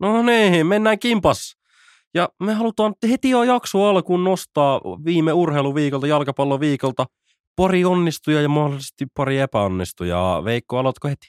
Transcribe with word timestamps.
No 0.00 0.22
niin, 0.22 0.66
mennään 0.66 0.98
kimpas. 0.98 1.56
Ja 2.14 2.28
me 2.40 2.54
halutaan 2.54 2.94
heti 3.10 3.30
jo 3.30 3.42
jakso 3.42 3.84
alkuun 3.84 4.24
nostaa 4.24 4.80
viime 5.04 5.32
urheiluviikolta, 5.32 6.06
jalkapalloviikolta 6.06 7.06
pari 7.56 7.84
onnistuja 7.84 8.42
ja 8.42 8.48
mahdollisesti 8.48 9.06
pari 9.14 9.38
epäonnistujaa. 9.38 10.44
Veikko, 10.44 10.78
aloitko 10.78 11.08
heti? 11.08 11.28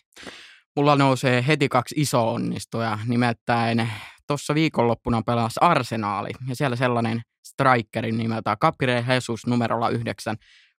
Mulla 0.75 0.95
nousee 0.95 1.43
heti 1.47 1.69
kaksi 1.69 1.95
iso 1.97 2.33
onnistuja, 2.33 2.99
nimittäin 3.07 3.89
tuossa 4.27 4.55
viikonloppuna 4.55 5.21
pelasi 5.25 5.59
Arsenaali 5.61 6.29
ja 6.49 6.55
siellä 6.55 6.75
sellainen 6.75 7.21
strikerin 7.47 8.17
nimeltä 8.17 8.57
Capire 8.61 9.05
Jesus 9.09 9.47
numerolla 9.47 9.89
yhdeksän. 9.89 10.35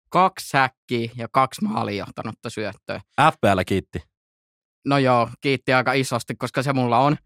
Kaksi 0.09 0.49
säkkiä 0.49 1.11
ja 1.15 1.27
kaksi 1.31 1.63
maaliin 1.65 1.97
johtanutta 1.97 2.49
syöttöä. 2.49 3.01
FPL 3.21 3.59
kiitti. 3.65 3.99
No 4.85 4.97
joo, 4.97 5.29
kiitti 5.41 5.73
aika 5.73 5.93
isosti, 5.93 6.35
koska 6.35 6.63
se 6.63 6.73
mulla 6.73 6.99
on. 6.99 7.17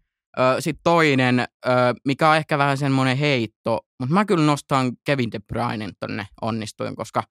Sitten 0.60 0.82
toinen, 0.84 1.44
mikä 2.04 2.30
on 2.30 2.36
ehkä 2.36 2.58
vähän 2.58 2.78
semmoinen 2.78 3.16
heitto, 3.16 3.80
mutta 4.00 4.14
mä 4.14 4.24
kyllä 4.24 4.44
nostan 4.44 4.92
Kevin 5.04 5.32
De 5.32 5.38
Bruynen 5.38 5.92
tonne 6.00 6.26
onnistuin, 6.42 6.96
koska 6.96 7.22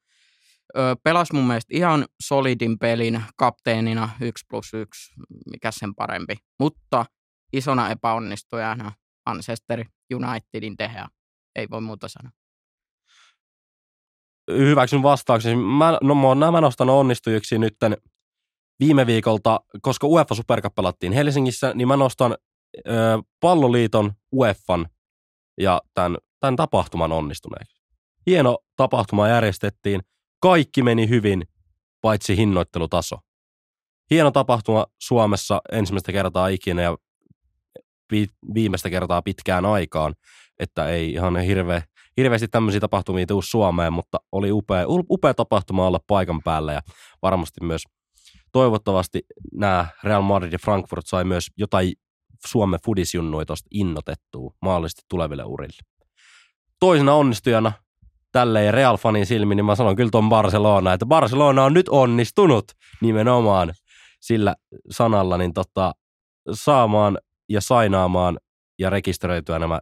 pelas 1.04 1.32
mun 1.34 1.48
mielestä 1.48 1.78
ihan 1.78 2.06
solidin 2.22 2.80
pelin 2.80 3.24
kapteenina 3.38 4.10
1 4.22 4.46
plus 4.50 4.74
1, 4.74 5.14
mikä 5.52 5.72
sen 5.72 5.96
parempi. 5.96 6.36
Mutta 6.60 7.06
isona 7.54 7.90
epäonnistujana 7.90 8.92
Manchester 9.26 9.86
Unitedin 10.16 10.78
tehdä. 10.78 11.08
Ei 11.56 11.70
voi 11.70 11.82
muuta 11.82 12.08
sanoa. 12.08 12.32
Hyväksyn 14.52 15.04
vastauksen. 15.04 15.58
Mä, 15.58 15.98
no, 16.04 16.34
nämä 16.34 16.62
nostan 16.62 16.90
onnistujiksi 16.90 17.58
nytten 17.58 17.98
viime 18.80 19.08
viikolta, 19.08 19.60
koska 19.82 20.08
UEFA 20.08 20.36
Supercup 20.36 20.76
pelattiin 20.76 21.14
Helsingissä, 21.14 21.74
niin 21.74 21.88
mä 21.88 21.98
nostan 21.98 22.38
ö, 22.88 22.92
palloliiton, 23.40 24.12
UEFan 24.34 24.86
ja 25.62 25.82
tämän, 25.94 26.18
tämän 26.40 26.56
tapahtuman 26.56 27.12
onnistuneeksi. 27.12 27.82
Hieno 28.26 28.58
tapahtuma 28.76 29.28
järjestettiin. 29.28 30.02
Kaikki 30.42 30.84
meni 30.84 31.10
hyvin, 31.10 31.44
paitsi 32.02 32.38
hinnoittelutaso. 32.38 33.18
Hieno 34.12 34.32
tapahtuma 34.32 34.86
Suomessa 35.00 35.62
ensimmäistä 35.72 36.12
kertaa 36.12 36.48
ikinä 36.48 36.82
ja 36.82 36.98
viimeistä 38.54 38.90
kertaa 38.90 39.22
pitkään 39.22 39.66
aikaan, 39.66 40.16
että 40.60 40.90
ei 40.90 41.12
ihan 41.12 41.40
hirveä, 41.40 41.82
hirveästi 42.18 42.48
tämmöisiä 42.48 42.80
tapahtumia 42.80 43.26
tuu 43.26 43.42
Suomeen, 43.42 43.94
mutta 43.94 44.18
oli 44.32 44.52
upea, 44.52 44.86
upea 44.88 45.34
tapahtuma 45.34 45.88
olla 45.88 46.00
paikan 46.08 46.42
päällä 46.44 46.74
ja 46.74 46.82
varmasti 47.22 47.64
myös 47.64 47.84
toivottavasti 48.52 49.22
nämä 49.54 49.88
Real 50.04 50.22
Madrid 50.22 50.52
ja 50.54 50.60
Frankfurt 50.60 51.08
sai 51.08 51.24
myös 51.24 51.48
jotain 51.58 51.94
Suomen 52.48 52.80
fudisjunnuja 52.86 53.46
tuosta 53.46 53.68
innotettua 53.72 54.54
mahdollisesti 54.62 55.02
tuleville 55.10 55.44
urille. 55.44 55.82
Toisena 56.80 57.14
onnistujana 57.14 57.72
tälleen 58.32 58.74
Real-fanin 58.74 59.26
silmin, 59.26 59.56
niin 59.56 59.66
mä 59.66 59.76
sanon 59.76 59.96
kyllä 59.96 60.12
tuon 60.12 60.30
Barcelona, 60.30 60.94
että 60.94 61.06
Barcelona 61.06 61.64
on 61.64 61.74
nyt 61.74 61.90
onnistunut 61.90 62.66
nimenomaan 63.02 63.74
sillä 64.20 64.56
sanalla 64.92 65.38
niin 65.38 65.54
tota, 65.54 65.94
saamaan 66.54 67.18
ja 67.50 67.62
sainaamaan 67.62 68.38
ja 68.80 68.90
rekisteröityä 68.90 69.60
nämä 69.60 69.80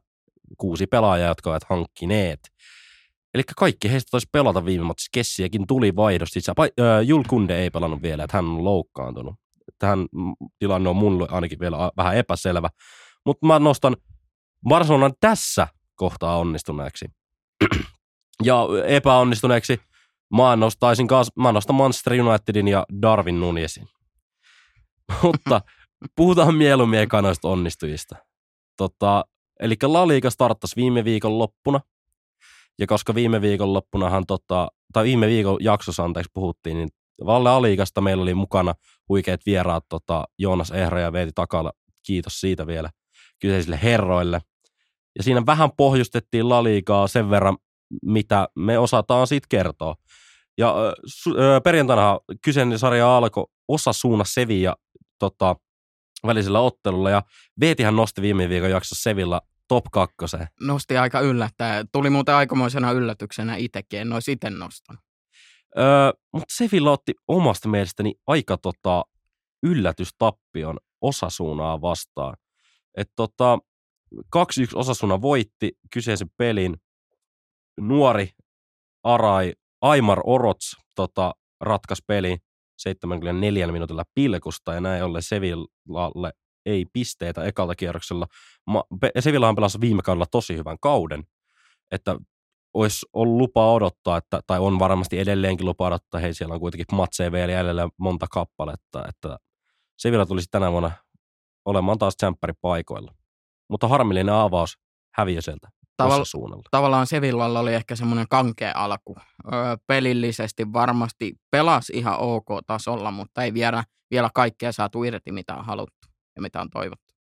kuusi 0.58 0.88
pelaajaa, 0.88 1.28
jotka 1.28 1.50
ovat 1.50 1.64
hankkineet. 1.70 2.40
Eli 3.34 3.44
kaikki 3.56 3.92
heistä 3.92 4.12
taisi 4.12 4.28
pelata 4.32 4.66
viime 4.66 4.84
matsissa. 4.84 5.10
Kessiäkin 5.14 5.68
tuli 5.68 5.96
vaihdosta 5.96 6.34
sisään. 6.34 6.56
Äh, 6.60 7.08
Jul 7.08 7.24
Kunde 7.28 7.60
ei 7.60 7.70
pelannut 7.70 8.02
vielä, 8.02 8.24
että 8.24 8.38
hän 8.38 8.46
on 8.46 8.64
loukkaantunut. 8.64 9.36
Tähän 9.80 10.08
tilanne 10.60 10.90
on 10.90 10.96
mulle 10.96 11.28
ainakin 11.32 11.60
vielä 11.60 11.78
vähän 11.98 12.18
epäselvä. 12.18 12.70
Mutta 13.26 13.48
mä 13.48 13.60
nostan 13.60 13.98
Barcelonan 14.70 15.14
tässä 15.20 15.68
kohtaa 15.96 16.38
onnistuneeksi. 16.38 17.06
ja 18.44 18.68
epäonnistuneeksi 18.86 19.82
mä 20.36 20.56
nostaisin 20.56 21.08
kanssa, 21.08 21.34
mä 21.42 21.52
nostan 21.52 21.76
Manchester 21.76 22.14
Unitedin 22.14 22.68
ja 22.68 22.86
Darwin 23.02 23.40
Nunesin. 23.40 23.88
Mutta 25.24 25.62
puhutaan 26.16 26.56
mieluummin 26.56 27.00
ekanoista 27.00 27.48
onnistujista. 27.48 28.16
Tota, 28.78 29.26
eli 29.60 29.76
La 29.84 30.08
Liga 30.08 30.30
starttasi 30.30 30.76
viime 30.76 31.04
viikon 31.04 31.40
loppuna. 31.40 31.80
Ja 32.80 32.88
koska 32.88 33.16
viime 33.16 33.42
viikon 33.42 33.74
loppunahan, 33.74 34.26
tota, 34.26 34.68
tai 34.94 35.04
viime 35.04 35.28
viikon 35.28 35.58
jaksossa 35.60 36.04
anteeksi 36.04 36.32
puhuttiin, 36.34 36.78
niin 36.78 36.90
Valle 37.26 37.50
Aliikasta 37.50 38.02
meillä 38.02 38.24
oli 38.24 38.34
mukana 38.34 38.74
huikeat 39.10 39.42
vieraat 39.46 39.86
tota, 39.90 40.26
Joonas 40.38 40.72
Ehra 40.72 41.00
ja 41.00 41.14
Veeti 41.14 41.32
Takala. 41.36 41.72
Kiitos 42.06 42.42
siitä 42.42 42.68
vielä 42.68 42.90
kyseisille 43.40 43.80
herroille. 43.84 44.42
Ja 45.18 45.24
siinä 45.24 45.46
vähän 45.46 45.70
pohjustettiin 45.78 46.50
Laliikaa 46.50 47.08
sen 47.08 47.30
verran, 47.30 47.58
mitä 48.06 48.48
me 48.56 48.78
osataan 48.78 49.28
siitä 49.28 49.48
kertoa. 49.50 49.96
Ja 50.58 50.76
äh, 50.88 51.64
perjantaina 51.64 52.20
kyseinen 52.44 52.80
sarja 52.80 53.18
alkoi 53.18 53.46
osa 53.68 53.94
suuna 53.94 54.24
Sevilla 54.24 54.76
tota, 55.20 55.56
välisellä 56.28 56.60
ottelulla 56.60 57.10
ja 57.10 57.24
Veetihän 57.60 57.96
nosti 57.96 58.22
viime 58.22 58.50
viikon 58.50 58.72
jaksossa 58.72 59.04
Sevilla 59.04 59.42
top 59.68 59.86
kakkoseen. 59.92 60.48
Nosti 60.62 60.98
aika 60.98 61.20
yllättäen. 61.20 61.88
Tuli 61.92 62.10
muuten 62.10 62.36
aikamoisena 62.36 62.92
yllätyksenä 62.92 63.56
itsekin, 63.56 64.00
en 64.00 64.14
olisi 64.14 64.32
itse 64.32 64.50
nostanut. 64.50 65.09
Öö, 65.78 66.12
mutta 66.34 66.54
Sevilla 66.58 66.92
otti 66.92 67.14
omasta 67.28 67.70
mielestäni 67.70 68.16
aika 68.28 68.58
tota, 68.58 69.04
yllätystappion 69.64 70.78
osasuunaa 71.02 71.82
vastaan. 71.82 72.38
Et 72.98 73.12
tota, 73.16 73.60
2-1 74.16 74.20
osasuna 74.76 75.22
voitti 75.22 75.72
kyseisen 75.94 76.30
pelin. 76.38 76.78
Nuori 77.82 78.30
Arai, 79.04 79.54
Aimar 79.82 80.22
Orots 80.24 80.76
tota, 80.96 81.34
ratkaisi 81.62 82.04
pelin 82.08 82.38
74 82.78 83.72
minuutilla 83.72 84.04
pilkusta 84.16 84.74
ja 84.74 84.82
näin 84.82 85.04
ollen 85.04 85.24
Sevillalle 85.24 86.32
ei 86.66 86.86
pisteitä 86.94 87.44
ekalta 87.44 87.76
kierroksella. 87.76 88.28
Sevillahan 89.20 89.56
pelasi 89.56 89.82
viime 89.82 90.02
kaudella 90.02 90.26
tosi 90.32 90.58
hyvän 90.58 90.78
kauden, 90.82 91.24
että 91.92 92.16
olisi 92.74 93.06
ollut 93.14 93.38
lupa 93.38 93.74
odottaa, 93.74 94.18
että, 94.18 94.40
tai 94.48 94.60
on 94.60 94.80
varmasti 94.80 95.20
edelleenkin 95.20 95.66
lupa 95.66 95.88
odottaa, 95.88 96.20
hei 96.20 96.34
siellä 96.34 96.54
on 96.54 96.60
kuitenkin 96.60 96.98
matseja 96.98 97.32
vielä 97.32 97.52
jäljellä 97.52 97.90
monta 97.98 98.28
kappaletta, 98.32 99.06
että 99.10 99.38
Sevilla 99.98 100.26
tulisi 100.26 100.48
tänä 100.52 100.72
vuonna 100.72 100.92
olemaan 101.66 101.98
taas 101.98 102.14
paikoilla. 102.62 103.14
Mutta 103.70 103.88
harmillinen 103.88 104.34
avaus 104.34 104.78
häviö 105.16 105.42
sieltä 105.42 105.68
Taval- 106.04 106.26
suunnalla. 106.26 106.64
Tavallaan 106.72 107.08
Sevillalla 107.08 107.60
oli 107.60 107.74
ehkä 107.74 107.96
semmoinen 107.96 108.26
kankea 108.30 108.72
alku. 108.76 109.16
Öö, 109.54 109.78
pelillisesti 109.88 110.74
varmasti 110.74 111.34
pelasi 111.52 111.94
ihan 111.94 112.20
ok 112.20 112.48
tasolla, 112.68 113.12
mutta 113.12 113.44
ei 113.44 113.54
vielä, 113.54 113.84
vielä 114.12 114.30
kaikkea 114.34 114.72
saatu 114.72 115.04
irti, 115.04 115.32
mitä 115.32 115.56
on 115.56 115.66
haluttu 115.66 116.08
ja 116.36 116.42
mitä 116.42 116.62
on 116.62 116.70
toivottu. 116.70 117.14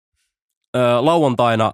Öö, 0.77 1.01
lauantaina 1.01 1.73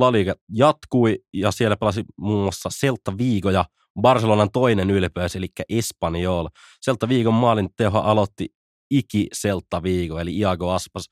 La 0.00 0.12
Liga 0.12 0.34
jatkui 0.48 1.18
ja 1.32 1.50
siellä 1.50 1.76
pelasi 1.76 2.04
muun 2.16 2.42
muassa 2.42 2.68
Celta 2.68 3.18
Vigo 3.18 3.50
ja 3.50 3.64
Barcelonan 4.00 4.50
toinen 4.50 4.90
ylpeys, 4.90 5.36
eli 5.36 5.48
Espanyol. 5.68 6.48
Celta 6.84 7.08
Vigon 7.08 7.34
maalin 7.34 7.68
teho 7.76 7.98
aloitti 7.98 8.48
Iki 8.90 9.26
Celta 9.34 9.82
Vigo, 9.82 10.18
eli 10.18 10.38
Iago 10.38 10.70
Aspas. 10.70 11.04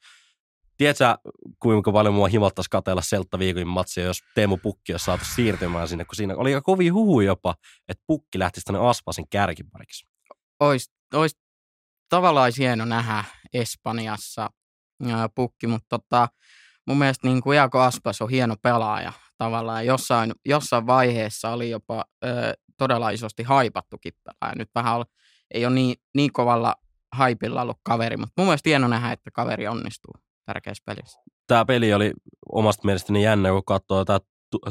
Tiedätkö, 0.77 1.05
kuinka 1.59 1.93
paljon 1.93 2.15
mua 2.15 2.29
himattaisi 2.29 2.71
katella 2.71 3.03
Celta 3.03 3.39
Vigon 3.39 3.69
matsia, 3.69 4.05
jos 4.05 4.19
Teemu 4.35 4.57
Pukki 4.57 4.93
olisi 4.93 5.05
saatu 5.05 5.25
siirtymään 5.25 5.89
sinne, 5.89 6.05
kun 6.05 6.17
siinä 6.17 6.37
oli 6.37 6.55
aika 6.55 6.63
kovin 6.65 6.95
huhu 6.95 7.21
jopa, 7.21 7.55
että 7.89 8.05
Pukki 8.07 8.39
lähtisi 8.39 8.65
tänne 8.65 8.89
Aspasin 8.89 9.29
kärkipariksi. 9.31 10.07
Ois, 10.61 10.91
ois 11.15 11.37
tavallaan 12.09 12.53
hieno 12.59 12.85
nähdä 12.85 13.25
Espanjassa 13.53 14.51
Pukki, 15.35 15.67
mutta 15.67 15.99
tota, 15.99 16.29
mun 16.87 16.99
mielestä 16.99 17.29
niin 17.29 17.43
kuin 17.43 17.57
Iago 17.57 17.81
Aspas 17.81 18.23
on 18.23 18.31
hieno 18.31 18.57
pelaaja 18.63 19.13
tavallaan. 19.39 19.87
Jossain, 19.87 20.33
jossain 20.45 20.87
vaiheessa 20.87 21.51
oli 21.51 21.71
jopa 21.71 22.05
ö, 22.25 22.29
todella 22.79 23.11
isosti 23.11 23.43
haipattukin 23.43 24.13
pelaaja. 24.25 24.57
Nyt 24.59 24.71
vähän 24.75 24.97
ole, 24.97 25.05
ei 25.55 25.67
ole 25.67 25.75
niin, 25.75 25.97
niin 26.15 26.33
kovalla 26.33 26.75
haipilla 27.13 27.63
ollut 27.63 27.79
kaveri, 27.83 28.17
mutta 28.17 28.33
mun 28.37 28.47
mielestä 28.47 28.69
hieno 28.69 28.89
nähdä, 28.89 29.13
että 29.13 29.31
kaveri 29.31 29.69
onnistuu 29.69 30.13
tärkeässä 30.47 30.83
pelissä. 30.87 31.21
Tämä 31.47 31.65
peli 31.65 31.95
oli 31.95 32.13
omasta 32.53 32.85
mielestäni 32.85 33.23
jännä, 33.23 33.51
kun 33.51 33.65
katsoo 33.65 34.05
tätä 34.05 34.27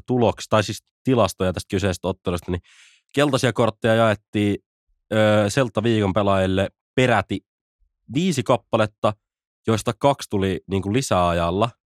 tuloksi, 0.08 0.50
tai 0.50 0.64
siis 0.64 0.84
tilastoja 1.04 1.54
tästä 1.54 1.68
kyseisestä 1.70 2.08
ottelusta, 2.08 2.52
niin 2.52 2.62
keltaisia 3.16 3.54
kortteja 3.54 3.96
jaettiin 3.96 4.58
ö, 5.14 5.50
Selta 5.50 5.84
viikon 5.84 6.14
pelaajille 6.14 6.70
peräti 6.96 7.40
viisi 8.14 8.44
kappaletta, 8.44 9.14
joista 9.68 9.94
kaksi 10.00 10.30
tuli 10.30 10.62
niin 10.68 10.82
kuin 10.82 10.94
lisäajalla– 10.94 11.70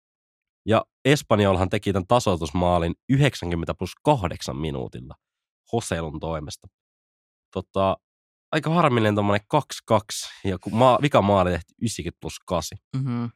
ja 0.66 0.86
Espanjolhan 1.06 1.70
teki 1.70 1.94
tämän 1.94 2.08
tasoitusmaalin 2.08 2.94
90 3.10 3.74
plus 3.74 3.92
8 4.04 4.58
minuutilla 4.58 5.16
Hoselun 5.72 6.20
toimesta. 6.20 6.68
Tota, 7.54 7.98
aika 8.52 8.70
harmillinen 8.70 9.16
tuommoinen 9.16 9.46
2-2, 9.94 9.98
ja 10.44 10.58
maa, 10.72 11.00
vika 11.02 11.22
maali 11.22 11.52
tehti 11.52 11.74
90 11.82 12.18
plus 12.22 12.40
8. 12.46 12.78
Mm-hmm. 12.96 13.30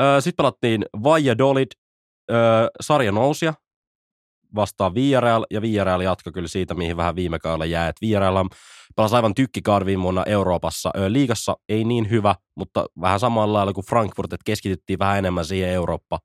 Öö, 0.00 0.20
Sitten 0.20 0.36
pelattiin 0.36 0.84
Valladolid 1.02 1.70
öö, 2.30 2.66
sarja 2.80 3.12
nousia 3.12 3.54
vastaan 4.54 4.94
Villarreal, 4.94 5.46
ja 5.50 5.62
Villarreal 5.62 6.00
jatkoi 6.00 6.32
kyllä 6.32 6.48
siitä, 6.48 6.74
mihin 6.74 6.96
vähän 6.96 7.16
viime 7.16 7.38
kaudella 7.38 7.64
jäi. 7.64 7.88
Et 7.88 8.00
Villarreal 8.00 8.48
pelasi 8.96 9.16
aivan 9.16 9.34
tykkikauden 9.34 9.86
viime 9.86 10.02
vuonna 10.02 10.24
Euroopassa. 10.26 10.90
Öö, 10.96 11.12
liigassa 11.12 11.56
ei 11.68 11.84
niin 11.84 12.10
hyvä, 12.10 12.34
mutta 12.56 12.86
vähän 13.00 13.20
samalla 13.20 13.52
lailla 13.58 13.72
kuin 13.72 13.86
Frankfurt, 13.86 14.32
että 14.32 14.44
keskityttiin 14.44 14.98
vähän 14.98 15.18
enemmän 15.18 15.44
siihen 15.44 15.70
Eurooppa, 15.70 16.18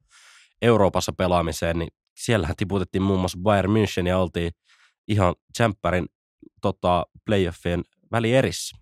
Euroopassa 0.62 1.14
pelaamiseen, 1.18 1.80
niin 1.80 1.90
siellähän 2.18 2.56
tiputettiin 2.56 3.02
muun 3.02 3.20
muassa 3.20 3.40
Bayern 3.42 3.72
München 3.72 4.08
ja 4.08 4.18
oltiin 4.18 4.52
ihan 5.08 5.36
tsemppärin 5.54 6.06
tota, 6.62 7.06
playoffien 7.26 7.84
välierissä. 8.12 8.78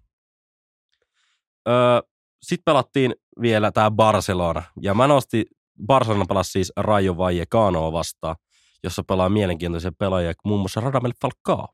Öö, 1.68 2.02
Sitten 2.42 2.64
pelattiin 2.66 3.16
vielä 3.42 3.72
tämä 3.72 3.92
Barcelona, 3.92 4.64
ja 4.82 4.94
mä 4.94 5.08
nostin, 5.08 5.46
Barcelona 5.86 6.26
pelasi 6.26 6.52
siis 6.52 6.72
Rayo 6.78 7.18
Vallecanoa 7.18 7.92
vastaan, 7.92 8.36
jossa 8.84 9.04
pelaa 9.04 9.30
mielenkiintoisia 9.30 9.92
pelaajia, 10.00 10.34
muun 10.46 10.60
muassa 10.60 10.82
Radamel 10.82 11.14
Falcao. 11.22 11.68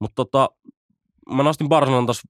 Mutta 0.00 0.14
tota, 0.14 0.48
mä 1.30 1.42
nostin 1.42 1.68
Barcelonan 1.68 2.06
tuossa 2.06 2.28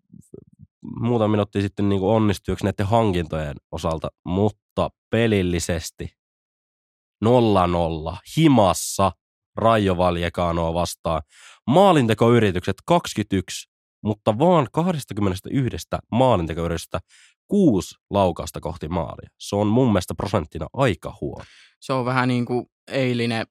muutama 1.00 1.28
minuuttia 1.28 1.62
sitten 1.62 1.88
niin 1.88 2.02
onnistujaksi 2.02 2.64
näiden 2.64 2.86
hankintojen 2.86 3.56
osalta, 3.72 4.08
mutta 4.24 4.90
pelillisesti 5.10 6.16
0-0 7.24 8.16
himassa 8.36 9.12
Rajo 9.56 9.96
Valjekanoa 9.96 10.74
vastaan. 10.74 11.22
Maalintekoyritykset 11.66 12.76
21, 12.86 13.68
mutta 14.04 14.38
vaan 14.38 14.66
21 14.72 15.86
maalintekoyrityksestä 16.12 17.00
kuusi 17.48 17.94
laukausta 18.10 18.60
kohti 18.60 18.88
maalia. 18.88 19.28
Se 19.38 19.56
on 19.56 19.66
mun 19.66 19.88
mielestä 19.88 20.14
prosenttina 20.14 20.66
aika 20.72 21.16
huono. 21.20 21.44
Se 21.80 21.92
on 21.92 22.04
vähän 22.04 22.28
niin 22.28 22.44
kuin 22.44 22.66
eilinen 22.88 23.46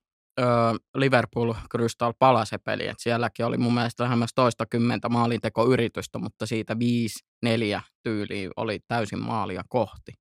Liverpool 0.97 1.53
Crystal 1.71 2.13
Palace 2.19 2.57
peli, 2.57 2.83
että 2.83 3.03
sielläkin 3.03 3.45
oli 3.45 3.57
mun 3.57 3.73
mielestä 3.73 4.03
lähemmäs 4.03 4.29
toista 4.35 4.65
kymmentä 4.65 5.09
maalintekoyritystä, 5.09 6.19
mutta 6.19 6.45
siitä 6.45 6.79
viisi, 6.79 7.19
neljä 7.43 7.81
tyyliä 8.03 8.49
oli 8.57 8.79
täysin 8.87 9.19
maalia 9.19 9.63
kohti. 9.69 10.11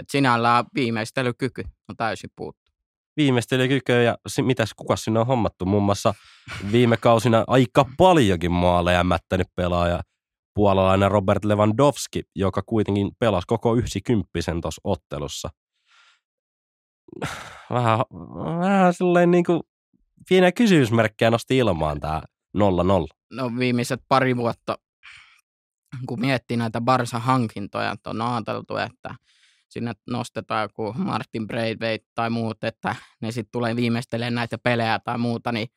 Et 0.00 0.10
sinällään 0.10 0.64
viimeistelykyky 0.74 1.62
on 1.88 1.96
täysin 1.96 2.30
puuttu. 2.36 2.65
Viimeistelykyky 3.16 3.92
ja 4.02 4.16
si- 4.28 4.42
mitäs 4.42 4.74
kuka 4.76 4.96
sinne 4.96 5.20
on 5.20 5.26
hommattu? 5.26 5.64
Muun 5.66 5.82
muassa 5.82 6.14
viime 6.72 6.96
kausina 6.96 7.44
aika 7.46 7.84
paljonkin 7.96 8.52
maaleja 8.52 9.04
mättänyt 9.04 9.46
pelaaja 9.54 10.00
puolalainen 10.54 11.10
Robert 11.10 11.44
Lewandowski, 11.44 12.22
joka 12.34 12.62
kuitenkin 12.66 13.10
pelasi 13.18 13.46
koko 13.46 13.76
yksi 13.76 14.00
kymppisen 14.00 14.60
tuossa 14.60 14.80
ottelussa. 14.84 15.50
Vähän, 17.70 17.98
vähän 18.60 18.94
silleen 18.94 19.30
niin 19.30 19.44
kuin 19.44 19.60
pieniä 20.28 20.52
kysymysmerkkejä 20.52 21.30
nosti 21.30 21.58
ilmaan 21.58 22.00
tämä 22.00 22.22
0-0. 22.58 22.60
No 23.32 23.50
viimeiset 23.58 24.00
pari 24.08 24.36
vuotta, 24.36 24.78
kun 26.06 26.20
miettii 26.20 26.56
näitä 26.56 26.80
Barsa-hankintoja, 26.80 27.94
on 28.06 28.22
ajateltu, 28.22 28.76
että 28.76 29.14
sinne 29.76 29.92
nostetaan 30.06 30.62
joku 30.62 30.94
Martin 30.98 31.46
Braithwaite 31.46 32.06
tai 32.14 32.30
muut, 32.30 32.64
että 32.64 32.96
ne 33.22 33.32
sitten 33.32 33.52
tulee 33.52 33.76
viimeistelemään 33.76 34.34
näitä 34.34 34.58
pelejä 34.58 34.98
tai 34.98 35.18
muuta, 35.18 35.52
niin 35.52 35.68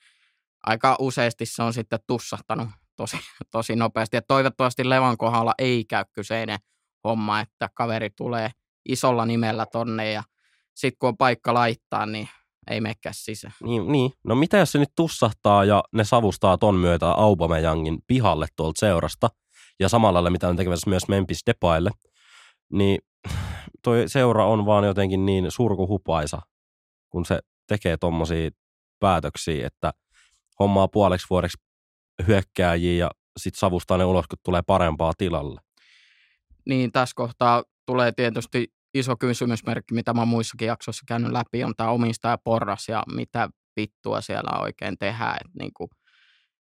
aika 0.64 0.96
useasti 1.00 1.46
se 1.46 1.64
on 1.64 1.74
sitten 1.74 2.00
tussahtanut 2.08 2.68
tosi, 2.96 3.18
tosi 3.52 3.76
nopeasti. 3.76 4.18
Ja 4.18 4.22
toivottavasti 4.22 4.90
Levan 4.90 5.18
kohdalla 5.18 5.54
ei 5.58 5.86
käy 5.86 6.06
kyseinen 6.14 6.60
homma, 7.04 7.40
että 7.40 7.70
kaveri 7.74 8.10
tulee 8.10 8.52
isolla 8.90 9.26
nimellä 9.26 9.66
tonne 9.66 10.12
ja 10.12 10.24
sitten 10.76 10.98
kun 11.00 11.10
on 11.10 11.18
paikka 11.18 11.54
laittaa, 11.54 12.06
niin 12.06 12.30
ei 12.70 12.82
mekään 12.82 13.16
sisään. 13.18 13.54
Niin, 13.64 13.92
niin. 13.92 14.12
No 14.24 14.36
mitä 14.36 14.58
jos 14.58 14.72
se 14.72 14.80
nyt 14.80 14.96
tussahtaa 14.96 15.66
ja 15.66 15.84
ne 15.94 16.04
savustaa 16.04 16.58
ton 16.58 16.76
myötä 16.76 17.12
Aubameyangin 17.12 17.98
pihalle 18.08 18.48
tuolta 18.56 18.80
seurasta 18.80 19.30
ja 19.80 19.90
samalla 19.90 20.30
mitä 20.30 20.48
on 20.48 20.56
tekemässä 20.56 20.90
myös 20.90 21.08
Memphis 21.08 21.42
Depaille, 21.46 21.92
niin 22.74 23.00
toi 23.84 24.04
seura 24.08 24.46
on 24.46 24.66
vaan 24.66 24.84
jotenkin 24.84 25.26
niin 25.26 25.52
surkuhupaisa, 25.52 26.42
kun 27.10 27.26
se 27.26 27.40
tekee 27.68 27.98
tommosia 27.98 28.50
päätöksiä, 29.00 29.68
että 29.68 29.94
hommaa 30.60 30.88
puoleksi 30.88 31.28
vuodeksi 31.30 31.58
hyökkääjiä 32.28 33.06
ja 33.06 33.12
sit 33.38 33.56
savustaa 33.56 33.98
ne 33.98 34.06
ulos, 34.06 34.28
kun 34.28 34.40
tulee 34.44 34.62
parempaa 34.62 35.14
tilalle. 35.18 35.62
Niin 36.66 36.92
tässä 36.92 37.14
kohtaa 37.16 37.64
tulee 37.86 38.12
tietysti 38.12 38.68
iso 38.94 39.18
kysymysmerkki, 39.18 39.94
mitä 39.94 40.14
mä 40.14 40.26
muissakin 40.26 40.68
jaksoissa 40.68 41.04
käynyt 41.08 41.32
läpi, 41.32 41.64
on 41.64 41.74
tämä 41.78 41.90
omistajaporras 41.90 42.90
ja 42.90 43.04
mitä 43.16 43.50
vittua 43.76 44.22
siellä 44.22 44.60
oikein 44.60 44.98
tehdään. 44.98 45.38
Et 45.46 45.56
niinku 45.60 45.90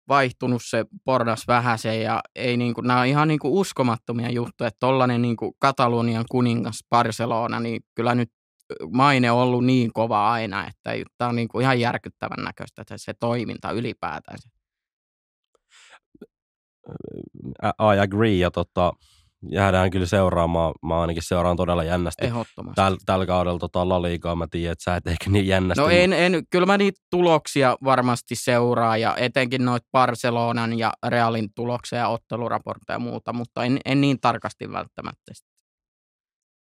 vaihtunut 0.08 0.62
se 0.66 0.86
porras 1.06 1.48
vähäsen 1.48 2.02
ja 2.02 2.22
ei 2.36 2.58
niinku, 2.58 2.82
nämä 2.82 3.00
on 3.00 3.08
ihan 3.08 3.28
niinku 3.28 3.60
uskomattomia 3.60 4.32
juttuja, 4.32 4.68
että 4.68 4.80
tollainen 4.80 5.22
niinku 5.22 5.56
Katalonian 5.60 6.26
kuningas 6.32 6.80
Barcelona, 6.90 7.60
niin 7.60 7.82
kyllä 7.96 8.16
nyt 8.16 8.30
maine 8.94 9.32
on 9.32 9.40
ollut 9.40 9.66
niin 9.66 9.94
kova 9.94 10.32
aina, 10.32 10.68
että 10.68 10.92
tämä 11.18 11.30
on 11.30 11.36
niinku 11.36 11.60
ihan 11.60 11.80
järkyttävän 11.80 12.44
näköistä 12.44 12.82
että 12.82 12.98
se 12.98 13.14
toiminta 13.14 13.72
ylipäätään. 13.72 14.38
I 17.64 18.00
agree 18.00 18.36
ja 18.36 18.52
tota, 18.52 18.94
jäädään 19.52 19.90
kyllä 19.90 20.06
seuraamaan. 20.06 20.74
Mä 20.86 21.02
ainakin 21.02 21.24
seuraan 21.24 21.58
todella 21.58 21.84
jännästi. 21.84 22.26
Ehdottomasti. 22.26 22.76
Tällä 22.76 22.98
täl 23.06 23.26
kaudella 23.26 23.60
tota 23.60 23.90
La 23.90 24.02
Ligaa 24.02 24.36
mä 24.36 24.48
tiedän, 24.52 24.72
että 24.72 24.84
sä 24.84 24.96
et 24.96 25.08
ehkä 25.08 25.30
niin 25.30 25.48
jännästi. 25.48 25.82
No 25.82 25.90
en, 25.90 26.14
en, 26.14 26.44
kyllä 26.50 26.66
mä 26.66 26.78
niitä 26.78 27.02
tuloksia 27.10 27.78
varmasti 27.84 28.36
seuraa 28.36 28.98
ja 28.98 29.16
etenkin 29.18 29.66
noita 29.66 29.88
Barcelonan 29.92 30.80
ja 30.80 30.94
Realin 31.08 31.50
tuloksia 31.56 32.00
ja 32.00 32.08
otteluraportteja 32.08 32.96
ja 32.96 33.00
muuta, 33.00 33.34
mutta 33.34 33.64
en, 33.64 33.80
en 33.86 34.02
niin 34.02 34.20
tarkasti 34.20 34.72
välttämättä. 34.72 35.32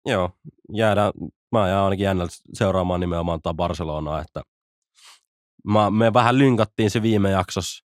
Joo, 0.06 0.30
jäädään, 0.72 1.12
mä 1.52 1.68
jään 1.68 1.84
ainakin 1.84 2.04
jännällä 2.04 2.32
seuraamaan 2.54 3.00
nimenomaan 3.00 3.40
tätä 3.42 3.54
Barcelonaa, 3.54 4.20
että 4.20 4.42
mä, 5.64 5.90
me 5.90 6.12
vähän 6.12 6.38
lynkattiin 6.38 6.90
se 6.90 7.02
viime 7.02 7.30
jaksossa, 7.30 7.84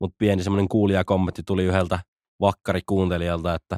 mutta 0.00 0.14
pieni 0.18 0.42
semmoinen 0.42 0.68
kuulijakommentti 0.68 1.42
tuli 1.46 1.64
yhdeltä 1.64 2.00
vakkarikuuntelijalta, 2.40 3.54
että 3.54 3.76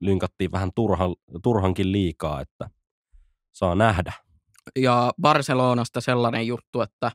lynkattiin 0.00 0.52
vähän 0.52 0.70
turhan, 0.74 1.14
turhankin 1.42 1.92
liikaa, 1.92 2.40
että 2.40 2.70
saa 3.52 3.74
nähdä. 3.74 4.12
Ja 4.76 5.12
Barcelonasta 5.20 6.00
sellainen 6.00 6.46
juttu, 6.46 6.80
että 6.80 7.12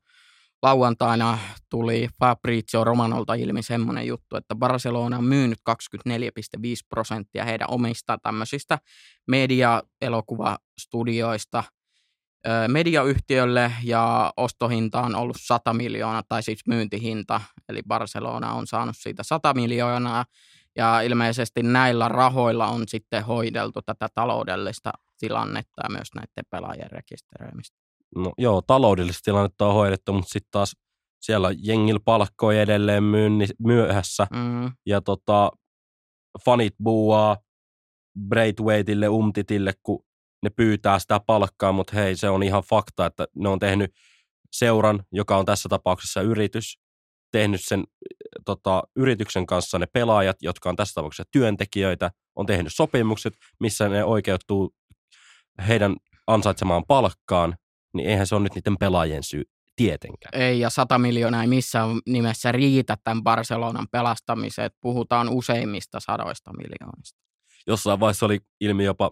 lauantaina 0.62 1.38
tuli 1.70 2.08
Fabrizio 2.20 2.84
Romanolta 2.84 3.34
ilmi 3.34 3.64
semmoinen 3.64 4.08
juttu, 4.08 4.36
että 4.36 4.56
Barcelona 4.56 5.18
on 5.18 5.24
myynyt 5.24 5.60
24,5 5.70 5.76
prosenttia 6.90 7.46
heidän 7.46 7.68
omista 7.72 8.18
tämmöisistä 8.18 8.80
media-elokuvastudioista 9.28 11.64
mediayhtiölle 12.68 13.72
ja 13.84 14.34
ostohinta 14.38 15.02
on 15.02 15.16
ollut 15.16 15.38
100 15.40 15.74
miljoonaa, 15.74 16.24
tai 16.30 16.44
siis 16.44 16.60
myyntihinta, 16.68 17.42
eli 17.70 17.82
Barcelona 17.88 18.54
on 18.54 18.68
saanut 18.68 18.96
siitä 19.00 19.24
100 19.24 19.54
miljoonaa, 19.54 20.26
ja 20.76 21.02
ilmeisesti 21.02 21.64
näillä 21.64 22.10
rahoilla 22.10 22.68
on 22.68 22.88
sitten 22.88 23.26
hoideltu 23.26 23.82
tätä 23.82 24.08
taloudellista 24.16 24.92
tilannetta 25.20 25.82
ja 25.84 25.90
myös 25.90 26.08
näiden 26.16 26.44
pelaajien 26.50 26.92
rekisteröimistä. 26.92 27.78
No 28.16 28.34
joo, 28.38 28.62
taloudellista 28.62 29.22
tilannetta 29.24 29.68
on 29.68 29.74
hoidettu, 29.74 30.14
mutta 30.14 30.30
sitten 30.30 30.52
taas 30.52 30.76
siellä 31.22 31.50
jengil 31.58 32.00
palkkoi 32.06 32.60
edelleen 32.60 33.04
myynni, 33.04 33.46
myöhässä. 33.60 34.28
Mm. 34.34 34.72
Ja 34.86 35.02
tota, 35.02 35.52
fanit 36.46 36.74
buuaa 36.84 37.38
Braithwaiteille, 38.28 39.08
Umtitille, 39.08 39.74
kun 39.84 40.06
ne 40.44 40.50
pyytää 40.50 41.00
sitä 41.00 41.20
palkkaa, 41.20 41.72
mutta 41.72 41.96
hei, 41.96 42.16
se 42.16 42.30
on 42.30 42.44
ihan 42.44 42.64
fakta, 42.70 43.06
että 43.06 43.28
ne 43.36 43.50
on 43.50 43.60
tehnyt 43.60 43.92
seuran, 44.52 45.04
joka 45.12 45.38
on 45.38 45.46
tässä 45.46 45.70
tapauksessa 45.70 46.22
yritys, 46.22 46.80
tehnyt 47.32 47.62
sen 47.64 47.84
tota, 48.46 48.84
yrityksen 48.96 49.46
kanssa 49.46 49.80
ne 49.80 49.86
pelaajat, 49.86 50.38
jotka 50.42 50.70
on 50.70 50.76
tässä 50.76 50.94
tapauksessa 50.94 51.30
työntekijöitä, 51.32 52.12
on 52.36 52.46
tehnyt 52.46 52.74
sopimukset, 52.76 53.34
missä 53.60 53.90
ne 53.90 54.04
oikeuttuu 54.04 54.76
heidän 55.68 55.96
ansaitsemaan 56.28 56.84
palkkaan, 56.88 57.56
niin 57.94 58.10
eihän 58.10 58.28
se 58.28 58.36
ole 58.36 58.44
nyt 58.44 58.56
niiden 58.56 58.78
pelaajien 58.78 59.24
syy 59.24 59.44
tietenkään. 59.76 60.42
Ei, 60.42 60.60
ja 60.60 60.70
100 60.70 60.98
miljoonaa 60.98 61.42
ei 61.42 61.48
missään 61.48 61.90
nimessä 62.06 62.52
riitä 62.52 62.98
tämän 63.04 63.24
Barcelonan 63.24 63.88
pelastamiseen. 63.92 64.72
Puhutaan 64.82 65.30
useimmista 65.30 66.00
sadoista 66.00 66.52
miljoonista. 66.54 67.20
Jossain 67.68 68.00
vaiheessa 68.00 68.26
oli 68.26 68.40
ilmi 68.62 68.84
jopa, 68.84 69.12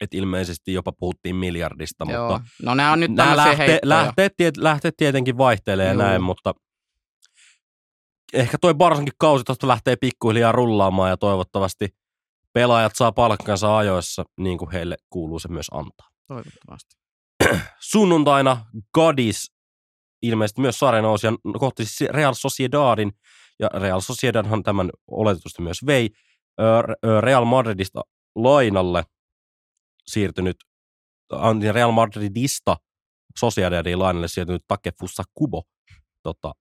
että 0.00 0.16
ilmeisesti 0.16 0.72
jopa 0.72 0.92
puhuttiin 0.92 1.36
miljardista, 1.36 2.06
Joo. 2.08 2.32
mutta 2.32 2.50
No 2.62 2.74
nämä 2.74 2.92
on 2.92 3.00
nyt 3.00 3.10
nämä 3.10 3.36
lähte, 3.36 3.78
lähteet, 3.82 4.32
tiet, 4.36 4.56
lähteet 4.56 4.94
tietenkin 4.96 5.38
vaihtelee 5.38 5.86
Joo. 5.86 6.02
näin, 6.02 6.22
mutta 6.22 6.54
ehkä 8.32 8.58
toi 8.60 8.74
Barsankin 8.74 9.14
kausi 9.18 9.44
tuosta 9.44 9.68
lähtee 9.68 9.96
pikkuhiljaa 9.96 10.52
rullaamaan 10.52 11.10
ja 11.10 11.16
toivottavasti 11.16 11.88
pelaajat 12.52 12.96
saa 12.96 13.12
palkkansa 13.12 13.76
ajoissa, 13.76 14.24
niin 14.40 14.58
kuin 14.58 14.72
heille 14.72 14.96
kuuluu 15.10 15.38
se 15.38 15.48
myös 15.48 15.66
antaa. 15.72 16.08
Toivottavasti. 16.26 16.96
sunnuntaina 17.92 18.64
Gadis 18.94 19.52
ilmeisesti 20.22 20.60
myös 20.60 20.78
sarja 20.78 21.02
nousi 21.02 21.26
ja 21.26 21.32
kohti 21.58 21.84
siis 21.84 22.10
Real 22.10 22.34
Sociedadin, 22.34 23.12
ja 23.58 23.68
Real 23.68 24.00
Sociedadhan 24.00 24.62
tämän 24.62 24.90
oletetusti 25.10 25.62
myös 25.62 25.86
vei, 25.86 26.10
Real 27.20 27.44
Madridista 27.44 28.02
lainalle 28.34 29.04
siirtynyt, 30.06 30.56
Real 31.72 31.90
Madridista 31.90 32.76
Sociedadin 33.38 33.98
lainalle 33.98 34.28
siirtynyt 34.28 34.62
Takefussa 34.68 35.22
Kubo 35.34 35.62
tota, 36.22 36.52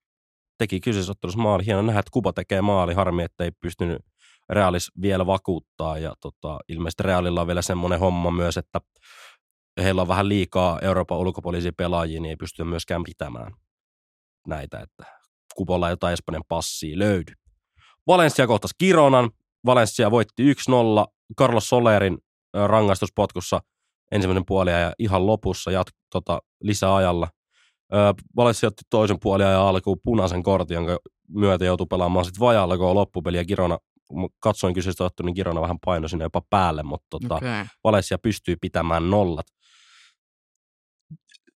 teki 0.59 0.79
kyseisessä 0.79 1.11
ottelussa 1.11 1.39
maali. 1.39 1.65
Hieno 1.65 1.81
nähdä, 1.81 1.99
että 1.99 2.11
Kubo 2.11 2.31
tekee 2.31 2.61
maali. 2.61 2.93
Harmi, 2.93 3.23
että 3.23 3.43
ei 3.43 3.51
pystynyt 3.51 4.01
Realis 4.49 4.91
vielä 5.01 5.25
vakuuttaa. 5.25 5.97
Ja 5.97 6.13
tota, 6.21 6.59
ilmeisesti 6.67 7.03
Realilla 7.03 7.41
on 7.41 7.47
vielä 7.47 7.61
semmoinen 7.61 7.99
homma 7.99 8.31
myös, 8.31 8.57
että 8.57 8.79
heillä 9.83 10.01
on 10.01 10.07
vähän 10.07 10.29
liikaa 10.29 10.79
Euroopan 10.81 11.17
ulkopuolisia 11.17 11.71
pelaajia, 11.77 12.21
niin 12.21 12.29
ei 12.29 12.35
pysty 12.35 12.63
myöskään 12.63 13.03
pitämään 13.03 13.53
näitä, 14.47 14.79
että 14.79 15.03
Kupolla 15.55 15.87
ei 15.87 15.93
jotain 15.93 16.13
Espanjan 16.13 16.43
passia 16.47 16.99
löydy. 16.99 17.33
Valencia 18.07 18.47
kohtas 18.47 18.71
Kironan. 18.77 19.29
Valencia 19.65 20.11
voitti 20.11 20.53
1-0 20.53 20.55
Carlos 21.37 21.69
Solerin 21.69 22.17
rangaistuspotkussa 22.53 23.61
ensimmäisen 24.11 24.45
puolia 24.45 24.79
ja 24.79 24.93
ihan 24.99 25.25
lopussa 25.25 25.71
jat, 25.71 25.87
tota, 26.09 26.41
lisäajalla. 26.61 27.27
Valencia 28.35 28.67
otti 28.67 28.81
toisen 28.89 29.19
puolia 29.19 29.49
ja 29.49 29.69
alkuun 29.69 29.99
punaisen 30.03 30.43
kortin, 30.43 30.75
jonka 30.75 30.99
myötä 31.29 31.65
joutui 31.65 31.87
pelaamaan 31.89 32.25
sitten 32.25 32.39
vajalla, 32.39 32.77
kun 32.77 32.95
loppupeli 32.95 33.37
ja 33.37 33.45
Kirona 33.45 33.77
katsoin 34.39 34.73
kyseistä 34.73 35.03
ottu, 35.03 35.23
niin 35.23 35.35
Kirona 35.35 35.61
vähän 35.61 35.79
painoi 35.85 36.09
sinne 36.09 36.25
jopa 36.25 36.41
päälle, 36.49 36.83
mutta 36.83 37.07
tota, 37.09 37.35
okay. 37.35 37.65
Valencia 37.83 38.17
pystyy 38.17 38.55
pitämään 38.61 39.09
nollat. 39.09 39.45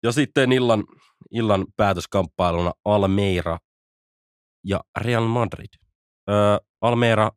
Ja 0.03 0.13
sitten 0.13 0.53
illan, 0.53 0.85
illan 1.31 1.67
päätöskamppailuna 1.77 2.73
Almeira 2.85 3.59
ja 4.65 4.81
Real 5.01 5.27
Madrid. 5.27 5.69
Öö, 6.31 6.59
Almeira 6.81 7.31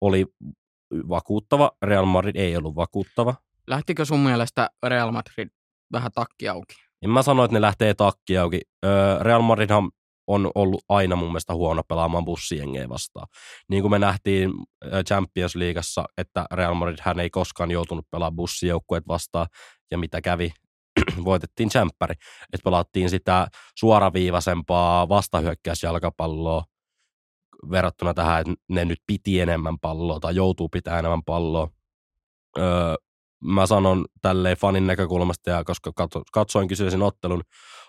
oli 0.00 0.26
vakuuttava, 1.08 1.70
Real 1.82 2.04
Madrid 2.04 2.36
ei 2.36 2.56
ollut 2.56 2.76
vakuuttava. 2.76 3.34
Lähtikö 3.66 4.04
sun 4.04 4.20
mielestä 4.20 4.70
Real 4.86 5.12
Madrid 5.12 5.48
vähän 5.92 6.10
takki 6.14 6.48
auki? 6.48 6.85
En 7.02 7.10
mä 7.10 7.22
sano, 7.22 7.44
että 7.44 7.52
ne 7.52 7.60
lähtee 7.60 7.94
takki 7.94 8.38
auki. 8.38 8.60
Öö, 8.84 9.18
Real 9.20 9.42
Madridhan 9.42 9.90
on 10.26 10.50
ollut 10.54 10.84
aina 10.88 11.16
mun 11.16 11.28
mielestä 11.28 11.54
huono 11.54 11.82
pelaamaan 11.88 12.24
bussijengejä 12.24 12.88
vastaan. 12.88 13.26
Niin 13.68 13.82
kuin 13.82 13.90
me 13.90 13.98
nähtiin 13.98 14.50
Champions 15.06 15.56
Leagueassa, 15.56 16.04
että 16.18 16.46
Real 16.52 16.74
Madrid 16.74 16.98
hän 17.02 17.20
ei 17.20 17.30
koskaan 17.30 17.70
joutunut 17.70 18.10
pelaamaan 18.10 18.36
bussijoukkueet 18.36 19.08
vastaan, 19.08 19.46
ja 19.90 19.98
mitä 19.98 20.20
kävi, 20.20 20.52
voitettiin 21.24 21.68
tsemppäri, 21.68 22.14
että 22.52 22.64
pelattiin 22.64 23.10
sitä 23.10 23.48
suoraviivaisempaa 23.78 25.08
vastahyökkäysjalkapalloa 25.08 26.64
verrattuna 27.70 28.14
tähän, 28.14 28.40
että 28.40 28.52
ne 28.68 28.84
nyt 28.84 28.98
piti 29.06 29.40
enemmän 29.40 29.78
palloa 29.78 30.20
tai 30.20 30.36
joutuu 30.36 30.68
pitää 30.68 30.98
enemmän 30.98 31.24
palloa. 31.24 31.68
Öö, 32.58 32.94
mä 33.44 33.66
sanon 33.66 34.04
tälleen 34.22 34.56
fanin 34.56 34.86
näkökulmasta, 34.86 35.50
ja 35.50 35.64
koska 35.64 35.92
katsoin 36.32 36.68
kyseisen 36.68 37.02
ottelun 37.02 37.42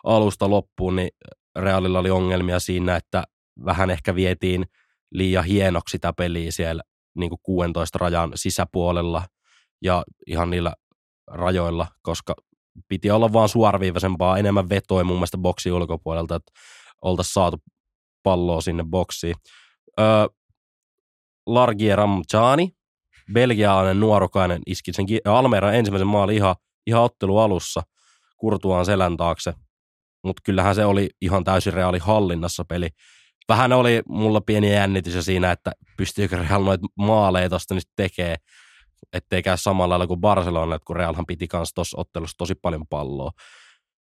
alusta 0.04 0.50
loppuun, 0.50 0.96
niin 0.96 1.10
Realilla 1.56 2.00
oli 2.00 2.10
ongelmia 2.10 2.60
siinä, 2.60 2.96
että 2.96 3.24
vähän 3.66 3.90
ehkä 3.90 4.16
vietiin 4.16 4.66
liian 5.12 5.46
hienoksi 5.46 5.92
sitä 5.92 6.14
peliä 6.14 6.52
siellä 6.52 6.84
niin 7.16 7.30
kuin 7.30 7.40
16 7.44 8.00
rajan 8.00 8.32
sisäpuolella 8.36 9.24
ja 9.82 10.04
ihan 10.28 10.50
niillä 10.50 10.74
rajoilla, 11.28 11.88
koska 12.02 12.36
piti 12.88 13.12
olla 13.12 13.34
vaan 13.34 13.50
suoraviivaisempaa, 13.50 14.38
enemmän 14.38 14.70
vetoa 14.70 15.04
mun 15.04 15.16
mielestä 15.16 15.38
boksi 15.38 15.72
ulkopuolelta, 15.72 16.36
että 16.36 16.52
oltaisiin 17.02 17.34
saatu 17.34 17.58
palloa 18.24 18.62
sinne 18.62 18.84
boksiin. 18.90 19.36
Öö, 20.00 20.28
Largie 21.46 21.96
Ramchani, 21.96 22.77
belgialainen 23.34 24.00
nuorukainen, 24.00 24.62
iski 24.66 24.94
sen 24.94 25.06
Almeeran 25.26 25.76
ensimmäisen 25.76 26.08
maali 26.08 26.36
ihan, 26.36 26.56
ihan 26.88 27.04
ottelu 27.04 27.38
alussa 27.38 27.82
kurtuaan 28.38 28.86
selän 28.86 29.18
taakse, 29.18 29.54
mutta 30.24 30.42
kyllähän 30.46 30.76
se 30.76 30.86
oli 30.86 31.10
ihan 31.22 31.44
täysin 31.44 31.74
reaali 31.74 32.00
hallinnassa 32.00 32.66
peli. 32.66 32.90
Vähän 33.50 33.74
oli 33.74 34.02
mulla 34.10 34.42
pieni 34.42 34.74
jännitys 34.74 35.26
siinä, 35.26 35.52
että 35.52 35.72
pystyykö 35.98 36.36
Real 36.36 36.64
noita 36.64 36.88
maaleja 36.96 37.50
tuosta 37.50 37.76
nyt 37.76 37.88
tekee, 37.96 38.36
ettei 39.14 39.44
käy 39.44 39.58
samalla 39.58 39.90
lailla 39.90 40.08
kuin 40.08 40.22
Barcelona, 40.22 40.76
että 40.76 40.86
kun 40.86 40.96
Realhan 40.96 41.26
piti 41.26 41.48
kanssa 41.48 41.76
tuossa 41.76 41.98
ottelussa 42.02 42.38
tosi 42.38 42.56
paljon 42.56 42.88
palloa. 42.90 43.32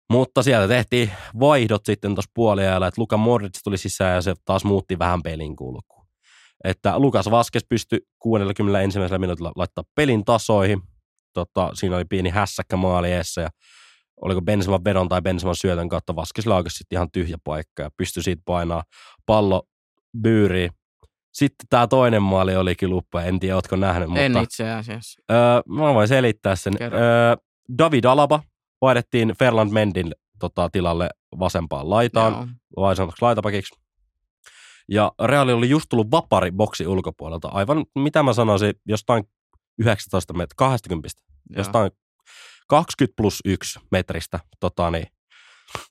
Mutta 0.09 0.43
sieltä 0.43 0.67
tehtiin 0.67 1.11
vaihdot 1.39 1.85
sitten 1.85 2.15
tuossa 2.15 2.31
puoliajalla, 2.33 2.87
että 2.87 3.01
Luka 3.01 3.17
Modric 3.17 3.59
tuli 3.63 3.77
sisään 3.77 4.15
ja 4.15 4.21
se 4.21 4.33
taas 4.45 4.63
muutti 4.63 4.99
vähän 4.99 5.23
pelin 5.23 5.55
kulkuun. 5.55 6.02
Että 6.63 6.99
Lukas 6.99 7.31
Vaskes 7.31 7.65
pystyi 7.69 7.99
61. 8.19 8.99
minuutilla 9.17 9.51
laittaa 9.55 9.83
pelin 9.95 10.25
tasoihin. 10.25 10.81
Tota, 11.33 11.69
siinä 11.73 11.95
oli 11.95 12.05
pieni 12.05 12.29
hässäkkä 12.29 12.77
maali 12.77 13.11
eessä 13.11 13.41
ja 13.41 13.49
oliko 14.21 14.41
Benzema 14.41 14.83
vedon 14.85 15.09
tai 15.09 15.21
Benzema 15.21 15.53
syötön 15.53 15.89
kautta 15.89 16.15
Vaskesilla 16.15 16.55
oikeasti 16.55 16.77
sitten 16.77 16.95
ihan 16.97 17.11
tyhjä 17.11 17.37
paikka 17.43 17.83
ja 17.83 17.89
pystyi 17.97 18.23
siitä 18.23 18.41
painaa 18.45 18.83
pallo 19.25 19.63
byyriin 20.21 20.71
sitten 21.33 21.67
tämä 21.69 21.87
toinen 21.87 22.21
maali 22.21 22.55
olikin 22.55 22.89
luppa, 22.89 23.21
en 23.23 23.39
tiedä, 23.39 23.55
ootko 23.55 23.75
nähnyt. 23.75 24.09
En 24.17 24.31
mutta, 24.31 24.43
itse 24.43 24.71
asiassa. 24.71 25.21
Öö, 25.31 25.61
mä 25.67 25.93
voin 25.93 26.07
selittää 26.07 26.55
sen. 26.55 26.73
Öö, 26.81 26.89
David 27.77 28.03
Alaba 28.03 28.43
vaihdettiin 28.81 29.33
Ferland 29.39 29.71
Mendin 29.71 30.11
tota, 30.39 30.69
tilalle 30.69 31.09
vasempaan 31.39 31.89
laitaan, 31.89 32.49
vasemmaksi 32.75 33.21
laitapakiksi. 33.21 33.82
Ja 34.89 35.11
Reali 35.23 35.53
oli 35.53 35.69
just 35.69 35.85
tullut 35.89 36.11
vapari 36.11 36.51
boksi 36.51 36.87
ulkopuolelta. 36.87 37.47
Aivan, 37.47 37.85
mitä 37.95 38.23
mä 38.23 38.33
sanoisin, 38.33 38.73
jostain 38.85 39.23
19 39.77 40.33
metriä, 40.33 40.55
20, 40.57 41.09
Joo. 41.49 41.57
jostain 41.57 41.91
20 42.67 43.15
plus 43.17 43.39
1 43.45 43.79
metristä 43.91 44.39
tota, 44.59 44.91
niin, 44.91 45.07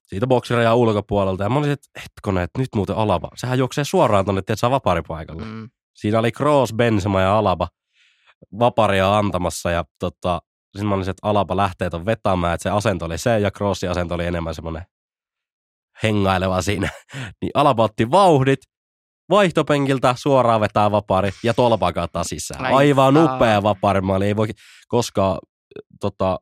siitä 0.03 0.27
boksirajan 0.27 0.77
ulkopuolelta. 0.77 1.43
Ja 1.43 1.49
mä 1.49 1.59
olisin, 1.59 1.73
että 1.73 1.89
hetkonen, 2.03 2.43
että 2.43 2.59
nyt 2.59 2.69
muuten 2.75 2.97
Alaba. 2.97 3.29
Sehän 3.35 3.59
juoksee 3.59 3.85
suoraan 3.85 4.25
tuonne, 4.25 4.39
että 4.39 4.57
saa 4.57 4.71
vaparipaikalle. 4.71 5.45
Mm. 5.45 5.71
Siinä 5.95 6.19
oli 6.19 6.33
Kroos, 6.33 6.73
Benzema 6.73 7.21
ja 7.21 7.39
Alaba 7.39 7.69
vaparia 8.59 9.19
antamassa 9.19 9.71
ja 9.71 9.85
tota, 9.99 10.43
sitten 10.73 10.87
mä 10.87 10.95
olisin, 10.95 11.11
että 11.11 11.29
Alaba 11.29 11.57
lähtee 11.57 11.91
ton 11.91 12.07
vetämään, 12.07 12.55
että 12.55 12.63
se 12.63 12.71
asento 12.71 13.05
oli 13.05 13.19
se 13.19 13.41
ja 13.41 13.51
Crossin 13.51 13.91
asento 13.91 14.15
oli 14.15 14.27
enemmän 14.27 14.55
semmoinen 14.55 14.83
hengaileva 16.03 16.63
siinä. 16.63 16.89
niin 17.43 17.51
Alaba 17.55 17.85
otti 17.85 18.11
vauhdit, 18.11 18.61
vaihtopenkiltä 19.31 20.15
suoraan 20.19 20.61
vetää 20.61 20.91
vapari 20.91 21.31
ja 21.43 21.55
tolpa 21.55 21.93
kautta 21.93 22.25
sisään. 22.25 22.75
Aivan 22.75 23.17
upea 23.17 23.63
vapari. 23.63 24.01
Mä 24.01 24.17
ei 24.25 24.37
voi 24.37 24.49
koskaan 24.89 25.39
tota, 26.01 26.39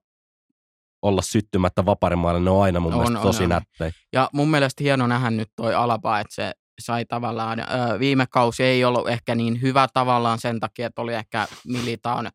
olla 1.03 1.23
syttymättä 1.23 1.87
vaparimaalle, 1.87 2.41
ne 2.41 2.51
on 2.51 2.63
aina 2.63 2.81
mun 2.81 2.93
on, 2.93 2.99
mielestä 2.99 3.23
tosi 3.23 3.43
on, 3.43 3.49
nättejä. 3.49 3.93
Ja 4.13 4.31
mun 4.33 4.51
mielestä 4.51 4.85
hieno 4.85 5.07
nähdä 5.07 5.31
nyt 5.31 5.49
toi 5.57 5.75
Alaba, 5.75 6.21
että 6.21 6.35
se 6.35 6.53
sai 6.81 7.05
tavallaan, 7.05 7.61
ö, 7.61 7.65
viime 7.99 8.27
kausi 8.27 8.63
ei 8.63 8.85
ollut 8.85 9.09
ehkä 9.09 9.35
niin 9.35 9.63
hyvä 9.63 9.89
tavallaan 9.95 10.39
sen 10.39 10.61
takia, 10.61 10.87
että 10.87 11.03
oli 11.03 11.15
ehkä 11.15 11.47
Militaan 11.67 12.31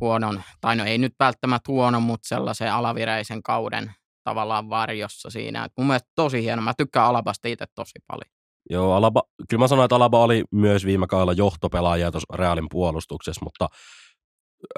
huonon, 0.00 0.42
tai 0.60 0.76
no 0.76 0.84
ei 0.84 0.98
nyt 0.98 1.14
välttämättä 1.20 1.72
huono, 1.72 2.00
mutta 2.00 2.28
sellaisen 2.28 2.72
alavireisen 2.72 3.42
kauden 3.42 3.94
tavallaan 4.24 4.70
varjossa 4.70 5.30
siinä. 5.30 5.64
Et 5.64 5.72
mun 5.78 5.86
mielestä 5.86 6.08
tosi 6.14 6.42
hieno, 6.42 6.62
mä 6.62 6.74
tykkään 6.76 7.06
Alabasta 7.06 7.48
itse 7.48 7.64
tosi 7.74 7.98
paljon. 8.06 8.35
Joo, 8.70 8.94
Alaba, 8.94 9.22
kyllä 9.48 9.60
mä 9.60 9.68
sanoin, 9.68 9.84
että 9.84 9.96
Alaba 9.96 10.20
oli 10.20 10.44
myös 10.50 10.84
viime 10.84 11.06
kaudella 11.06 11.32
johtopelaaja 11.32 12.10
tuossa 12.10 12.36
Realin 12.36 12.68
puolustuksessa, 12.70 13.44
mutta 13.44 13.68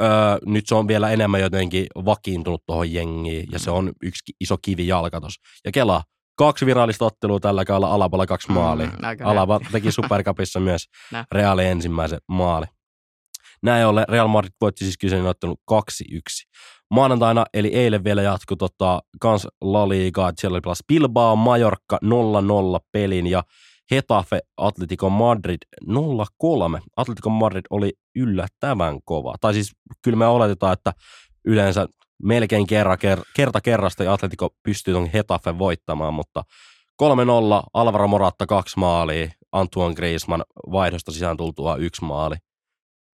öö, 0.00 0.08
nyt 0.46 0.66
se 0.66 0.74
on 0.74 0.88
vielä 0.88 1.10
enemmän 1.10 1.40
jotenkin 1.40 1.86
vakiintunut 2.04 2.62
tuohon 2.66 2.92
jengiin, 2.92 3.48
ja 3.52 3.58
se 3.58 3.70
mm. 3.70 3.76
on 3.76 3.92
yksi 4.02 4.32
iso 4.40 4.56
kivi 4.62 4.86
tossa. 5.20 5.40
Ja 5.64 5.72
Kela, 5.72 6.02
kaksi 6.38 6.66
virallista 6.66 7.04
ottelua 7.04 7.40
tällä 7.40 7.64
kaudella, 7.64 7.94
Alaballa 7.94 8.26
kaksi 8.26 8.52
maalia. 8.52 8.86
Mm, 8.86 9.26
Alaba 9.26 9.60
teki 9.72 9.92
Supercupissa 9.92 10.60
myös 10.60 10.84
Reali 11.32 11.66
ensimmäisen 11.66 12.18
maali. 12.28 12.66
Näin 13.62 13.86
ollen 13.86 14.04
Real 14.08 14.28
Madrid 14.28 14.52
voitti 14.60 14.84
siis 14.84 14.98
kyseinen 14.98 15.28
ottelu 15.28 15.56
2-1. 15.72 15.74
Maanantaina, 16.90 17.44
eli 17.54 17.68
eilen 17.68 18.04
vielä 18.04 18.22
jatkui 18.22 18.56
tota, 18.56 19.02
kans 19.20 19.46
La 19.60 19.88
Liga, 19.88 20.32
siellä 20.38 20.60
oli 20.64 20.74
Bilbao, 20.88 21.36
Mallorca 21.36 21.98
0-0 22.04 22.08
pelin, 22.92 23.26
ja 23.26 23.42
Hetafe 23.90 24.40
Atletico 24.56 25.10
Madrid 25.10 25.58
0-3. 25.86 25.92
Atletico 26.96 27.30
Madrid 27.30 27.64
oli 27.70 27.92
yllättävän 28.16 28.98
kova. 29.04 29.34
Tai 29.40 29.54
siis 29.54 29.72
kyllä 30.02 30.18
me 30.18 30.26
oletetaan, 30.26 30.72
että 30.72 30.92
yleensä 31.44 31.86
melkein 32.22 32.66
kerra, 32.66 32.96
ker, 32.96 33.20
kerta 33.36 33.60
kerrasta 33.60 34.12
Atletico 34.12 34.48
pystyy 34.62 34.94
tuon 34.94 35.10
Hetafe 35.14 35.58
voittamaan, 35.58 36.14
mutta 36.14 36.42
3-0, 37.02 37.06
Alvaro 37.74 38.08
Moratta 38.08 38.46
kaksi 38.46 38.78
maalia, 38.78 39.28
Antoine 39.52 39.94
Griezmann 39.94 40.44
vaihdosta 40.72 41.12
sisään 41.12 41.36
tultua 41.36 41.76
yksi 41.76 42.04
maali. 42.04 42.36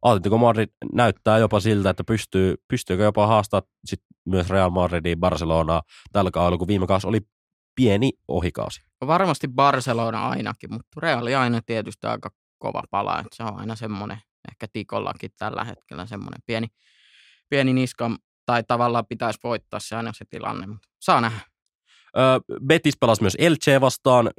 Atletico 0.02 0.38
Madrid 0.38 0.68
näyttää 0.92 1.38
jopa 1.38 1.60
siltä, 1.60 1.90
että 1.90 2.04
pystyy, 2.04 2.54
pystyykö 2.68 3.02
jopa 3.02 3.26
haastaa 3.26 3.62
sit 3.84 4.00
myös 4.24 4.50
Real 4.50 4.70
Madridin 4.70 5.20
Barcelonaa 5.20 5.82
tällä 6.12 6.30
kaudella, 6.30 6.58
kun 6.58 6.68
viime 6.68 6.86
kausi 6.86 7.06
oli 7.06 7.20
pieni 7.74 8.12
ohikausi. 8.28 8.80
Varmasti 9.06 9.48
Barcelona 9.48 10.28
ainakin, 10.28 10.72
mutta 10.72 11.00
Reali 11.00 11.34
aina 11.34 11.60
tietysti 11.66 12.06
aika 12.06 12.30
kova 12.58 12.82
pala. 12.90 13.18
Että 13.18 13.36
se 13.36 13.42
on 13.42 13.58
aina 13.58 13.76
semmoinen, 13.76 14.18
ehkä 14.50 14.66
Tikollakin 14.72 15.30
tällä 15.38 15.64
hetkellä 15.64 16.06
semmoinen 16.06 16.40
pieni, 16.46 16.66
pieni 17.48 17.72
niska, 17.72 18.10
tai 18.46 18.64
tavallaan 18.68 19.06
pitäisi 19.06 19.38
voittaa 19.44 19.80
se 19.80 19.96
aina 19.96 20.12
se 20.12 20.24
tilanne, 20.30 20.66
mutta 20.66 20.88
saa 21.00 21.20
nähdä. 21.20 21.40
Öö, 22.16 22.38
Betis 22.66 22.96
pelasi 23.00 23.22
myös 23.22 23.36
Elche 23.38 23.80
vastaan 23.80 24.30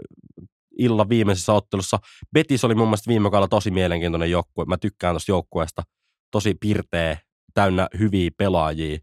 illan 0.77 1.09
viimeisessä 1.09 1.53
ottelussa. 1.53 1.99
Betis 2.33 2.63
oli 2.63 2.75
mun 2.75 2.87
mielestä 2.87 3.07
viime 3.07 3.29
kaudella 3.29 3.47
tosi 3.47 3.71
mielenkiintoinen 3.71 4.31
joukkue. 4.31 4.65
Mä 4.65 4.77
tykkään 4.77 5.13
tuosta 5.13 5.31
joukkueesta. 5.31 5.83
Tosi 6.31 6.55
pirteä, 6.59 7.17
täynnä 7.53 7.87
hyviä 7.99 8.31
pelaajia. 8.37 8.97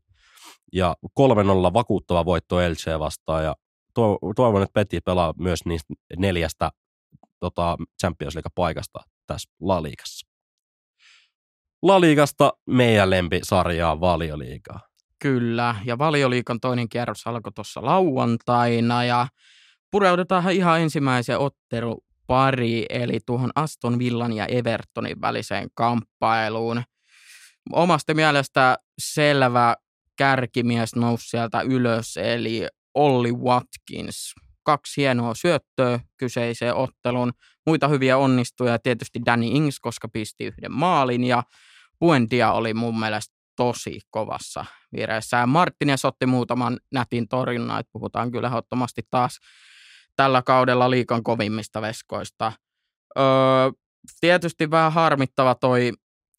Ja 0.72 0.96
3-0 1.20 1.72
vakuuttava 1.72 2.24
voitto 2.24 2.60
Elche 2.60 2.98
vastaan. 2.98 3.44
Ja 3.44 3.54
toivon, 4.36 4.62
että 4.62 4.72
Betis 4.72 5.00
pelaa 5.04 5.34
myös 5.38 5.64
niistä 5.64 5.94
neljästä 6.16 6.70
tota, 7.40 7.76
Champions 8.00 8.34
League-paikasta 8.34 9.00
tässä 9.26 9.50
La 9.60 9.82
Ligassa. 9.82 10.26
La 11.82 12.00
Ligasta 12.00 12.52
meidän 12.66 13.10
lempisarjaa 13.10 14.00
Valioliigaa. 14.00 14.80
Kyllä, 15.18 15.76
ja 15.84 15.98
Valioliikan 15.98 16.60
toinen 16.60 16.88
kierros 16.88 17.26
alkoi 17.26 17.52
tuossa 17.52 17.84
lauantaina, 17.84 19.04
ja 19.04 19.26
pureudutaan 19.90 20.52
ihan 20.52 20.80
ensimmäiseen 20.80 21.38
ottelupari, 21.38 22.86
eli 22.90 23.18
tuohon 23.26 23.50
Aston 23.54 23.98
Villan 23.98 24.32
ja 24.32 24.46
Evertonin 24.46 25.20
väliseen 25.20 25.68
kamppailuun. 25.74 26.82
Omasta 27.72 28.14
mielestä 28.14 28.78
selvä 28.98 29.76
kärkimies 30.16 30.94
nousi 30.96 31.28
sieltä 31.28 31.60
ylös, 31.60 32.16
eli 32.16 32.66
Olli 32.94 33.32
Watkins. 33.32 34.34
Kaksi 34.64 35.00
hienoa 35.00 35.34
syöttöä 35.34 36.00
kyseiseen 36.16 36.74
ottelun. 36.74 37.32
Muita 37.66 37.88
hyviä 37.88 38.18
onnistuja 38.18 38.78
tietysti 38.78 39.20
Danny 39.26 39.46
Ings, 39.46 39.80
koska 39.80 40.08
pisti 40.08 40.44
yhden 40.44 40.72
maalin, 40.72 41.24
ja 41.24 41.42
Buendia 42.00 42.52
oli 42.52 42.74
mun 42.74 42.98
mielestä 43.00 43.34
tosi 43.56 44.00
kovassa 44.10 44.64
vireessä. 44.92 45.36
Ja 45.36 45.46
Martinez 45.46 46.04
otti 46.04 46.26
muutaman 46.26 46.78
nätin 46.92 47.28
torjunnan, 47.28 47.80
että 47.80 47.90
puhutaan 47.92 48.30
kyllä 48.30 48.48
ehdottomasti 48.48 49.02
taas 49.10 49.38
tällä 50.16 50.42
kaudella 50.42 50.90
liikan 50.90 51.22
kovimmista 51.22 51.82
veskoista. 51.82 52.52
Öö, 53.18 53.24
tietysti 54.20 54.70
vähän 54.70 54.92
harmittava 54.92 55.54
toi 55.54 55.92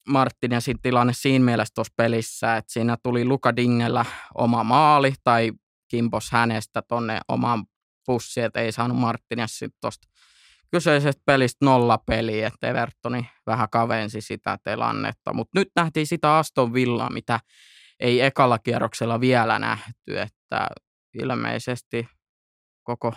Martinezin 0.07 0.81
tilanne 0.81 1.13
siinä 1.13 1.45
mielessä 1.45 1.71
tuossa 1.75 1.93
pelissä, 1.97 2.57
että 2.57 2.73
siinä 2.73 2.97
tuli 3.03 3.25
Luka 3.25 3.55
Dingellä 3.55 4.05
oma 4.35 4.63
maali 4.63 5.13
tai 5.23 5.51
kimpos 5.93 6.31
hänestä 6.31 6.81
tonne 6.81 7.19
omaan 7.27 7.65
pussiin, 8.05 8.45
että 8.45 8.59
ei 8.59 8.71
saanut 8.71 8.97
Martinez 8.97 9.51
sitten 9.51 9.77
tuosta 9.81 10.07
kyseisestä 10.71 11.21
pelistä 11.25 11.65
nolla 11.65 11.97
peliä, 11.97 12.47
että 12.47 12.67
Evertoni 12.67 13.29
vähän 13.47 13.67
kavensi 13.71 14.21
sitä 14.21 14.57
tilannetta. 14.63 15.33
Mutta 15.33 15.59
nyt 15.59 15.67
nähtiin 15.75 16.07
sitä 16.07 16.37
Aston 16.37 16.73
Villaa, 16.73 17.09
mitä 17.09 17.39
ei 17.99 18.21
ekalla 18.21 18.59
kierroksella 18.59 19.19
vielä 19.19 19.59
nähty, 19.59 20.19
että 20.19 20.67
ilmeisesti 21.13 22.07
koko 22.83 23.13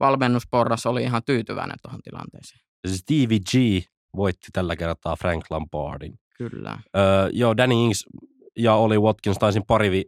valmennusporras 0.00 0.86
oli 0.86 1.02
ihan 1.02 1.22
tyytyväinen 1.26 1.76
tuohon 1.82 2.00
tilanteeseen. 2.02 2.60
Stevie 2.86 3.38
G 3.38 3.84
voitti 4.16 4.46
tällä 4.52 4.76
kertaa 4.76 5.16
Frank 5.16 5.44
Lampardin. 5.50 6.18
Kyllä. 6.36 6.78
Öö, 6.96 7.28
joo, 7.32 7.56
Danny 7.56 7.74
Ings 7.74 8.06
ja 8.56 8.74
oli 8.74 8.98
Watkins, 8.98 9.38
taisin 9.38 9.62
pari, 9.66 10.04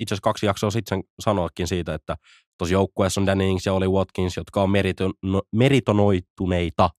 itse 0.00 0.14
asiassa 0.14 0.22
kaksi 0.22 0.46
jaksoa 0.46 0.70
sitten 0.70 1.02
sanoakin 1.20 1.66
siitä, 1.66 1.94
että 1.94 2.16
tosi 2.58 2.74
joukkueessa 2.74 3.20
on 3.20 3.26
Danny 3.26 3.48
Ings 3.48 3.66
ja 3.66 3.72
oli 3.72 3.88
Watkins, 3.88 4.36
jotka 4.36 4.62
on 4.62 4.70
merito, 4.70 5.10
no, 5.22 5.42
meritonoituneita 5.52 6.90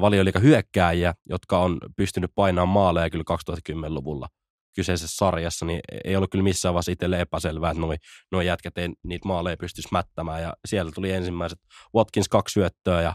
valioliika 0.00 0.38
hyökkääjiä, 0.38 1.14
jotka 1.28 1.58
on 1.58 1.78
pystynyt 1.96 2.30
painamaan 2.34 2.68
maaleja 2.68 3.10
kyllä 3.10 3.24
2010-luvulla 3.30 4.28
kyseisessä 4.76 5.16
sarjassa, 5.16 5.66
niin 5.66 5.80
ei 6.04 6.16
ollut 6.16 6.30
kyllä 6.30 6.44
missään 6.44 6.74
vaiheessa 6.74 6.92
itselle 6.92 7.20
epäselvää, 7.20 7.70
että 7.70 7.82
noi 8.32 8.46
jätkät 8.46 8.78
ei 8.78 8.88
niitä 9.04 9.28
maaleja 9.28 9.56
pystyisi 9.56 9.88
mättämään. 9.92 10.42
Ja 10.42 10.52
siellä 10.68 10.92
tuli 10.94 11.10
ensimmäiset 11.10 11.58
Watkins 11.96 12.28
kaksi 12.28 12.52
syöttöä 12.52 13.02
ja 13.02 13.14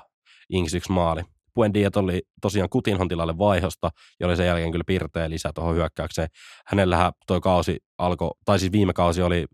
Ings 0.49 0.73
yksi 0.73 0.91
maali. 0.91 1.21
Buendiat 1.55 1.95
oli 1.95 2.21
tosiaan 2.41 2.69
Kutinhon 2.69 3.07
tilalle 3.07 3.37
vaihosta, 3.37 3.89
ja 4.19 4.27
oli 4.27 4.37
sen 4.37 4.45
jälkeen 4.45 4.71
kyllä 4.71 4.83
pirteä 4.87 5.29
lisää 5.29 5.51
tuohon 5.55 5.75
hyökkäykseen. 5.75 6.27
Hänellähän 6.67 7.11
toi 7.27 7.41
kausi 7.41 7.77
alkoi, 7.97 8.31
tai 8.45 8.59
siis 8.59 8.71
viime 8.71 8.93
kausi 8.93 9.21
oli 9.21 9.45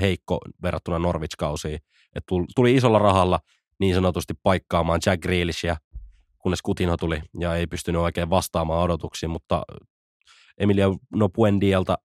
heikko 0.00 0.38
verrattuna 0.62 0.98
Norwich-kausiin. 0.98 1.78
Et 2.14 2.24
tuli 2.56 2.74
isolla 2.74 2.98
rahalla 2.98 3.38
niin 3.80 3.94
sanotusti 3.94 4.34
paikkaamaan 4.42 5.00
Jack 5.06 5.22
Grealishia, 5.22 5.76
kunnes 6.38 6.62
Kutinho 6.62 6.96
tuli 6.96 7.22
ja 7.40 7.54
ei 7.54 7.66
pystynyt 7.66 8.02
oikein 8.02 8.30
vastaamaan 8.30 8.82
odotuksiin, 8.82 9.30
mutta 9.30 9.62
Emilia 10.58 10.88
Nopuendielta 11.14 11.98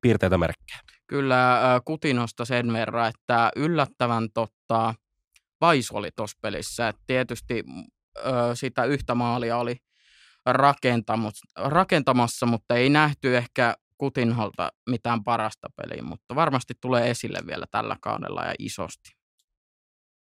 piirteitä 0.00 0.38
merkkejä. 0.38 0.80
Kyllä 1.06 1.74
äh, 1.74 1.80
Kutinosta 1.84 2.44
sen 2.44 2.72
verran, 2.72 3.08
että 3.08 3.50
yllättävän 3.56 4.28
totta, 4.34 4.94
Vais 5.60 5.90
oli 5.90 6.10
tuossa 6.16 6.38
pelissä. 6.42 6.88
Et 6.88 6.96
tietysti 7.06 7.64
äh, 8.18 8.32
sitä 8.54 8.84
yhtä 8.84 9.14
maalia 9.14 9.56
oli 9.56 9.76
rakentamassa, 11.56 12.46
mutta 12.46 12.74
ei 12.74 12.88
nähty 12.88 13.36
ehkä 13.36 13.74
Kutinholta 13.98 14.72
mitään 14.90 15.24
parasta 15.24 15.68
peliä, 15.76 16.02
mutta 16.02 16.34
varmasti 16.34 16.74
tulee 16.80 17.10
esille 17.10 17.38
vielä 17.46 17.66
tällä 17.70 17.96
kaudella 18.00 18.44
ja 18.44 18.54
isosti. 18.58 19.10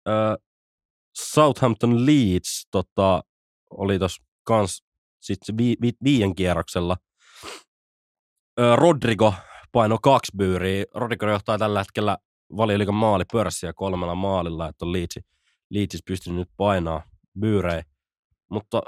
Ö, 0.08 0.38
Southampton 1.18 2.06
Leeds 2.06 2.68
tota, 2.70 3.22
oli 3.70 3.98
tuossa 3.98 4.22
kans 4.44 4.84
sit 5.20 5.38
vi, 5.56 5.76
vi, 5.82 5.92
viien 6.04 6.34
kierroksella– 6.34 6.96
Rodrigo 8.76 9.34
paino 9.72 9.98
kaksi 9.98 10.32
byyriä. 10.36 10.84
Rodrigo 10.94 11.30
johtaa 11.30 11.58
tällä 11.58 11.80
hetkellä 11.80 12.18
valioliikan 12.56 12.94
maalipörssiä 12.94 13.72
kolmella 13.72 14.14
maalilla, 14.14 14.68
että 14.68 14.84
on 14.84 14.92
Leeds, 14.92 15.18
Leeds 15.70 16.02
pystynyt 16.06 16.38
nyt 16.38 16.48
painaa 16.56 17.02
byyrejä. 17.40 17.82
Mutta 18.50 18.82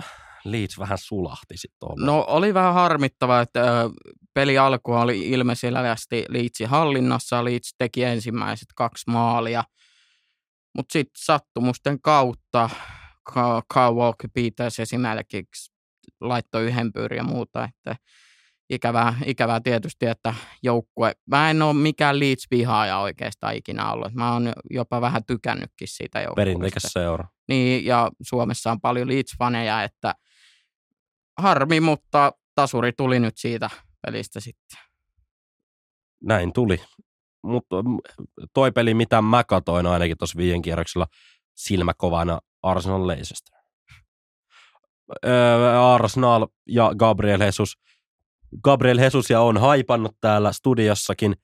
Leeds 0.45 0.79
vähän 0.79 0.99
sulahti 0.99 1.57
sitten 1.57 1.89
No 2.05 2.25
oli 2.29 2.55
vähän 2.55 2.75
harmittava, 2.75 3.41
että 3.41 3.91
peli 4.35 4.59
alku 4.59 4.93
oli 4.93 5.31
ilmeisesti 5.31 6.25
Leedsin 6.29 6.69
hallinnassa. 6.69 7.45
Leeds 7.45 7.75
teki 7.79 8.05
ensimmäiset 8.05 8.69
kaksi 8.77 9.11
maalia. 9.11 9.65
Mutta 10.77 10.93
sitten 10.93 11.23
sattumusten 11.25 12.01
kautta 12.01 12.71
Carl 13.75 13.95
Walker 13.95 14.31
Peters 14.35 14.81
esimerkiksi 14.81 15.73
laittoi 16.21 16.65
yhden 16.65 16.93
pyyrin 16.93 17.17
ja 17.17 17.25
muuta, 17.25 17.65
että 17.65 17.97
ikävää, 18.73 19.15
ikävää 19.27 19.61
tietysti, 19.61 20.07
että 20.07 20.35
joukkue, 20.63 21.13
mä 21.27 21.51
en 21.51 21.63
ole 21.63 21.75
mikään 21.75 22.21
Leeds-vihaaja 22.21 22.99
oikeastaan 22.99 23.55
ikinä 23.55 23.93
ollut. 23.93 24.15
Mä 24.15 24.33
oon 24.33 24.53
jopa 24.71 25.01
vähän 25.01 25.25
tykännytkin 25.25 25.89
siitä 25.89 26.21
joukkueesta. 26.21 26.41
Perinteikäs 26.41 26.83
seura. 26.83 27.25
Niin, 27.49 27.85
ja 27.85 28.11
Suomessa 28.23 28.73
on 28.73 28.81
paljon 28.81 29.09
Leeds-faneja, 29.09 29.85
että 29.85 30.15
harmi, 31.39 31.81
mutta 31.81 32.33
tasuri 32.55 32.93
tuli 32.93 33.21
nyt 33.21 33.35
siitä 33.37 33.71
pelistä 34.07 34.41
sitten. 34.41 34.79
Näin 36.23 36.53
tuli. 36.53 36.81
Mutta 37.43 37.77
toi 38.55 38.73
peli, 38.73 38.95
mitä 38.95 39.23
mä 39.23 39.45
katoin 39.45 39.87
ainakin 39.87 40.19
tuossa 40.19 40.37
viien 40.37 40.63
kierroksella 40.63 41.07
silmäkovana 41.55 42.41
Arsenal 42.63 43.07
Leicester. 43.07 43.59
Öö, 45.27 45.83
Arsenal 45.95 46.47
ja 46.69 46.93
Gabriel 46.99 47.41
Jesus– 47.41 47.75
Gabriel 48.65 48.99
Hesusia 48.99 49.41
on 49.41 49.57
haipannut 49.57 50.17
täällä 50.21 50.53
studiossakin, 50.53 51.35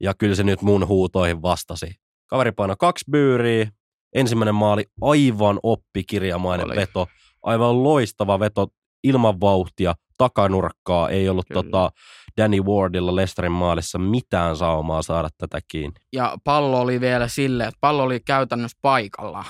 ja 0.00 0.14
kyllä 0.14 0.34
se 0.34 0.42
nyt 0.42 0.62
mun 0.62 0.88
huutoihin 0.88 1.42
vastasi. 1.42 1.94
Kaveri 2.26 2.52
paino 2.52 2.76
kaksi 2.78 3.04
byyriä, 3.10 3.70
ensimmäinen 4.14 4.54
maali 4.54 4.84
aivan 5.00 5.60
oppikirjamainen 5.62 6.66
Oli. 6.66 6.76
veto, 6.76 7.06
aivan 7.42 7.82
loistava 7.82 8.40
veto 8.40 8.66
ilman 9.04 9.40
vauhtia, 9.40 9.94
takanurkkaa, 10.18 11.10
ei 11.10 11.28
ollut 11.28 11.46
tota 11.52 11.90
Danny 12.36 12.60
Wardilla 12.60 13.16
Lesterin 13.16 13.52
maalissa 13.52 13.98
mitään 13.98 14.56
saumaa 14.56 15.02
saada 15.02 15.28
tätä 15.38 15.60
kiinni. 15.68 16.00
Ja 16.12 16.36
pallo 16.44 16.80
oli 16.80 17.00
vielä 17.00 17.28
silleen, 17.28 17.68
että 17.68 17.78
pallo 17.80 18.02
oli 18.02 18.20
käytännössä 18.20 18.78
paikalla. 18.82 19.44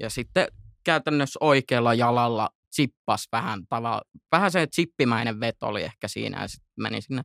Ja 0.00 0.10
sitten 0.10 0.48
käytännössä 0.84 1.38
oikealla 1.42 1.94
jalalla 1.94 2.50
chippas 2.76 3.28
vähän 3.32 3.66
tavalla, 3.68 4.02
vähän 4.32 4.50
se 4.50 4.66
chippimäinen 4.66 5.40
veto 5.40 5.66
oli 5.66 5.82
ehkä 5.82 6.08
siinä 6.08 6.42
ja 6.42 6.48
sitten 6.48 6.72
meni 6.76 7.00
sinne 7.00 7.22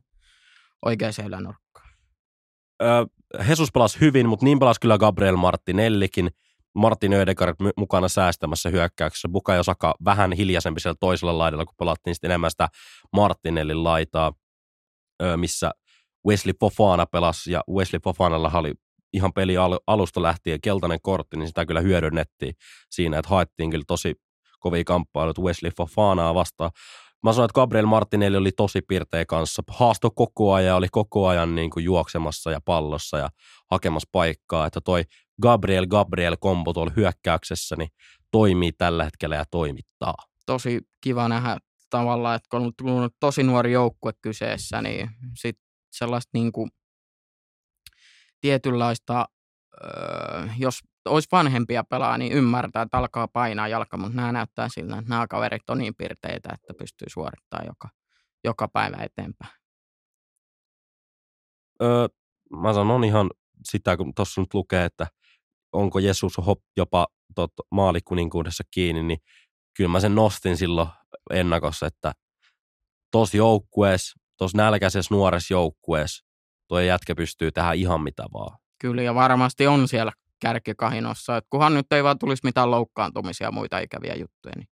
oikeaan 0.84 1.12
ylänurkkaan. 1.26 1.90
Öö, 2.82 3.04
Jesus 3.48 3.72
pelasi 3.72 4.00
hyvin, 4.00 4.28
mutta 4.28 4.44
niin 4.44 4.58
pelasi 4.58 4.80
kyllä 4.80 4.98
Gabriel 4.98 5.36
Martinellikin. 5.36 6.30
Martin 6.74 7.12
Ödegaard 7.12 7.54
mukana 7.76 8.08
säästämässä 8.08 8.68
hyökkäyksessä. 8.68 9.28
Bukayo 9.28 9.62
Saka 9.62 9.94
vähän 10.04 10.32
hiljaisempi 10.32 10.80
siellä 10.80 10.96
toisella 11.00 11.38
laidalla, 11.38 11.64
kun 11.64 11.74
pelattiin 11.78 12.14
sitten 12.14 12.30
enemmän 12.30 12.50
sitä 12.50 12.68
Martinellin 13.12 13.84
laitaa, 13.84 14.32
missä 15.36 15.70
Wesley 16.26 16.54
Fofana 16.60 17.06
pelasi, 17.06 17.52
ja 17.52 17.64
Wesley 17.70 18.00
Fofanalla 18.04 18.50
oli 18.54 18.74
ihan 19.12 19.32
peli 19.32 19.54
alusta 19.86 20.22
lähtien 20.22 20.60
keltainen 20.60 20.98
kortti, 21.02 21.36
niin 21.36 21.48
sitä 21.48 21.66
kyllä 21.66 21.80
hyödynnettiin 21.80 22.54
siinä, 22.90 23.18
että 23.18 23.28
haettiin 23.28 23.70
kyllä 23.70 23.84
tosi 23.86 24.14
kovia 24.66 24.84
kamppailuja 24.84 25.42
Wesley 25.42 25.70
Fofanaa 25.76 26.34
vastaan. 26.34 26.70
Mä 27.22 27.32
sanoin, 27.32 27.44
että 27.44 27.54
Gabriel 27.54 27.86
Martinelli 27.86 28.36
oli 28.36 28.52
tosi 28.52 28.82
pirteä 28.82 29.24
kanssa. 29.24 29.62
Haasto 29.68 30.10
koko 30.10 30.52
ajan, 30.52 30.76
oli 30.76 30.88
koko 30.92 31.26
ajan 31.26 31.54
niin 31.54 31.70
kuin 31.70 31.84
juoksemassa 31.84 32.50
ja 32.50 32.60
pallossa 32.64 33.18
ja 33.18 33.28
hakemassa 33.70 34.08
paikkaa. 34.12 34.66
Että 34.66 34.80
toi 34.80 35.02
Gabriel 35.42 35.86
Gabriel 35.86 36.36
kombo 36.40 36.72
tuolla 36.72 36.92
hyökkäyksessä 36.96 37.76
niin 37.76 37.88
toimii 38.30 38.72
tällä 38.72 39.04
hetkellä 39.04 39.36
ja 39.36 39.44
toimittaa. 39.50 40.14
Tosi 40.46 40.80
kiva 41.00 41.28
nähdä 41.28 41.56
tavallaan, 41.90 42.36
että 42.36 42.48
kun 42.50 42.90
on 42.90 43.10
tosi 43.20 43.42
nuori 43.42 43.72
joukkue 43.72 44.12
kyseessä, 44.22 44.82
niin 44.82 45.10
sit 45.36 45.58
sellaista 45.92 46.30
niin 46.32 46.52
kuin 46.52 46.70
tietynlaista, 48.40 49.26
öö, 49.84 50.46
jos 50.58 50.78
olisi 51.10 51.28
vanhempia 51.32 51.84
pelaa, 51.84 52.18
niin 52.18 52.32
ymmärtää, 52.32 52.82
että 52.82 52.98
alkaa 52.98 53.28
painaa 53.28 53.68
jalka, 53.68 53.96
mutta 53.96 54.16
nämä 54.16 54.32
näyttää 54.32 54.68
siltä, 54.68 54.98
että 54.98 55.10
nämä 55.10 55.26
kaverit 55.26 55.70
on 55.70 55.78
niin 55.78 55.94
pirteitä, 55.94 56.48
että 56.54 56.74
pystyy 56.78 57.06
suorittamaan 57.10 57.66
joka, 57.66 57.88
joka 58.44 58.68
päivä 58.68 58.96
eteenpäin. 58.96 59.52
Öö, 61.82 62.08
mä 62.50 62.72
sanon 62.72 63.04
ihan 63.04 63.30
sitä, 63.64 63.96
kun 63.96 64.14
tuossa 64.14 64.40
nyt 64.40 64.54
lukee, 64.54 64.84
että 64.84 65.06
onko 65.72 65.98
Jeesus 65.98 66.36
hop 66.46 66.58
jopa 66.76 67.06
tot, 67.34 67.52
maalikuninkuudessa 67.70 68.64
kiinni, 68.70 69.02
niin 69.02 69.18
kyllä 69.76 69.90
mä 69.90 70.00
sen 70.00 70.14
nostin 70.14 70.56
silloin 70.56 70.88
ennakossa, 71.30 71.86
että 71.86 72.12
tuossa 73.12 73.36
joukkueessa, 73.36 74.20
tuossa 74.38 74.58
nälkäisessä 74.58 75.14
nuoressa 75.14 75.54
joukkueessa, 75.54 76.24
tuo 76.68 76.80
jätkä 76.80 77.14
pystyy 77.14 77.52
tehdä 77.52 77.72
ihan 77.72 78.00
mitä 78.00 78.24
vaan. 78.32 78.58
Kyllä, 78.80 79.02
ja 79.02 79.14
varmasti 79.14 79.66
on 79.66 79.88
siellä 79.88 80.12
kärkikahinossa. 80.40 81.36
Et 81.36 81.44
kunhan 81.50 81.74
nyt 81.74 81.92
ei 81.92 82.04
vaan 82.04 82.18
tulisi 82.18 82.40
mitään 82.44 82.70
loukkaantumisia 82.70 83.46
ja 83.46 83.52
muita 83.52 83.78
ikäviä 83.78 84.14
juttuja, 84.14 84.52
niin 84.56 84.68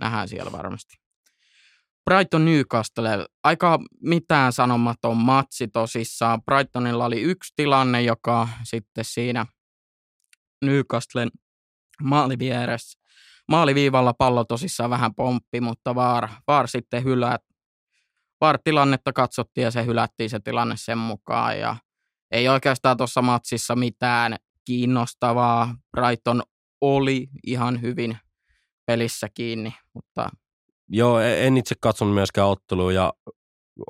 nähdään 0.00 0.28
siellä 0.28 0.52
varmasti. 0.52 0.96
Brighton 2.10 2.44
Newcastle, 2.44 3.26
aika 3.44 3.78
mitään 4.02 4.52
sanomaton 4.52 5.16
matsi 5.16 5.68
tosissaan. 5.68 6.42
Brightonilla 6.42 7.04
oli 7.04 7.20
yksi 7.22 7.52
tilanne, 7.56 8.02
joka 8.02 8.48
sitten 8.62 9.04
siinä 9.04 9.46
Newcastlen 10.64 11.30
maalivieressä, 12.02 12.98
maaliviivalla 13.48 14.14
pallo 14.14 14.44
tosissaan 14.44 14.90
vähän 14.90 15.14
pomppi, 15.14 15.60
mutta 15.60 15.94
VAR, 15.94 16.28
VAR 16.46 16.68
sitten 16.68 17.04
hylää. 17.04 17.38
VAR-tilannetta 18.40 19.12
katsottiin 19.12 19.64
ja 19.64 19.70
se 19.70 19.86
hylättiin 19.86 20.30
se 20.30 20.40
tilanne 20.40 20.74
sen 20.78 20.98
mukaan 20.98 21.58
ja 21.58 21.76
ei 22.30 22.48
oikeastaan 22.48 22.96
tuossa 22.96 23.22
matsissa 23.22 23.76
mitään 23.76 24.36
kiinnostavaa. 24.68 25.74
Brighton 25.96 26.42
oli 26.80 27.28
ihan 27.46 27.82
hyvin 27.82 28.18
pelissä 28.86 29.28
kiinni, 29.34 29.74
mutta... 29.94 30.28
Joo, 30.88 31.20
e- 31.20 31.46
en 31.46 31.56
itse 31.56 31.74
katsonut 31.80 32.14
myöskään 32.14 32.48
ottelua 32.48 32.92
ja 32.92 33.12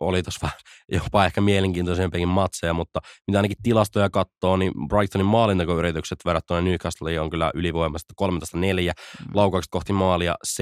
oli 0.00 0.22
tuossa 0.22 0.40
vähän 0.42 0.58
jopa 1.04 1.24
ehkä 1.26 1.40
mielenkiintoisempikin 1.40 2.28
matseja, 2.28 2.74
mutta 2.74 3.00
mitä 3.26 3.38
ainakin 3.38 3.56
tilastoja 3.62 4.10
katsoo, 4.10 4.56
niin 4.56 4.72
Brightonin 4.88 5.26
maalintakoyritykset 5.26 6.18
verrattuna 6.24 6.60
Newcastle 6.60 7.20
on 7.20 7.30
kyllä 7.30 7.50
ylivoimasta 7.54 8.14
13-4, 8.22 8.26
mm. 8.26 9.34
laukaukset 9.34 9.70
kohti 9.70 9.92
maalia 9.92 10.34
7-1, 10.46 10.58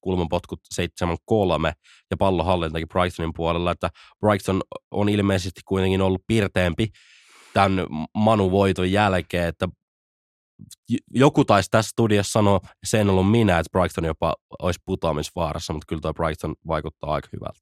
kulmapotkut 0.00 0.60
7-3 0.74 1.72
ja 2.10 2.16
pallohallintakin 2.18 2.88
Brightonin 2.88 3.32
puolella, 3.36 3.70
että 3.70 3.90
Brighton 4.20 4.62
on 4.90 5.08
ilmeisesti 5.08 5.60
kuitenkin 5.64 6.02
ollut 6.02 6.22
pirteempi 6.26 6.88
tämän 7.56 7.86
Manu 8.14 8.50
voiton 8.50 8.92
jälkeen, 8.92 9.48
että 9.48 9.68
joku 11.10 11.44
taisi 11.44 11.70
tässä 11.70 11.90
studiossa 11.90 12.32
sanoa, 12.32 12.60
se 12.86 13.00
en 13.00 13.10
ollut 13.10 13.30
minä, 13.30 13.58
että 13.58 13.78
Brighton 13.78 14.04
jopa 14.04 14.34
olisi 14.62 14.80
putoamisvaarassa, 14.84 15.72
mutta 15.72 15.86
kyllä 15.88 16.00
tuo 16.00 16.14
Brighton 16.14 16.54
vaikuttaa 16.66 17.14
aika 17.14 17.28
hyvältä. 17.32 17.60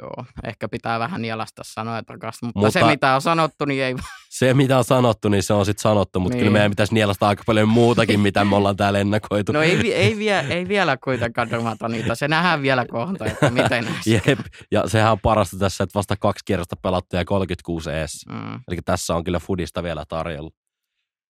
Joo, 0.00 0.24
ehkä 0.44 0.68
pitää 0.68 0.98
vähän 0.98 1.22
nielasta 1.22 1.62
sanoa 1.64 2.02
takaisin, 2.02 2.46
mutta, 2.46 2.60
mutta, 2.60 2.70
se 2.70 2.84
mitä 2.84 3.14
on 3.14 3.22
sanottu, 3.22 3.64
niin 3.64 3.84
ei... 3.84 3.94
Se 4.30 4.54
mitä 4.54 4.78
on 4.78 4.84
sanottu, 4.84 5.28
niin 5.28 5.42
se 5.42 5.52
on 5.52 5.66
sitten 5.66 5.82
sanottu, 5.82 6.20
mutta 6.20 6.34
niin. 6.34 6.40
kyllä 6.40 6.52
meidän 6.52 6.70
pitäisi 6.70 6.94
nielasta 6.94 7.28
aika 7.28 7.42
paljon 7.46 7.68
muutakin, 7.68 8.20
mitä 8.20 8.44
me 8.44 8.56
ollaan 8.56 8.76
täällä 8.76 8.98
ennakoitu. 8.98 9.52
No 9.52 9.62
ei, 9.62 9.94
ei, 9.94 10.18
vie, 10.18 10.44
ei 10.48 10.68
vielä 10.68 10.96
kuitenkaan 10.96 11.50
domata 11.50 11.88
niitä, 11.88 12.14
se 12.14 12.28
nähdään 12.28 12.62
vielä 12.62 12.86
kohta, 12.86 13.24
että 13.24 13.50
miten 13.50 13.86
Jep. 14.26 14.38
Ja 14.70 14.88
sehän 14.88 15.12
on 15.12 15.20
parasta 15.20 15.58
tässä, 15.58 15.84
että 15.84 15.94
vasta 15.94 16.16
kaksi 16.16 16.44
kierrosta 16.44 16.76
pelattu 16.76 17.16
ja 17.16 17.24
36 17.24 17.90
ees. 17.90 18.12
Mm. 18.28 18.60
Eli 18.68 18.78
tässä 18.84 19.14
on 19.14 19.24
kyllä 19.24 19.38
Fudista 19.38 19.82
vielä 19.82 20.04
tarjolla. 20.08 20.50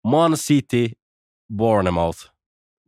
Man 0.04 0.32
City, 0.32 0.88
Bournemouth. 1.56 2.31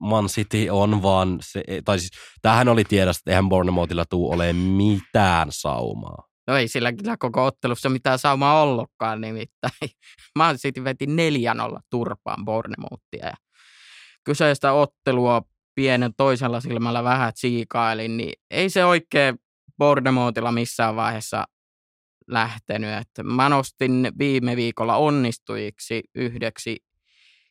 Man 0.04 0.26
City 0.26 0.68
on 0.70 1.02
vaan, 1.02 1.38
se, 1.42 1.62
tai 1.84 1.98
siis 1.98 2.10
tämähän 2.42 2.68
oli 2.68 2.84
tiedosta, 2.84 3.20
että 3.20 3.30
eihän 3.30 3.48
Bournemouthilla 3.48 4.04
tule 4.04 4.34
ole 4.34 4.52
mitään 4.52 5.48
saumaa. 5.50 6.28
No 6.46 6.56
ei 6.56 6.68
sillä 6.68 6.92
kyllä 6.92 7.16
koko 7.16 7.44
ottelussa 7.44 7.88
mitään 7.88 8.18
saumaa 8.18 8.62
ollutkaan 8.62 9.20
nimittäin. 9.20 9.90
Man 10.38 10.56
City 10.56 10.84
veti 10.84 11.06
4-0 11.06 11.08
turpaan 11.90 12.44
Bournemouthia 12.44 13.26
ja 13.26 13.34
kyseistä 14.24 14.72
ottelua 14.72 15.42
pienen 15.74 16.14
toisella 16.16 16.60
silmällä 16.60 17.04
vähän 17.04 17.32
siikailin, 17.34 18.16
niin 18.16 18.32
ei 18.50 18.70
se 18.70 18.84
oikein 18.84 19.38
Bournemouthilla 19.78 20.52
missään 20.52 20.96
vaiheessa 20.96 21.44
lähtenyt. 22.28 22.90
Mä 23.22 23.48
nostin 23.48 24.12
viime 24.18 24.56
viikolla 24.56 24.96
onnistujiksi 24.96 26.02
yhdeksi 26.14 26.76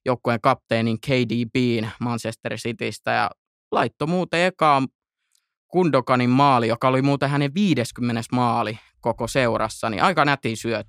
joukkueen 0.05 0.41
kapteenin 0.41 0.99
KDBin 1.01 1.89
Manchester 1.99 2.57
Citystä 2.57 3.11
ja 3.11 3.29
laittoi 3.71 4.07
muuten 4.07 4.45
ekaan 4.45 4.87
Kundokanin 5.67 6.29
maali, 6.29 6.67
joka 6.67 6.87
oli 6.87 7.01
muuten 7.01 7.29
hänen 7.29 7.53
50. 7.55 8.21
maali 8.31 8.79
koko 9.01 9.27
seurassa, 9.27 9.89
niin 9.89 10.03
aika 10.03 10.25
nätin 10.25 10.57
syöt. 10.57 10.87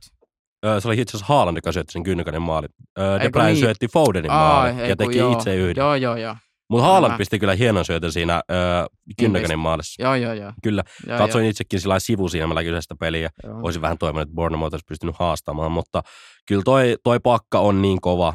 Öö, 0.66 0.80
se 0.80 0.88
oli 0.88 1.00
itse 1.00 1.16
asiassa 1.16 1.34
Haaland, 1.34 1.56
joka 1.56 1.72
syötti 1.72 1.92
sen 1.92 2.02
Kynnykanin 2.02 2.42
maali. 2.42 2.66
Öö, 2.98 3.20
De 3.20 3.30
Bruyne 3.30 3.50
niin? 3.50 3.60
syötti 3.60 3.88
Fodenin 3.88 4.30
Aa, 4.30 4.54
maali 4.54 4.88
ja 4.88 4.96
teki 4.96 5.18
joo. 5.18 5.32
itse 5.32 5.54
yhden. 5.54 5.82
Joo, 5.82 5.94
joo, 5.94 6.16
joo. 6.16 6.36
Mutta 6.70 6.86
Haaland 6.86 7.18
pisti 7.18 7.38
kyllä 7.38 7.54
hienon 7.54 7.84
syötön 7.84 8.12
siinä 8.12 8.42
öö, 8.50 9.56
maalissa. 9.56 10.02
Joo, 10.02 10.14
joo, 10.14 10.32
joo. 10.32 10.52
Kyllä. 10.62 10.84
Joo, 11.06 11.18
Katsoin 11.18 11.44
joo. 11.44 11.50
itsekin 11.50 11.80
sillä 11.80 11.98
sivusilmällä 11.98 12.62
kyseistä 12.62 12.94
peliä. 13.00 13.30
Joo. 13.44 13.60
Olisin 13.62 13.82
vähän 13.82 13.98
toivonut, 13.98 14.28
että 14.28 14.34
Bournemouth 14.34 14.74
olisi 14.74 14.84
pystynyt 14.88 15.16
haastamaan, 15.18 15.72
mutta 15.72 16.02
kyllä 16.46 16.62
toi, 16.64 16.96
toi 17.04 17.20
pakka 17.20 17.58
on 17.58 17.82
niin 17.82 18.00
kova, 18.00 18.34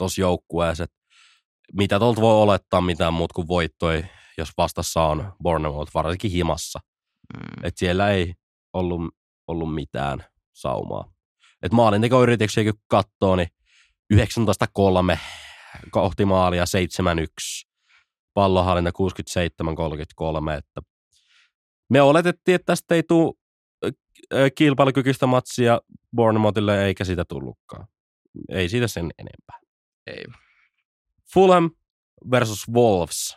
tuossa 0.00 0.20
joukkueessa, 0.20 0.86
mitä 1.72 1.98
tuolta 1.98 2.20
voi 2.20 2.34
olettaa 2.34 2.80
mitään 2.80 3.14
muut 3.14 3.32
kuin 3.32 3.48
voittoi, 3.48 4.04
jos 4.38 4.48
vastassa 4.58 5.02
on 5.02 5.32
Bournemouth, 5.42 5.94
varsinkin 5.94 6.30
himassa. 6.30 6.80
Mm. 7.34 7.66
Että 7.66 7.78
siellä 7.78 8.10
ei 8.10 8.34
ollut, 8.72 9.14
ollut 9.46 9.74
mitään 9.74 10.24
saumaa. 10.52 11.12
Että 11.62 11.76
maalintekoyrityksiä 11.76 12.64
kun 12.64 12.82
katsoo, 12.88 13.36
niin 13.36 13.48
19-3 14.14 15.18
kohti 15.90 16.24
maalia 16.24 16.64
7-1, 16.64 16.66
pallohallinta 18.34 18.90
67-33, 18.90 18.92
että 20.58 20.80
me 21.90 22.02
oletettiin, 22.02 22.54
että 22.54 22.66
tästä 22.66 22.94
ei 22.94 23.02
tule 23.02 23.32
kilpailukykyistä 24.54 25.26
matsia 25.26 25.80
Bournemouthille, 26.16 26.84
eikä 26.84 27.04
sitä 27.04 27.24
tullutkaan. 27.24 27.86
Ei 28.48 28.68
siitä 28.68 28.88
sen 28.88 29.10
enempää. 29.18 29.69
Ei. 30.06 30.24
Fulham 31.32 31.70
versus 32.30 32.68
Wolves. 32.68 33.36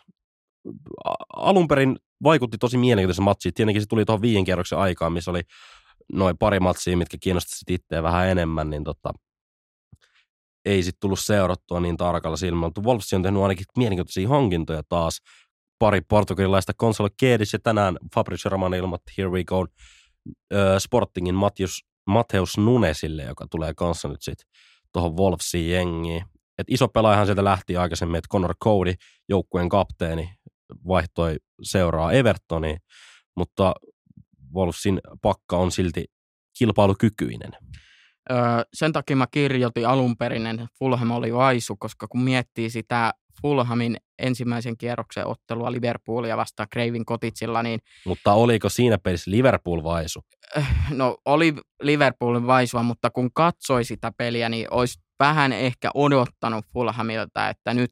Alun 1.36 1.68
perin 1.68 1.98
vaikutti 2.22 2.58
tosi 2.58 2.78
mielenkiintoisen 2.78 3.24
matsi. 3.24 3.52
Tietenkin 3.52 3.82
se 3.82 3.86
tuli 3.86 4.04
tuohon 4.04 4.22
viien 4.22 4.44
kierroksen 4.44 4.78
aikaan, 4.78 5.12
missä 5.12 5.30
oli 5.30 5.42
noin 6.12 6.38
pari 6.38 6.60
matsia, 6.60 6.96
mitkä 6.96 7.16
kiinnostaisivat 7.20 7.70
itseä 7.70 8.02
vähän 8.02 8.28
enemmän, 8.28 8.70
niin 8.70 8.84
tota, 8.84 9.12
ei 10.64 10.82
sitten 10.82 11.00
tullut 11.00 11.20
seurattua 11.20 11.80
niin 11.80 11.96
tarkalla 11.96 12.36
silmällä. 12.36 12.66
Mutta 12.66 12.80
Wolves 12.80 13.12
on 13.12 13.22
tehnyt 13.22 13.42
ainakin 13.42 13.64
mielenkiintoisia 13.76 14.28
hankintoja 14.28 14.82
taas. 14.88 15.20
Pari 15.78 16.00
portugalilaista 16.00 16.72
Gonzalo 16.74 17.08
Kedis 17.16 17.52
ja 17.52 17.58
tänään 17.58 17.96
Fabrizio 18.14 18.48
Romano 18.48 18.76
ilmoitti 18.76 19.12
Here 19.18 19.30
We 19.30 19.44
Go 19.44 19.66
Sportingin 20.78 21.34
Mattheus, 21.34 21.84
Mateus 22.06 22.58
Nunesille, 22.58 23.22
joka 23.22 23.46
tulee 23.50 23.74
kanssa 23.74 24.08
nyt 24.08 24.22
sitten 24.22 24.46
tuohon 24.92 25.16
Wolvesiin 25.16 25.70
jengiin 25.70 26.24
et 26.58 26.66
iso 26.70 26.88
pelaajahan 26.88 27.26
sieltä 27.26 27.44
lähti 27.44 27.76
aikaisemmin, 27.76 28.18
että 28.18 28.28
Connor 28.32 28.54
Cody, 28.64 28.94
joukkueen 29.28 29.68
kapteeni, 29.68 30.30
vaihtoi 30.88 31.36
seuraa 31.62 32.12
Evertoniin, 32.12 32.78
mutta 33.36 33.74
Wolvesin 34.54 35.00
pakka 35.22 35.56
on 35.56 35.72
silti 35.72 36.04
kilpailukykyinen. 36.58 37.50
Öö, 38.30 38.38
sen 38.74 38.92
takia 38.92 39.16
mä 39.16 39.26
kirjoitin 39.30 39.88
alun 39.88 40.16
perin, 40.16 40.46
että 40.46 40.66
Fulham 40.78 41.10
oli 41.10 41.34
vaisu, 41.34 41.76
koska 41.76 42.06
kun 42.08 42.20
miettii 42.20 42.70
sitä 42.70 43.12
Fulhamin 43.42 43.96
ensimmäisen 44.18 44.76
kierroksen 44.76 45.26
ottelua 45.26 45.72
Liverpoolia 45.72 46.36
vastaan 46.36 46.68
Kreivin 46.70 47.04
kotitsilla, 47.04 47.62
niin 47.62 47.80
Mutta 48.06 48.32
oliko 48.32 48.68
siinä 48.68 48.98
pelissä 48.98 49.30
Liverpool 49.30 49.82
vaisu? 49.82 50.20
no 50.90 51.16
oli 51.24 51.54
Liverpoolin 51.82 52.46
vaisua, 52.46 52.82
mutta 52.82 53.10
kun 53.10 53.30
katsoi 53.34 53.84
sitä 53.84 54.12
peliä, 54.18 54.48
niin 54.48 54.66
olisi 54.70 55.03
vähän 55.18 55.52
ehkä 55.52 55.90
odottanut 55.94 56.64
Fulhamilta, 56.72 57.48
että 57.48 57.74
nyt 57.74 57.90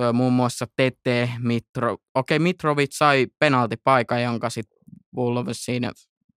ö, 0.00 0.12
muun 0.12 0.32
muassa 0.32 0.66
Tete, 0.76 1.30
Mitro, 1.38 1.92
okei 1.92 2.36
okay, 2.36 2.38
Mitrovic 2.38 2.96
sai 2.96 3.26
penaltipaikan, 3.38 4.22
jonka 4.22 4.50
sitten 4.50 4.78
Wolves 5.16 5.64
siinä 5.64 5.92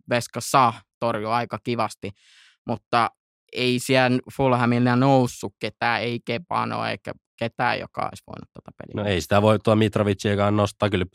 Veska 0.09 0.41
saa 0.41 0.81
torjua 0.99 1.35
aika 1.35 1.59
kivasti, 1.63 2.11
mutta 2.67 3.09
ei 3.53 3.79
siellä 3.79 4.19
Fulhamilla 4.37 4.95
noussut 4.95 5.55
ketään, 5.59 6.01
ei 6.01 6.19
Kepano 6.25 6.85
eikä 6.85 7.11
ketään, 7.39 7.79
joka 7.79 8.01
olisi 8.01 8.23
voinut 8.27 8.49
tuota 8.53 8.71
peliä. 8.77 9.03
No 9.03 9.09
ei 9.09 9.21
sitä 9.21 9.41
voi 9.41 9.59
tuo 9.59 9.75
Mitrovitsiakaan 9.75 10.55
nostaa. 10.55 10.89
Kyllä 10.89 11.05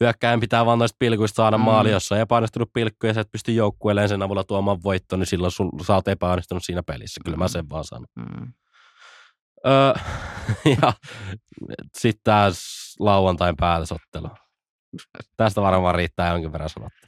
hyökkäin 0.00 0.40
pitää 0.40 0.66
vaan 0.66 0.78
noista 0.78 0.96
pilkuista 0.98 1.36
saada 1.36 1.58
mm. 1.58 1.64
maali. 1.64 1.90
Jos 1.90 2.12
on 2.12 2.18
epäonnistunut 2.18 2.72
pilkku 2.72 3.06
ja 3.06 3.14
sä 3.14 3.20
et 3.20 3.32
pysty 3.32 3.52
joukkueelleen 3.52 4.08
sen 4.08 4.22
avulla 4.22 4.44
tuomaan 4.44 4.82
voittoon, 4.84 5.20
niin 5.20 5.26
silloin 5.26 5.50
sul, 5.52 5.70
sä 5.86 5.94
oot 5.94 6.08
epäonnistunut 6.08 6.64
siinä 6.64 6.82
pelissä. 6.82 7.20
Kyllä 7.24 7.36
mm. 7.36 7.42
mä 7.42 7.48
sen 7.48 7.70
vaan 7.70 7.84
sanon. 7.84 8.06
Mm. 8.16 8.52
Öö, 9.66 9.94
ja 10.82 10.92
sitten 11.98 12.20
taas 12.24 12.58
lauantain 13.00 13.56
päällisottelu. 13.56 14.28
Tästä 15.36 15.60
varmaan 15.60 15.94
riittää 15.94 16.32
jonkin 16.32 16.52
verran 16.52 16.70
sanottu. 16.70 17.06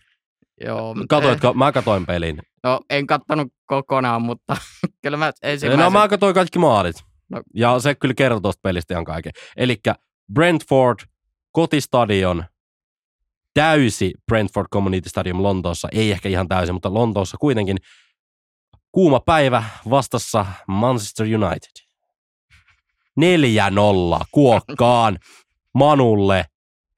Joo, 0.64 0.94
Katoitko? 1.09 1.55
Mä 1.55 1.72
katoin 1.72 2.07
pelin. 2.07 2.42
No 2.64 2.81
en 2.90 3.07
kattonut 3.07 3.48
kokonaan, 3.66 4.22
mutta 4.22 4.57
kyllä 5.03 5.16
mä 5.16 5.33
ensimmäisen... 5.42 5.85
No 5.85 5.90
mä 5.90 6.09
katoin 6.09 6.35
kaikki 6.35 6.59
maalit. 6.59 6.96
No. 7.31 7.42
Ja 7.55 7.79
se 7.79 7.94
kyllä 7.94 8.14
kertoo 8.14 8.40
tuosta 8.40 8.61
pelistä 8.62 8.94
ihan 8.94 9.05
kaiken. 9.05 9.33
Eli 9.57 9.81
Brentford, 10.33 10.98
kotistadion, 11.53 12.44
täysi 13.59 14.12
Brentford 14.27 14.66
Community 14.73 15.09
Stadium 15.09 15.42
Lontoossa, 15.42 15.88
ei 15.92 16.11
ehkä 16.11 16.29
ihan 16.29 16.49
täysi, 16.49 16.73
mutta 16.73 16.94
Lontoossa 16.94 17.37
kuitenkin 17.40 17.77
kuuma 18.92 19.21
päivä 19.21 19.64
vastassa 19.90 20.47
Manchester 20.68 21.27
United. 21.27 21.87
4-0 23.21 24.25
kuokkaan 24.31 25.18
Manulle. 25.75 26.44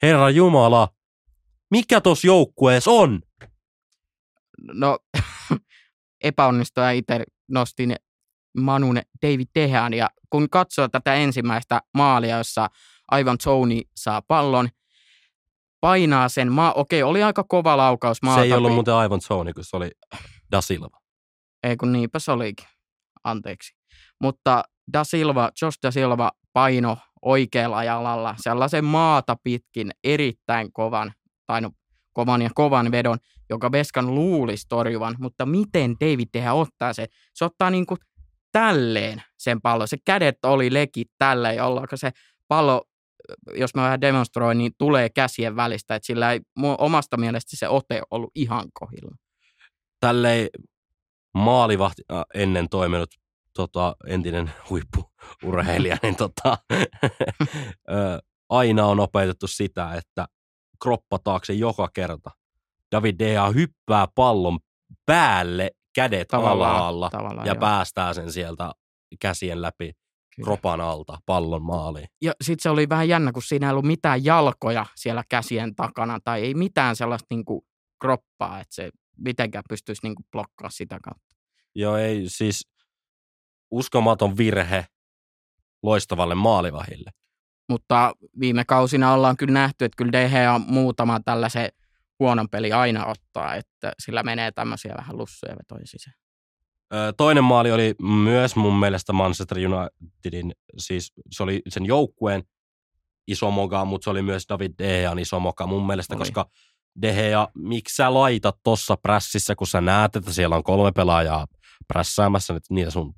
Herra 0.03 0.31
Jumala, 0.31 0.88
mikä 1.70 2.01
tos 2.01 2.25
joukkueessa 2.25 2.90
on? 2.90 3.20
No, 4.73 4.99
epäonnistuja 6.25 6.90
itse 6.90 7.25
nostin 7.49 7.96
Manun 8.59 9.01
David 9.23 9.49
Tehan, 9.53 9.94
ja 9.94 10.11
kun 10.31 10.51
katsoo 10.51 10.88
tätä 10.88 11.14
ensimmäistä 11.14 11.81
maalia, 11.94 12.38
jossa 12.38 12.68
aivan 13.11 13.38
Tony 13.44 13.81
saa 13.96 14.23
pallon, 14.23 14.68
painaa 15.81 16.29
sen 16.29 16.53
maa, 16.53 16.73
okei, 16.73 17.03
oli 17.03 17.23
aika 17.23 17.45
kova 17.49 17.77
laukaus 17.77 18.23
maalta. 18.23 18.40
Se 18.40 18.47
ei 18.47 18.53
ollut 18.53 18.73
muuten 18.73 18.95
aivan 18.95 19.21
Tony, 19.29 19.53
kun 19.53 19.64
se 19.64 19.77
oli 19.77 19.90
Da 20.53 20.61
Silva. 20.61 21.01
Ei 21.62 21.77
kun 21.77 21.93
niinpä 21.93 22.19
se 22.19 22.33
olikin, 22.33 22.66
anteeksi. 23.25 23.73
Mutta 24.23 24.62
Da 24.93 25.05
Silva, 25.05 25.51
Josh 25.62 25.79
Da 25.83 25.90
Silva 25.90 26.31
paino 26.53 26.99
oikealla 27.23 27.85
jalalla 27.85 28.35
sellaisen 28.43 28.85
maata 28.85 29.37
pitkin 29.45 29.90
erittäin 30.05 30.73
kovan, 30.73 31.12
tai 31.47 31.61
no, 31.61 31.71
kovan 32.12 32.43
ja 32.43 32.51
kovan 32.55 32.90
vedon, 32.90 33.19
joka 33.51 33.73
Veskan 33.73 34.14
luulisi 34.14 34.66
torjuvan, 34.69 35.16
mutta 35.19 35.47
miten 35.47 35.97
David 36.01 36.29
Deha 36.35 36.53
ottaa 36.53 36.93
se? 36.93 37.07
Se 37.35 37.45
ottaa 37.45 37.71
niin 37.71 37.87
kuin 37.87 37.99
tälleen 38.53 39.23
sen 39.38 39.61
pallon. 39.61 39.88
Se 39.88 39.97
kädet 40.05 40.45
oli 40.45 40.75
lekit 40.75 41.09
tälleen, 41.19 41.57
jolloin 41.57 41.88
se 41.95 42.11
pallo, 42.49 42.83
jos 43.55 43.75
mä 43.75 43.83
vähän 43.83 44.01
demonstroin, 44.01 44.59
niin 44.59 44.73
tulee 44.79 45.09
käsien 45.09 45.57
välistä. 45.57 45.95
Että 45.95 46.07
sillä 46.07 46.33
ei 46.33 46.40
omasta 46.79 47.16
mielestä 47.16 47.57
se 47.57 47.69
ote 47.69 48.03
ollut 48.11 48.31
ihan 48.35 48.64
kohilla. 48.81 49.16
Tälleen 50.01 50.49
maalivahti 51.35 52.03
ennen 52.35 52.69
toiminut 52.69 53.11
tota, 53.55 53.97
entinen 54.07 54.53
huippuurheilija, 54.71 55.97
niin 56.03 56.16
tota, 56.16 56.59
aina 58.49 58.87
on 58.87 59.01
opetettu 59.01 59.47
sitä, 59.47 59.95
että 59.95 60.27
kroppa 60.83 61.19
taakse 61.19 61.53
joka 61.53 61.88
kerta. 61.95 62.31
David 62.93 63.19
Dea 63.19 63.51
hyppää 63.51 64.07
pallon 64.14 64.59
päälle 65.07 65.71
kädet 65.95 66.29
tavallaan, 66.29 66.75
alhaalla 66.75 67.11
tavallaan, 67.11 67.47
ja 67.47 67.53
joo. 67.53 67.61
päästää 67.61 68.14
sen 68.14 68.33
sieltä 68.33 68.73
käsien 69.21 69.62
läpi 69.62 69.93
Kyllä. 70.37 70.47
kropan 70.47 70.81
alta 70.81 71.19
pallon 71.27 71.62
maaliin. 71.62 72.07
Ja 72.23 72.33
sitten 72.43 72.62
se 72.62 72.71
oli 72.71 72.88
vähän 72.88 73.09
jännä, 73.09 73.33
kun 73.33 73.43
siinä 73.43 73.66
ei 73.66 73.71
ollut 73.71 73.85
mitään 73.85 74.25
jalkoja 74.25 74.87
siellä 74.95 75.25
käsien 75.29 75.75
takana 75.75 76.19
tai 76.25 76.43
ei 76.43 76.55
mitään 76.55 76.97
sellaista 76.97 77.27
niinku 77.31 77.66
kroppaa, 78.01 78.61
että 78.61 78.75
se 78.75 78.90
mitenkään 79.19 79.64
pystyisi 79.69 80.01
niinku 80.03 80.23
blokkaa 80.33 80.71
sitä 80.71 80.99
kautta. 81.03 81.37
Joo, 81.75 81.97
ei 81.97 82.25
siis 82.27 82.69
uskomaton 83.71 84.37
virhe 84.37 84.87
loistavalle 85.83 86.35
maalivahille. 86.35 87.11
Mutta 87.69 88.14
viime 88.40 88.64
kausina 88.64 89.12
ollaan 89.12 89.37
kyllä 89.37 89.53
nähty, 89.53 89.85
että 89.85 89.97
kyllä 89.97 90.12
DH 90.12 90.55
on 90.55 90.64
muutama 90.69 91.21
tällaisen 91.25 91.69
huonon 92.19 92.49
peli 92.49 92.73
aina 92.73 93.07
ottaa, 93.07 93.55
että 93.55 93.93
sillä 93.99 94.23
menee 94.23 94.53
tämmöisiä 94.53 94.95
vähän 94.97 95.19
lussuja 95.19 95.57
vetoja 95.57 95.87
sisään. 95.87 96.16
Toinen 97.16 97.44
maali 97.44 97.72
oli 97.72 97.94
myös 98.03 98.57
mun 98.57 98.79
mielestä 98.79 99.12
Manchester 99.12 99.59
Unitedin, 99.59 100.53
siis 100.79 101.12
se 101.31 101.42
oli 101.42 101.62
sen 101.68 101.87
joukkueen 101.87 102.42
iso 103.26 103.50
moka, 103.50 103.85
mutta 103.85 104.05
se 104.05 104.11
oli 104.11 104.22
myös 104.22 104.44
David 104.48 104.72
Dehean 104.79 105.18
iso 105.18 105.40
moka 105.40 105.66
mun 105.66 105.87
mielestä, 105.87 106.14
oli. 106.14 106.18
koska 106.18 106.46
Dehea, 107.03 107.48
miksi 107.55 107.96
sä 107.96 108.14
laitat 108.14 108.57
tossa 108.62 108.96
prässissä, 108.96 109.55
kun 109.55 109.66
sä 109.66 109.81
näet, 109.81 110.16
että 110.16 110.33
siellä 110.33 110.57
on 110.57 110.62
kolme 110.62 110.92
pelaajaa 110.92 111.46
prässäämässä, 111.88 112.55
että 112.55 112.74
niitä 112.74 112.90
sun 112.90 113.14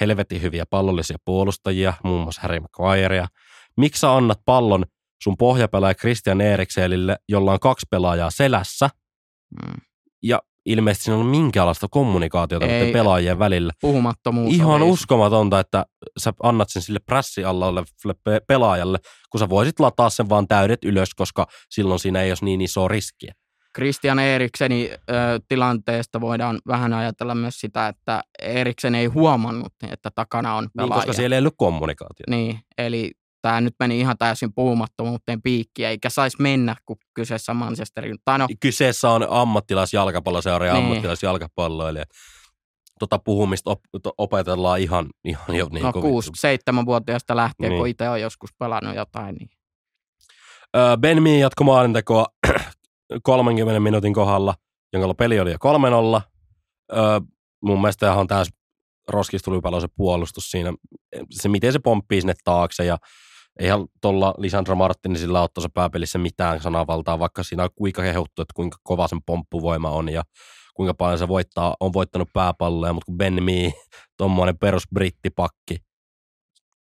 helvetin 0.00 0.42
hyviä 0.42 0.64
pallollisia 0.70 1.16
puolustajia, 1.24 1.94
muun 2.04 2.22
muassa 2.22 2.42
Harry 2.42 2.60
Maguirea. 2.60 3.26
Miksi 3.76 4.00
sä 4.00 4.16
annat 4.16 4.40
pallon 4.44 4.84
sun 5.22 5.36
pohjapelaaja 5.36 5.94
Christian 5.94 6.40
Erikselille, 6.40 7.16
jolla 7.28 7.52
on 7.52 7.60
kaksi 7.60 7.86
pelaajaa 7.90 8.30
selässä, 8.30 8.90
mm. 9.50 9.74
ja 10.22 10.42
ilmeisesti 10.66 11.04
siinä 11.04 11.18
on 11.18 11.26
minkäänlaista 11.26 11.86
kommunikaatiota 11.90 12.66
Ei, 12.66 12.92
pelaajien 12.92 13.38
välillä. 13.38 13.72
Puhumattomuus. 13.80 14.54
Ihan 14.54 14.82
uskomatonta, 14.82 15.60
että 15.60 15.86
sä 16.18 16.32
annat 16.42 16.68
sen 16.70 16.82
sille 16.82 16.98
pressi 17.06 17.44
alla 17.44 17.66
olevalle 17.66 18.40
pelaajalle, 18.48 18.98
kun 19.30 19.38
sä 19.38 19.48
voisit 19.48 19.80
lataa 19.80 20.10
sen 20.10 20.28
vaan 20.28 20.48
täydet 20.48 20.84
ylös, 20.84 21.14
koska 21.14 21.46
silloin 21.70 22.00
siinä 22.00 22.22
ei 22.22 22.30
olisi 22.30 22.44
niin 22.44 22.60
iso 22.60 22.88
riskiä. 22.88 23.32
Christian 23.76 24.18
Erikseni 24.18 24.90
ö, 24.92 25.14
tilanteesta 25.48 26.20
voidaan 26.20 26.58
vähän 26.66 26.92
ajatella 26.92 27.34
myös 27.34 27.54
sitä, 27.60 27.88
että 27.88 28.22
Eriksen 28.42 28.94
ei 28.94 29.06
huomannut, 29.06 29.72
että 29.92 30.10
takana 30.14 30.54
on 30.54 30.68
pelaaja. 30.76 30.94
Niin, 30.94 30.94
koska 30.94 31.12
siellä 31.12 31.36
ei 31.36 31.40
ollut 31.40 31.54
kommunikaatio. 31.56 32.24
Niin, 32.30 32.58
eli 32.78 33.12
tämä 33.46 33.60
nyt 33.60 33.74
meni 33.80 34.00
ihan 34.00 34.18
täysin 34.18 34.52
puhumattomuuteen 34.54 35.42
piikkiä, 35.42 35.90
eikä 35.90 36.10
saisi 36.10 36.42
mennä, 36.42 36.76
kun 36.86 36.96
kyseessä 37.14 37.52
on 37.52 37.56
Manchesterin. 37.56 38.18
Tai 38.24 38.38
no, 38.38 38.46
kyseessä 38.60 39.10
on 39.10 39.26
ammattilaisjalkapalloseura 39.30 40.66
ja 40.66 40.74
niin. 40.74 40.84
ammattilaisjalkapalloilija. 40.84 42.04
Tota 42.98 43.18
puhumista 43.18 43.70
op- 43.70 43.80
opetellaan 44.18 44.80
ihan, 44.80 45.06
ihan 45.24 45.56
jo 45.56 45.68
niin 45.70 45.82
No 45.82 45.90
6-7-vuotiaasta 45.90 47.36
lähtien, 47.36 47.70
niin. 47.70 47.80
kun 47.80 47.88
itse 47.88 48.08
on 48.08 48.20
joskus 48.20 48.50
pelannut 48.58 48.96
jotain. 48.96 49.34
Niin. 49.34 49.48
Öö, 50.76 50.96
ben 50.96 51.22
Mee 51.22 51.38
jatko 51.38 51.64
maalintekoa 51.64 52.26
30 53.22 53.80
minuutin 53.80 54.14
kohdalla, 54.14 54.54
jonka 54.92 55.14
peli 55.14 55.40
oli 55.40 55.50
jo 55.50 55.58
3-0. 56.18 56.20
Öö, 56.92 57.20
mun 57.62 57.80
mielestä 57.80 58.14
on 58.14 58.26
täys 58.26 58.48
roskistulipalo 59.08 59.80
se 59.80 59.88
puolustus 59.96 60.50
siinä, 60.50 60.72
se 61.30 61.48
miten 61.48 61.72
se 61.72 61.78
pomppii 61.78 62.20
sinne 62.20 62.34
taakse 62.44 62.84
ja 62.84 62.98
eihän 63.60 63.84
tuolla 64.00 64.34
Lisandro 64.38 64.74
Martinisilla 64.74 65.40
ole 65.40 65.48
tuossa 65.54 65.68
pääpelissä 65.74 66.18
mitään 66.18 66.60
sanavaltaa, 66.60 67.18
vaikka 67.18 67.42
siinä 67.42 67.62
on 67.62 67.70
kuinka 67.74 68.02
kehuttu, 68.02 68.42
että 68.42 68.52
kuinka 68.54 68.78
kova 68.82 69.08
sen 69.08 69.22
pomppuvoima 69.26 69.90
on 69.90 70.08
ja 70.08 70.22
kuinka 70.74 70.94
paljon 70.94 71.18
se 71.18 71.28
voittaa, 71.28 71.76
on 71.80 71.92
voittanut 71.92 72.28
pääpalloja, 72.32 72.92
mutta 72.92 73.06
kun 73.06 73.18
Ben 73.18 73.42
Mee, 73.42 73.72
tuommoinen 74.18 74.58
perus 74.58 74.82
brittipakki, 74.94 75.76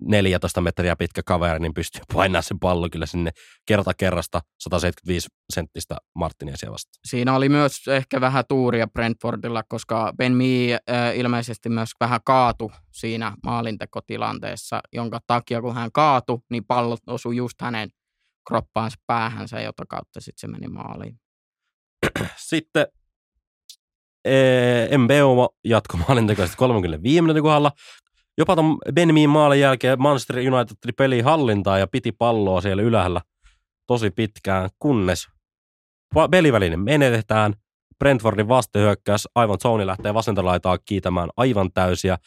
14 0.01 0.61
metriä 0.61 0.95
pitkä 0.95 1.21
kaveri, 1.25 1.59
niin 1.59 1.73
pystyy 1.73 2.01
painamaan 2.13 2.43
sen 2.43 2.59
pallon 2.59 2.91
kyllä 2.91 3.05
sinne 3.05 3.31
kerta 3.65 3.93
kerrasta 3.93 4.41
175 4.59 5.27
senttistä 5.53 5.97
Martinesia 6.15 6.71
vastaan. 6.71 7.01
Siinä 7.05 7.35
oli 7.35 7.49
myös 7.49 7.87
ehkä 7.87 8.21
vähän 8.21 8.43
tuuria 8.49 8.87
Brentfordilla, 8.87 9.63
koska 9.63 10.13
Ben 10.17 10.33
Mee 10.33 10.73
äh, 10.73 11.17
ilmeisesti 11.17 11.69
myös 11.69 11.89
vähän 11.99 12.19
kaatu 12.25 12.71
siinä 12.91 13.35
maalintekotilanteessa, 13.43 14.81
jonka 14.93 15.19
takia 15.27 15.61
kun 15.61 15.75
hän 15.75 15.91
kaatu, 15.91 16.43
niin 16.51 16.65
pallo 16.65 16.97
osui 17.07 17.35
just 17.35 17.61
hänen 17.61 17.89
kroppaansa 18.47 18.97
päähänsä, 19.07 19.61
jota 19.61 19.85
kautta 19.85 20.21
sitten 20.21 20.39
se 20.39 20.47
meni 20.47 20.67
maaliin. 20.67 21.19
Sitten 22.49 22.87
ee, 24.25 24.97
MBO 24.97 25.55
jatko 25.63 25.97
maalintekoisesti 25.97 26.57
35 26.57 27.21
minuutin 27.21 27.43
kohdalla. 27.43 27.71
Jopa 28.37 28.55
ton 28.55 28.77
Benmin 28.93 29.29
maalin 29.29 29.59
jälkeen 29.59 30.01
Manchester 30.01 30.37
United 30.37 30.75
tuli 30.81 30.93
peli 30.97 31.21
hallintaa 31.21 31.77
ja 31.77 31.87
piti 31.87 32.11
palloa 32.11 32.61
siellä 32.61 32.83
ylhäällä 32.83 33.21
tosi 33.87 34.11
pitkään, 34.11 34.69
kunnes 34.79 35.27
pelivälinen 36.31 36.79
menetetään. 36.79 37.53
Brentfordin 37.99 38.47
vastahyökkäys, 38.47 39.27
aivan 39.35 39.59
Zoni 39.59 39.85
lähtee 39.85 40.13
vasenta 40.13 40.45
laitaa 40.45 40.77
kiitämään 40.77 41.29
aivan 41.37 41.71
täysiä. 41.73 42.17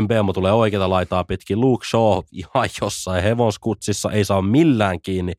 MBM 0.00 0.32
tulee 0.34 0.52
oikeita 0.52 0.90
laitaa 0.90 1.24
pitkin. 1.24 1.60
Luke 1.60 1.86
Shaw 1.86 2.20
ihan 2.32 2.68
jossain 2.80 3.22
hevonskutsissa, 3.22 4.10
ei 4.10 4.24
saa 4.24 4.42
millään 4.42 5.02
kiinni 5.02 5.32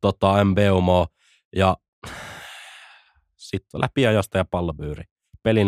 tota 0.00 0.44
MBMO. 0.44 1.06
Ja 1.56 1.76
sitten 3.36 3.80
läpi 3.80 4.06
ajasta 4.06 4.38
ja 4.38 4.44
pallopyyri. 4.44 5.04
Peli 5.42 5.64
4-0 5.64 5.66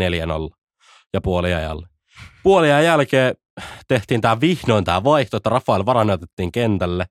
ja 1.13 1.21
puoliajalle. 1.21 1.98
Puoliajan 2.43 2.85
jälkeen 2.85 3.35
tehtiin 3.89 4.21
tämä 4.21 4.41
vihdoin 4.41 4.85
tämä 4.85 5.05
vaihto, 5.05 5.37
että 5.37 5.51
Rafael 5.51 5.87
Varane 5.87 6.13
otettiin 6.13 6.53
kentälle. 6.53 7.07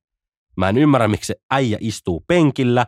Mä 0.57 0.69
en 0.69 0.77
ymmärrä, 0.77 1.07
miksi 1.07 1.27
se 1.27 1.35
äijä 1.51 1.77
istuu 1.81 2.23
penkillä. 2.27 2.85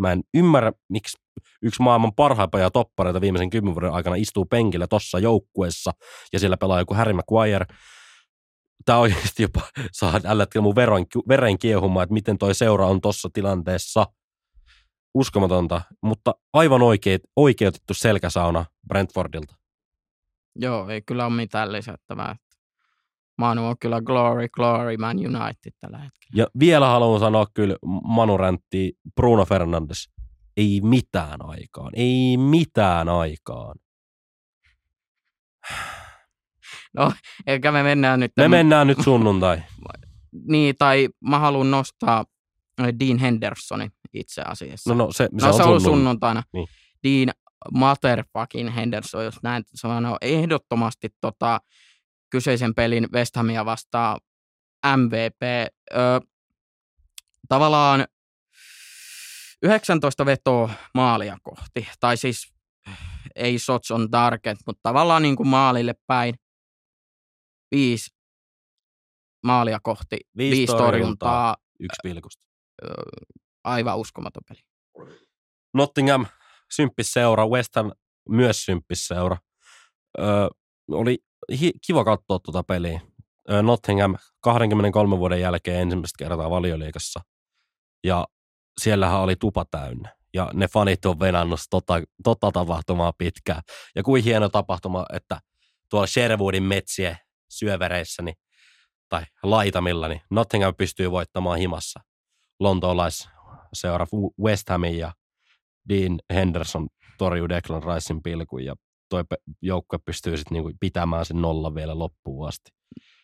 Mä 0.00 0.12
en 0.12 0.22
ymmärrä, 0.34 0.72
miksi 0.88 1.16
yksi 1.62 1.82
maailman 1.82 2.14
parhaimpia 2.14 2.70
toppareita 2.70 3.20
viimeisen 3.20 3.50
kymmenen 3.50 3.74
vuoden 3.74 3.92
aikana 3.92 4.16
istuu 4.16 4.44
penkillä 4.44 4.86
tossa 4.86 5.18
joukkuessa 5.18 5.92
ja 6.32 6.38
siellä 6.38 6.56
pelaa 6.56 6.78
joku 6.78 6.94
Harry 6.94 7.12
Maguire. 7.12 7.66
Tämä 8.84 8.98
oikeasti 8.98 9.42
jopa 9.42 9.60
saa 9.92 10.20
tällä 10.20 10.42
hetkellä 10.42 10.62
mun 10.62 10.76
veren, 10.76 11.06
veren 11.28 11.58
kiehumaan, 11.58 12.04
että 12.04 12.14
miten 12.14 12.38
toi 12.38 12.54
seura 12.54 12.86
on 12.86 13.00
tossa 13.00 13.28
tilanteessa. 13.32 14.06
Uskomatonta, 15.14 15.80
mutta 16.02 16.34
aivan 16.52 16.82
oikeet, 16.82 17.22
oikeutettu 17.36 17.94
selkäsauna 17.94 18.64
Brentfordilta. 18.88 19.61
Joo, 20.56 20.88
ei 20.88 21.02
kyllä 21.02 21.26
ole 21.26 21.34
mitään 21.34 21.72
lisättävää. 21.72 22.36
Manu 23.38 23.66
on 23.66 23.76
kyllä 23.80 24.00
glory, 24.00 24.48
glory 24.48 24.96
Man 24.96 25.16
United 25.16 25.72
tällä 25.80 25.98
hetkellä. 25.98 26.32
Ja 26.34 26.46
vielä 26.60 26.86
haluan 26.86 27.20
sanoa 27.20 27.46
kyllä 27.54 27.76
Manu 28.04 28.36
räntti 28.36 28.92
Bruno 29.14 29.44
Fernandes. 29.44 30.08
Ei 30.56 30.80
mitään 30.80 31.46
aikaan. 31.46 31.90
Ei 31.96 32.36
mitään 32.36 33.08
aikaan. 33.08 33.74
No, 36.94 37.12
eikä 37.46 37.72
me 37.72 37.82
mennään 37.82 38.20
nyt. 38.20 38.32
Me 38.36 38.48
mennään 38.48 38.86
nyt 38.86 38.98
sunnuntai. 39.04 39.62
Niin, 40.48 40.74
tai 40.78 41.08
mä 41.20 41.38
haluan 41.38 41.70
nostaa 41.70 42.24
Dean 43.00 43.18
Hendersonin 43.18 43.90
itse 44.12 44.42
asiassa. 44.42 44.94
No, 44.94 45.04
no 45.04 45.12
se, 45.12 45.28
se, 45.38 45.46
no, 45.46 45.48
on, 45.48 45.54
se 45.54 45.62
on 45.62 45.80
sunnuntaina. 45.80 46.42
Niin. 46.52 46.68
Dean 47.04 47.34
motherfucking 47.72 48.74
Henderson, 48.74 49.24
jos 49.24 49.42
näin 49.42 49.64
sanoo, 49.74 50.18
ehdottomasti 50.20 51.08
tota, 51.20 51.60
kyseisen 52.30 52.74
pelin 52.74 53.08
West 53.12 53.36
Hamia 53.36 53.64
vastaan 53.64 54.20
MVP. 54.96 55.42
Ö, 55.92 56.20
tavallaan 57.48 58.06
19 59.62 60.26
vetoa 60.26 60.70
maalia 60.94 61.38
kohti, 61.42 61.88
tai 62.00 62.16
siis 62.16 62.52
ei 63.36 63.58
shots 63.58 63.90
on 63.90 64.10
target, 64.10 64.58
mutta 64.66 64.80
tavallaan 64.82 65.22
niin 65.22 65.36
kuin 65.36 65.48
maalille 65.48 65.94
päin. 66.06 66.34
Viisi 67.70 68.10
maalia 69.42 69.78
kohti, 69.82 70.16
viisi, 70.36 70.56
viisi 70.56 70.76
torjuntaa. 70.76 71.56
Yksi 71.80 71.98
pilkusta. 72.02 72.46
Aivan 73.64 73.98
uskomaton 73.98 74.42
peli. 74.48 74.60
Nottingham, 75.74 76.26
symppis 76.76 77.12
seura, 77.12 77.46
West 77.46 77.76
Ham 77.76 77.92
myös 78.28 78.64
symppis 78.64 79.06
seura. 79.06 79.36
Öö, 80.18 80.48
oli 80.90 81.18
hi- 81.60 81.72
kiva 81.86 82.04
katsoa 82.04 82.38
tuota 82.38 82.62
peliä. 82.62 83.00
Öö, 83.50 83.62
Nottingham 83.62 84.16
23 84.40 85.18
vuoden 85.18 85.40
jälkeen 85.40 85.80
ensimmäistä 85.80 86.24
kertaa 86.24 86.50
valioliikassa. 86.50 87.20
Ja 88.04 88.26
siellähän 88.80 89.20
oli 89.20 89.36
tupa 89.36 89.64
täynnä. 89.70 90.16
Ja 90.34 90.50
ne 90.54 90.68
fanit 90.68 91.04
on 91.04 91.20
venannut 91.20 91.60
tota, 91.70 91.94
tota 92.24 92.52
tapahtumaa 92.52 93.12
pitkään. 93.18 93.62
Ja 93.94 94.02
kuin 94.02 94.24
hieno 94.24 94.48
tapahtuma, 94.48 95.06
että 95.12 95.40
tuolla 95.90 96.06
Sherwoodin 96.06 96.62
metsien 96.62 97.16
syövereissä 97.50 98.22
niin, 98.22 98.36
tai 99.08 99.24
laitamilla, 99.42 100.08
niin 100.08 100.20
Nottingham 100.30 100.74
pystyy 100.74 101.10
voittamaan 101.10 101.58
himassa 101.58 102.00
lontoolaisseura 102.60 104.06
West 104.42 104.68
Hamin 104.68 104.98
ja 104.98 105.12
Dean 105.88 106.18
Henderson 106.34 106.88
torjuu 107.18 107.48
Declan 107.48 107.82
Ricein 107.82 108.22
pilkun 108.22 108.64
ja 108.64 108.74
toi 109.08 109.24
joukkue 109.62 109.98
pystyy 110.04 110.36
sitten 110.36 110.54
niinku 110.54 110.70
pitämään 110.80 111.26
sen 111.26 111.42
nolla 111.42 111.74
vielä 111.74 111.98
loppuun 111.98 112.48
asti. 112.48 112.70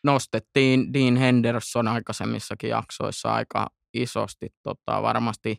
Nostettiin 0.05 0.93
Dean 0.93 1.17
Henderson 1.17 1.89
aikaisemmissakin 1.89 2.71
jaksoissa 2.71 3.35
aika 3.35 3.67
isosti 3.95 4.49
tota, 4.63 5.03
varmasti 5.03 5.57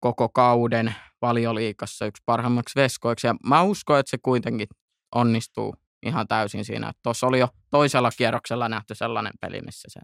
koko 0.00 0.28
kauden 0.28 0.94
valioliikassa 1.22 2.06
yksi 2.06 2.22
parhaimmaksi 2.26 2.80
veskoiksi. 2.80 3.26
Ja 3.26 3.34
mä 3.48 3.62
uskon, 3.62 3.98
että 3.98 4.10
se 4.10 4.18
kuitenkin 4.22 4.68
onnistuu 5.14 5.74
ihan 6.06 6.28
täysin 6.28 6.64
siinä. 6.64 6.92
Tuossa 7.02 7.26
oli 7.26 7.38
jo 7.38 7.48
toisella 7.70 8.10
kierroksella 8.18 8.68
nähty 8.68 8.94
sellainen 8.94 9.32
peli, 9.40 9.60
missä 9.60 9.88
se 9.90 10.00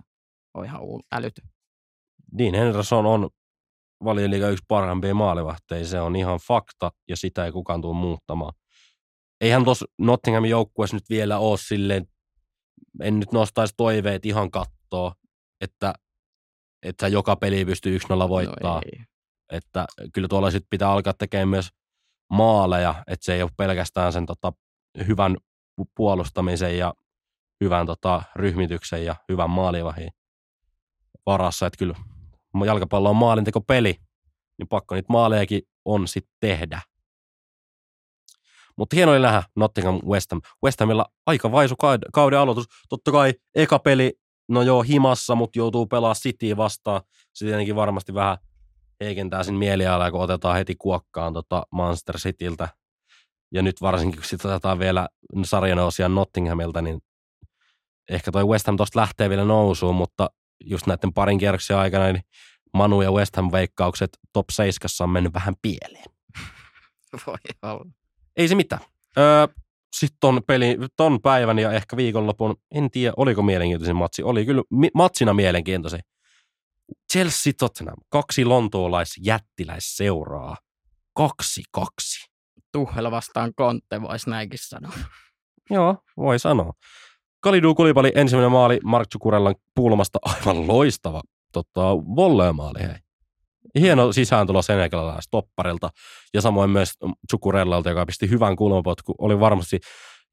on 0.54 0.64
ihan 0.64 0.80
älytön. 1.12 1.48
Dean 2.38 2.54
Henderson 2.54 3.06
on 3.06 3.30
valioliiga 4.04 4.48
yksi 4.48 4.64
parhaimpia 4.68 5.14
maalivahteja. 5.14 5.86
Se 5.86 6.00
on 6.00 6.16
ihan 6.16 6.38
fakta 6.48 6.90
ja 7.08 7.16
sitä 7.16 7.44
ei 7.44 7.52
kukaan 7.52 7.80
tule 7.80 7.96
muuttamaan. 7.96 8.52
Eihän 9.40 9.64
tuossa 9.64 9.86
Nottinghamin 9.98 10.50
joukkueessa 10.50 10.96
nyt 10.96 11.10
vielä 11.10 11.38
ole 11.38 11.58
silleen, 11.58 12.06
en 13.00 13.20
nyt 13.20 13.32
nostaisi 13.32 13.74
toiveet 13.76 14.26
ihan 14.26 14.50
kattoa, 14.50 15.12
että 15.60 15.94
että 16.82 17.08
joka 17.08 17.36
peli 17.36 17.64
pystyy 17.64 17.98
1-0 17.98 18.28
voittaa. 18.28 18.74
No 18.74 18.80
että 19.52 19.86
kyllä 20.12 20.28
tuolla 20.28 20.50
sitten 20.50 20.70
pitää 20.70 20.90
alkaa 20.90 21.12
tekemään 21.12 21.48
myös 21.48 21.68
maaleja, 22.30 23.04
että 23.06 23.24
se 23.24 23.34
ei 23.34 23.42
ole 23.42 23.50
pelkästään 23.56 24.12
sen 24.12 24.26
tota, 24.26 24.52
hyvän 25.06 25.36
puolustamisen 25.94 26.78
ja 26.78 26.94
hyvän 27.64 27.86
tota, 27.86 28.22
ryhmityksen 28.36 29.04
ja 29.04 29.16
hyvän 29.28 29.50
maalivahin 29.50 30.10
varassa, 31.26 31.66
että 31.66 31.78
kyllä 31.78 31.94
jalkapallo 32.66 33.10
on 33.10 33.16
maalintekopeli, 33.16 33.96
niin 34.58 34.68
pakko 34.68 34.94
niitä 34.94 35.12
maalejakin 35.12 35.62
on 35.84 36.08
sitten 36.08 36.34
tehdä. 36.40 36.80
Mutta 38.76 38.96
hieno 38.96 39.12
oli 39.12 39.20
nähdä 39.20 39.42
Nottingham 39.56 40.00
West 40.06 40.30
Ham. 40.30 40.40
West 40.64 40.80
Hamilla 40.80 41.06
aika 41.26 41.52
vaisu 41.52 41.74
kauden 42.12 42.38
aloitus. 42.38 42.66
Totta 42.88 43.12
kai 43.12 43.34
eka 43.54 43.78
peli 43.78 44.12
no 44.48 44.62
joo, 44.62 44.82
himassa, 44.82 45.34
mutta 45.34 45.58
joutuu 45.58 45.86
pelaa 45.86 46.14
City 46.14 46.56
vastaan. 46.56 47.00
Se 47.34 47.44
tietenkin 47.44 47.76
varmasti 47.76 48.14
vähän 48.14 48.38
heikentää 49.04 49.42
sen 49.42 49.54
mielialaa, 49.54 50.10
kun 50.10 50.20
otetaan 50.20 50.56
heti 50.56 50.74
kuokkaan 50.74 51.32
tota 51.32 51.62
Manchester 51.70 52.16
Cityltä. 52.18 52.68
Ja 53.54 53.62
nyt 53.62 53.80
varsinkin, 53.82 54.18
kun 54.18 54.28
sitten 54.28 54.50
otetaan 54.50 54.78
vielä 54.78 55.08
sarjanousia 55.44 56.08
Nottinghamilta, 56.08 56.82
niin 56.82 57.00
ehkä 58.10 58.32
toi 58.32 58.44
West 58.46 58.66
Ham 58.66 58.76
tosta 58.76 59.00
lähtee 59.00 59.28
vielä 59.28 59.44
nousuun, 59.44 59.94
mutta 59.94 60.30
just 60.64 60.86
näiden 60.86 61.12
parin 61.12 61.38
kierroksen 61.38 61.76
aikana 61.76 62.12
niin 62.12 62.22
Manu 62.74 63.02
ja 63.02 63.12
West 63.12 63.36
Ham 63.36 63.52
veikkaukset 63.52 64.18
top 64.32 64.46
7 64.50 64.88
on 65.00 65.10
mennyt 65.10 65.34
vähän 65.34 65.54
pieleen. 65.62 66.04
Voi 67.26 67.36
olla. 67.62 67.90
Ei 68.36 68.48
se 68.48 68.54
mitään. 68.54 68.82
Öö, 69.18 69.46
sitten 69.96 70.16
ton, 70.20 70.42
peli, 70.46 70.76
ton 70.96 71.22
päivän 71.22 71.58
ja 71.58 71.72
ehkä 71.72 71.96
viikonlopun, 71.96 72.56
en 72.74 72.90
tiedä 72.90 73.12
oliko 73.16 73.42
mielenkiintoisin 73.42 73.96
matsi, 73.96 74.22
oli 74.22 74.46
kyllä 74.46 74.62
mi- 74.70 74.90
matsina 74.94 75.34
mielenkiintoisin. 75.34 76.00
Chelsea 77.12 77.52
Tottenham, 77.58 77.96
kaksi 78.08 78.44
lontoolais 78.44 79.14
jättiläisseuraa, 79.24 80.56
kaksi 81.16 81.62
kaksi. 81.70 82.26
Tuhel 82.72 83.10
vastaan 83.10 83.52
Kontte, 83.54 84.02
voisi 84.02 84.30
näinkin 84.30 84.58
sanoa. 84.62 84.92
Joo, 85.70 85.96
voi 86.16 86.38
sanoa. 86.38 86.72
Kalidu 87.42 87.74
Kulipali 87.74 88.12
ensimmäinen 88.14 88.52
maali 88.52 88.80
Mark 88.84 89.08
Chukurellan 89.08 89.54
puulomasta 89.74 90.18
aivan 90.22 90.66
loistava 90.66 91.22
tota, 91.52 91.80
volleymaali, 92.16 92.82
hei 92.82 92.96
hieno 93.80 94.12
sisääntulo 94.12 94.62
senegalalaista 94.62 95.30
topparilta 95.30 95.90
ja 96.34 96.40
samoin 96.40 96.70
myös 96.70 96.92
Chukurellalta, 97.30 97.88
joka 97.88 98.06
pisti 98.06 98.30
hyvän 98.30 98.56
kulmapotku. 98.56 99.14
Oli 99.18 99.40
varmasti 99.40 99.80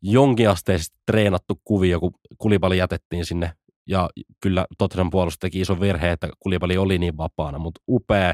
jonkinasteisesti 0.02 0.98
treenattu 1.06 1.62
kuvio, 1.64 2.00
kun 2.00 2.12
kulipali 2.38 2.78
jätettiin 2.78 3.26
sinne. 3.26 3.52
Ja 3.88 4.10
kyllä 4.42 4.66
Tottenham 4.78 5.10
puolustus 5.10 5.40
teki 5.40 5.62
iso 5.62 5.80
virhe, 5.80 6.12
että 6.12 6.30
kulipali 6.40 6.78
oli 6.78 6.98
niin 6.98 7.18
vapaana, 7.18 7.60
mutta 7.60 7.82
upea, 7.88 8.34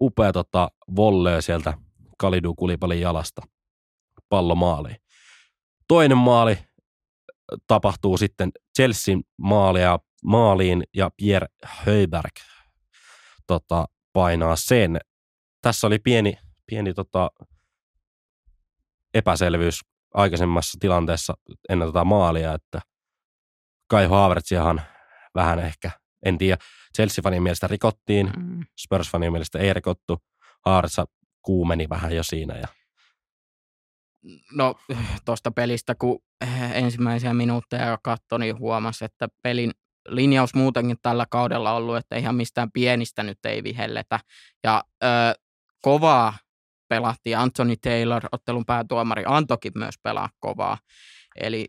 upea 0.00 0.32
tota, 0.32 0.70
volley 0.96 1.42
sieltä 1.42 1.74
Kalidu 2.18 2.54
kulipalin 2.54 3.00
jalasta 3.00 3.42
pallomaaliin. 4.28 4.96
Toinen 5.88 6.18
maali 6.18 6.58
tapahtuu 7.66 8.18
sitten 8.18 8.50
Chelsean 8.76 9.22
maalia, 9.38 9.98
maaliin 10.24 10.82
ja 10.94 11.10
Pierre 11.16 11.48
Höberg 11.64 12.34
tota, 13.46 13.86
painaa 14.12 14.56
sen. 14.56 14.98
Tässä 15.62 15.86
oli 15.86 15.98
pieni, 15.98 16.34
pieni 16.66 16.94
tota, 16.94 17.30
epäselvyys 19.14 19.80
aikaisemmassa 20.14 20.78
tilanteessa 20.80 21.34
ennen 21.68 21.88
tätä 21.88 22.04
maalia, 22.04 22.54
että 22.54 22.80
Kai 23.88 24.06
Havertziahan 24.06 24.82
vähän 25.34 25.58
ehkä, 25.58 25.90
en 26.26 26.38
tiedä, 26.38 26.56
Chelsea-fanien 26.98 27.40
mielestä 27.40 27.66
rikottiin, 27.66 28.32
Mm. 28.36 28.60
Spurs-fanien 28.60 29.30
mielestä 29.30 29.58
ei 29.58 29.72
rikottu, 29.72 30.18
Havertz 30.66 30.98
kuumeni 31.42 31.88
vähän 31.88 32.16
jo 32.16 32.22
siinä 32.22 32.58
ja 32.58 32.68
No 34.52 34.74
tuosta 35.24 35.50
pelistä, 35.50 35.94
kun 35.94 36.22
ensimmäisiä 36.74 37.34
minuutteja 37.34 37.98
katsoi, 38.02 38.38
niin 38.38 38.58
huomasi, 38.58 39.04
että 39.04 39.28
pelin 39.42 39.70
linjaus 40.08 40.54
muutenkin 40.54 40.96
tällä 41.02 41.26
kaudella 41.30 41.72
ollut, 41.72 41.96
että 41.96 42.16
ihan 42.16 42.34
mistään 42.34 42.72
pienistä 42.72 43.22
nyt 43.22 43.38
ei 43.44 43.62
vihelletä. 43.62 44.20
Ja 44.64 44.84
ö, 45.04 45.06
kovaa 45.82 46.34
pelattiin. 46.88 47.38
Anthony 47.38 47.76
Taylor, 47.76 48.22
ottelun 48.32 48.66
päätuomari, 48.66 49.22
antokin 49.26 49.72
myös 49.74 49.94
pelaa 50.02 50.28
kovaa. 50.40 50.78
Eli 51.40 51.66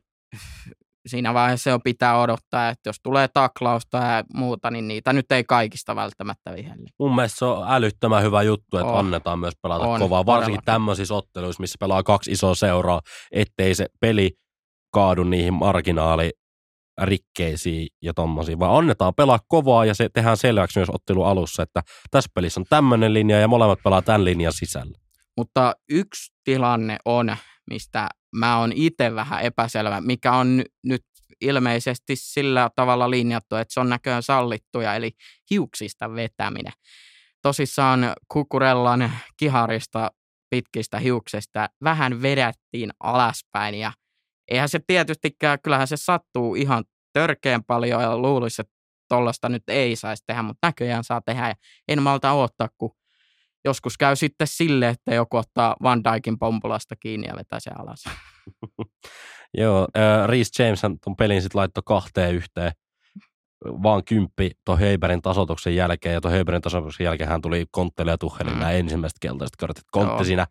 siinä 1.07 1.33
vaiheessa 1.33 1.69
jo 1.69 1.79
pitää 1.79 2.19
odottaa, 2.19 2.69
että 2.69 2.89
jos 2.89 2.95
tulee 3.03 3.27
taklausta 3.27 3.97
ja 3.97 4.23
muuta, 4.33 4.71
niin 4.71 4.87
niitä 4.87 5.13
nyt 5.13 5.31
ei 5.31 5.43
kaikista 5.43 5.95
välttämättä 5.95 6.53
vihelle. 6.53 6.89
mun 6.99 7.15
mielestä 7.15 7.39
se 7.39 7.45
on 7.45 7.65
älyttömän 7.69 8.23
hyvä 8.23 8.41
juttu, 8.41 8.77
että 8.77 8.91
On. 8.91 8.99
annetaan 8.99 9.39
myös 9.39 9.53
pelata 9.61 9.85
On, 9.85 9.99
kovaa, 9.99 10.25
varsinkin 10.25 10.61
tämmöisissä 10.65 11.13
otteluissa, 11.13 11.61
missä 11.61 11.77
pelaa 11.79 12.03
kaksi 12.03 12.31
isoa 12.31 12.55
seuraa, 12.55 13.01
ettei 13.31 13.75
se 13.75 13.85
peli 13.99 14.31
kaadu 14.93 15.23
niihin 15.23 15.53
marginaalirikkeisiin 15.53 17.87
ja 18.01 18.13
tommosiin, 18.13 18.59
vaan 18.59 18.77
annetaan 18.77 19.15
pelaa 19.15 19.39
kovaa 19.47 19.85
ja 19.85 19.93
se 19.93 20.09
tehdään 20.13 20.37
selväksi 20.37 20.79
myös 20.79 20.89
ottelu 20.89 21.23
alussa, 21.23 21.63
että 21.63 21.81
tässä 22.11 22.31
pelissä 22.35 22.59
on 22.59 22.65
tämmöinen 22.69 23.13
linja 23.13 23.39
ja 23.39 23.47
molemmat 23.47 23.79
pelaa 23.83 24.01
tämän 24.01 24.25
linjan 24.25 24.53
sisällä. 24.53 24.97
Mutta 25.37 25.75
yksi 25.89 26.33
tilanne 26.43 26.97
on, 27.05 27.35
mistä 27.69 28.09
mä 28.35 28.59
oon 28.59 28.71
itse 28.75 29.15
vähän 29.15 29.41
epäselvä, 29.41 30.01
mikä 30.01 30.33
on 30.33 30.57
ny- 30.57 30.63
nyt 30.83 31.05
ilmeisesti 31.41 32.15
sillä 32.15 32.69
tavalla 32.75 33.09
linjattu, 33.09 33.55
että 33.55 33.73
se 33.73 33.79
on 33.79 33.89
näköjään 33.89 34.23
sallittuja, 34.23 34.95
eli 34.95 35.11
hiuksista 35.49 36.15
vetäminen. 36.15 36.73
Tosissaan 37.41 38.13
Kukurellan 38.27 39.11
kiharista 39.37 40.11
pitkistä 40.49 40.99
hiuksista 40.99 41.69
vähän 41.83 42.21
vedettiin 42.21 42.91
alaspäin 42.99 43.75
ja 43.75 43.91
eihän 44.47 44.69
se 44.69 44.79
tietystikään, 44.87 45.59
kyllähän 45.63 45.87
se 45.87 45.97
sattuu 45.97 46.55
ihan 46.55 46.83
törkeän 47.13 47.63
paljon 47.63 48.01
ja 48.01 48.17
luulisi, 48.17 48.61
että 48.61 48.73
tollasta 49.09 49.49
nyt 49.49 49.63
ei 49.67 49.95
saisi 49.95 50.23
tehdä, 50.27 50.41
mutta 50.41 50.67
näköjään 50.67 51.03
saa 51.03 51.21
tehdä 51.21 51.47
ja 51.47 51.55
en 51.87 52.01
malta 52.03 52.31
odottaa, 52.31 52.69
kun 52.77 52.95
joskus 53.65 53.97
käy 53.97 54.15
sitten 54.15 54.47
sille, 54.47 54.89
että 54.89 55.13
joku 55.13 55.37
ottaa 55.37 55.75
Van 55.83 56.03
Dijkin 56.03 56.39
pompulasta 56.39 56.95
kiinni 56.95 57.27
ja 57.27 57.35
vetää 57.35 57.59
se 57.59 57.71
alas. 57.79 58.03
Joo, 59.57 59.87
äh, 59.97 60.27
Reece 60.27 60.63
James 60.63 60.81
tuon 60.81 61.15
pelin 61.15 61.41
sitten 61.41 61.59
laittoi 61.59 61.83
kahteen 61.85 62.35
yhteen, 62.35 62.71
vaan 63.65 64.03
kymppi 64.03 64.51
tuon 64.65 64.79
Heiberin 64.79 65.21
tasoituksen 65.21 65.75
jälkeen, 65.75 66.13
ja 66.13 66.21
tuon 66.21 66.33
Heiberin 66.33 66.61
tasoituksen 66.61 67.05
jälkeen 67.05 67.29
hän 67.29 67.41
tuli 67.41 67.65
Konttelle 67.71 68.11
ja 68.11 68.17
Tuhelin 68.17 68.53
mm. 68.53 68.59
nämä 68.59 68.71
ensimmäiset 68.71 69.17
keltaiset 69.21 69.55
kortit. 69.55 69.83
Kontti 69.91 70.13
Joo. 70.13 70.23
siinä 70.23 70.47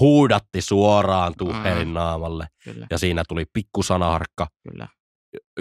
huudatti 0.00 0.60
suoraan 0.60 1.34
Tuhelin 1.38 1.88
Mm. 1.88 1.94
naamalle, 1.94 2.46
Kyllä, 2.64 2.86
ja 2.90 2.98
siinä 2.98 3.22
tuli 3.28 3.44
pikkusanaharkka, 3.52 4.46
kyllä. 4.62 4.88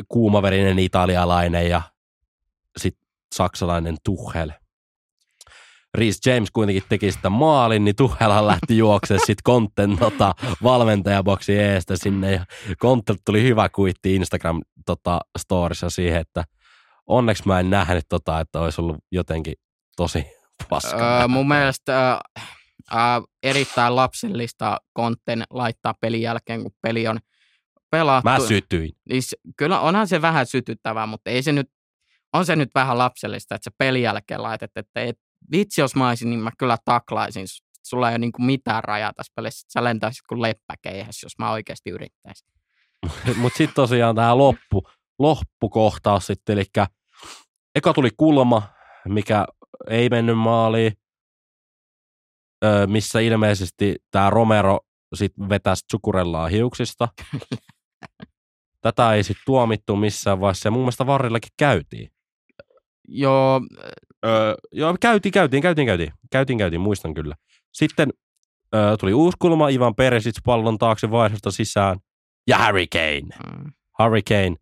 kuumaverinen 0.07 0.79
italialainen 0.79 1.69
ja 1.69 1.81
sitten 2.77 3.07
saksalainen 3.35 3.97
Tuhel. 4.03 4.51
Reece 5.97 6.31
James 6.31 6.51
kuitenkin 6.51 6.83
teki 6.89 7.11
sitä 7.11 7.29
maalin, 7.29 7.85
niin 7.85 7.95
Tuhelhan 7.95 8.47
lähti 8.47 8.77
juoksemaan 8.77 9.19
sitten 9.19 9.43
Kontten 9.43 9.97
tota, 9.97 10.33
valmentajaboksin 10.63 11.59
eestä 11.59 11.97
sinne. 11.97 12.31
Ja 12.31 12.45
Kontte 12.79 13.15
tuli 13.25 13.43
hyvä 13.43 13.69
kuitti 13.69 14.15
Instagram 14.15 14.61
tota, 14.85 15.19
storissa 15.39 15.89
siihen, 15.89 16.21
että 16.21 16.43
onneksi 17.07 17.43
mä 17.45 17.59
en 17.59 17.69
nähnyt 17.69 18.05
tota, 18.09 18.39
että 18.39 18.59
olisi 18.59 18.81
ollut 18.81 18.97
jotenkin 19.11 19.53
tosi 19.97 20.25
paskaa. 20.69 21.21
Öö, 21.21 21.27
mun 21.27 21.47
mielestä 21.47 22.19
öö, 22.93 22.99
erittäin 23.43 23.95
lapsellista 23.95 24.77
kontten 24.93 25.43
laittaa 25.49 25.93
pelin 26.01 26.21
jälkeen, 26.21 26.61
kun 26.61 26.71
peli 26.81 27.07
on 27.07 27.19
pelattu. 27.91 28.29
Mä 28.29 28.39
sytyin. 28.39 28.91
Niin 29.09 29.21
kyllä 29.57 29.79
onhan 29.79 30.07
se 30.07 30.21
vähän 30.21 30.45
sytyttävää, 30.45 31.05
mutta 31.05 31.29
ei 31.29 31.43
se 31.43 31.51
nyt, 31.51 31.69
on 32.33 32.45
se 32.45 32.55
nyt 32.55 32.69
vähän 32.75 32.97
lapsellista, 32.97 33.55
että 33.55 33.63
se 33.63 33.75
pelin 33.77 34.01
jälkeen 34.01 34.43
laitet, 34.43 34.71
että 34.75 35.01
et, 35.01 35.17
vitsi 35.51 35.81
jos 35.81 35.95
mä 35.95 36.09
olisin, 36.09 36.29
niin 36.29 36.39
mä 36.39 36.51
kyllä 36.57 36.77
taklaisin. 36.85 37.45
Sulla 37.83 38.09
ei 38.09 38.13
ole 38.13 38.17
niin 38.17 38.31
mitään 38.37 38.83
rajaa 38.83 39.13
tässä 39.13 39.33
pelissä. 39.35 39.67
Sä 39.73 39.83
lentäisit 39.83 40.21
kuin 40.29 40.41
leppäkeihäs, 40.41 41.23
jos 41.23 41.33
mä 41.39 41.51
oikeasti 41.51 41.89
yrittäisin. 41.89 42.47
Mutta 43.41 43.57
sitten 43.57 43.75
tosiaan 43.75 44.15
tämä 44.15 44.37
loppu, 44.37 44.83
loppukohtaus 45.19 46.27
sitten, 46.27 46.53
eli 46.53 46.65
eka 47.75 47.93
tuli 47.93 48.09
kulma, 48.17 48.63
mikä 49.07 49.45
ei 49.89 50.09
mennyt 50.09 50.37
maaliin, 50.37 50.93
missä 52.87 53.19
ilmeisesti 53.19 53.95
tämä 54.11 54.29
Romero 54.29 54.79
sitten 55.15 55.49
vetäisi 55.49 55.85
Tsukurellaa 55.87 56.47
hiuksista. 56.47 57.07
Tätä 58.81 59.13
ei 59.13 59.23
sitten 59.23 59.43
tuomittu 59.45 59.95
missään 59.95 60.39
vaiheessa, 60.39 60.67
ja 60.67 60.71
mun 60.71 60.81
mielestä 60.81 61.05
Varrillakin 61.05 61.51
käytiin. 61.57 62.11
Joo, 63.07 63.61
Öö, 64.25 64.55
joo, 64.71 64.95
käytiin, 65.01 65.31
käytiin, 65.31 65.61
käytiin, 65.61 65.85
käytiin, 65.87 66.11
käytiin, 66.31 66.57
käytiin, 66.57 66.81
muistan 66.81 67.13
kyllä. 67.13 67.35
Sitten 67.73 68.09
öö, 68.75 68.97
tuli 68.97 69.13
uusi 69.13 69.37
kulma, 69.39 69.69
Ivan 69.69 69.95
Perisic 69.95 70.37
pallon 70.45 70.77
taakse 70.77 71.11
vaihdosta 71.11 71.51
sisään, 71.51 71.99
ja 72.47 72.57
Harry 72.57 72.85
Kane. 72.87 73.21
mm, 73.21 73.71
Hurricane 73.99 74.55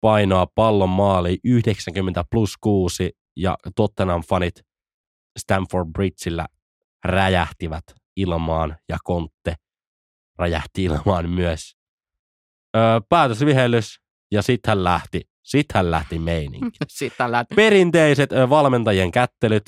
painoa 0.00 0.46
pallon 0.54 0.88
maali 0.88 1.38
90 1.44 2.24
plus 2.30 2.54
6 2.60 3.10
ja 3.36 3.56
Tottenham 3.76 4.22
fanit 4.28 4.54
Stamford 5.38 5.88
Bridgeillä 5.92 6.46
räjähtivät 7.04 7.84
ilmaan 8.16 8.76
ja 8.88 8.96
Kontte 9.04 9.54
räjähti 10.38 10.84
ilmaan 10.84 11.30
myös. 11.30 11.76
Öö, 12.76 12.82
päätösvihellys 13.08 14.00
ja 14.32 14.42
sitten 14.42 14.70
hän 14.70 14.84
lähti. 14.84 15.20
Sitten 15.42 15.78
hän 15.78 15.90
lähti 15.90 16.18
meininki. 16.18 16.78
sitä 16.88 17.32
lähti. 17.32 17.54
Perinteiset 17.54 18.30
valmentajien 18.50 19.10
kättelyt. 19.10 19.62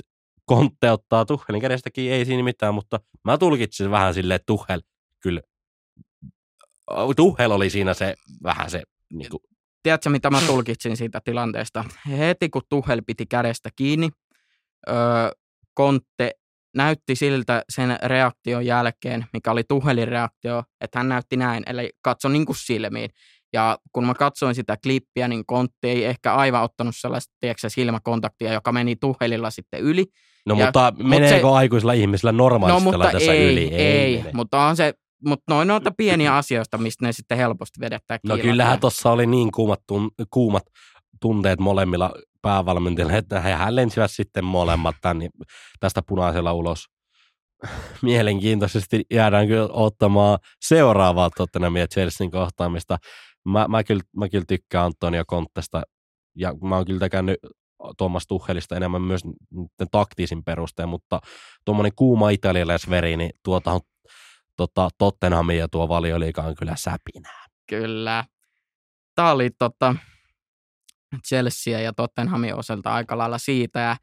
Kontte 0.44 0.90
ottaa 0.92 1.24
Tuhelin 1.24 1.60
kädestäkin, 1.60 2.12
ei 2.12 2.24
siinä 2.24 2.42
mitään, 2.42 2.74
mutta 2.74 3.00
mä 3.24 3.38
tulkitsin 3.38 3.90
vähän 3.90 4.14
silleen, 4.14 4.36
että 4.36 4.46
Tuhel 4.46 4.80
kyllä 5.20 5.40
Tuhel 7.16 7.50
oli 7.50 7.70
siinä 7.70 7.94
se 7.94 8.14
vähän 8.42 8.70
se 8.70 8.82
niin 9.12 9.30
kuin, 9.30 9.40
tiedätkö, 9.82 10.10
mitä 10.10 10.30
mä 10.30 10.40
tulkitsin 10.46 10.96
siitä 10.96 11.20
tilanteesta? 11.24 11.84
Heti 12.08 12.48
kun 12.48 12.62
Tuhel 12.68 13.02
piti 13.06 13.26
kädestä 13.26 13.70
kiinni, 13.76 14.10
öö, 14.88 14.94
Kontte 15.74 16.30
näytti 16.78 17.14
siltä 17.14 17.62
sen 17.68 17.98
reaktion 18.02 18.66
jälkeen, 18.66 19.26
mikä 19.32 19.50
oli 19.50 19.62
Tuhelin 19.68 20.08
reaktio, 20.08 20.62
että 20.80 20.98
hän 20.98 21.08
näytti 21.08 21.36
näin, 21.36 21.62
eli 21.66 21.90
katso 22.02 22.28
niin 22.28 22.46
kuin 22.46 22.56
silmiin. 22.56 23.10
Ja 23.52 23.78
kun 23.92 24.06
mä 24.06 24.14
katsoin 24.14 24.54
sitä 24.54 24.76
klippiä, 24.82 25.28
niin 25.28 25.46
Kontti 25.46 25.88
ei 25.88 26.04
ehkä 26.04 26.34
aivan 26.34 26.62
ottanut 26.62 26.94
sellaista 26.98 27.34
tiedätkö, 27.40 27.68
silmäkontaktia, 27.68 28.52
joka 28.52 28.72
meni 28.72 28.96
Tuhelilla 28.96 29.50
sitten 29.50 29.80
yli. 29.80 30.04
No 30.46 30.54
Ja- 30.58 30.64
mutta 30.64 30.92
mut 30.98 31.06
meneekö 31.06 31.46
se- 31.48 31.52
aikuisilla 31.54 31.92
ihmisillä 31.92 32.32
No 32.32 32.36
normaalisti 32.36 32.82
mutta 32.84 33.10
tässä 33.12 33.32
ei, 33.32 33.52
yli? 33.52 33.74
ei, 33.74 34.18
mene. 34.18 34.30
mutta 34.34 34.66
on 34.66 34.76
se, 34.76 34.94
mutta 35.26 35.54
noin 35.54 35.68
noita 35.68 35.90
pieniä 35.96 36.36
asioista, 36.36 36.78
mistä 36.78 37.06
ne 37.06 37.12
sitten 37.12 37.38
helposti 37.38 37.80
vedetään 37.80 38.20
No 38.22 38.34
kiinni. 38.34 38.50
kyllähän 38.50 38.80
tuossa 38.80 39.10
oli 39.12 39.26
niin 39.26 39.52
kuumat, 39.52 39.80
tun, 39.86 40.10
kuumat 40.30 40.62
tunteet 41.20 41.60
molemmilla 41.60 42.12
päävalmentajilla, 42.42 43.12
että 43.12 43.40
hän 43.40 43.76
lensivät 43.76 44.10
sitten 44.10 44.44
molemmat 44.44 44.96
tän, 45.00 45.18
tästä 45.80 46.02
punaisella 46.06 46.52
ulos. 46.52 46.86
Mielenkiintoisesti 48.02 49.04
jäädään 49.10 49.46
kyllä 49.48 49.68
ottamaan 49.72 50.38
seuraavaa 50.60 51.30
Tottenhamin 51.36 51.80
ja 51.80 51.88
Chelsean 51.88 52.30
kohtaamista. 52.30 52.98
Mä, 53.44 53.68
mä, 53.68 53.84
kyllä, 53.84 54.02
mä 54.16 54.28
kyllä 54.28 54.44
tykkään 54.48 54.84
Antonio 54.84 55.24
Kontesta 55.26 55.82
ja 56.36 56.54
mä 56.62 56.76
oon 56.76 56.84
kyllä 56.84 57.00
tykännyt 57.00 57.36
Tuomas 57.98 58.26
Tuhelista 58.26 58.76
enemmän 58.76 59.02
myös 59.02 59.24
niiden 59.24 59.90
taktisin 59.90 60.44
perusteen, 60.44 60.88
mutta 60.88 61.20
tuommoinen 61.64 61.92
kuuma 61.96 62.30
italialaisveri, 62.30 63.16
niin 63.16 63.30
tuota 63.44 63.72
on 63.72 63.80
tota, 64.56 64.88
Tottenhamin 64.98 65.58
ja 65.58 65.68
tuo 65.68 65.88
valioliika 65.88 66.42
on 66.42 66.54
kyllä 66.54 66.76
säpinää. 66.76 67.46
Kyllä. 67.68 68.24
Tämä 69.14 69.30
oli 69.30 69.50
tota, 69.58 69.94
Chelsea 71.28 71.80
ja 71.80 71.92
Tottenhamin 71.92 72.54
osalta 72.54 72.94
aika 72.94 73.18
lailla 73.18 73.38
siitä. 73.38 73.80
Ja 73.80 73.96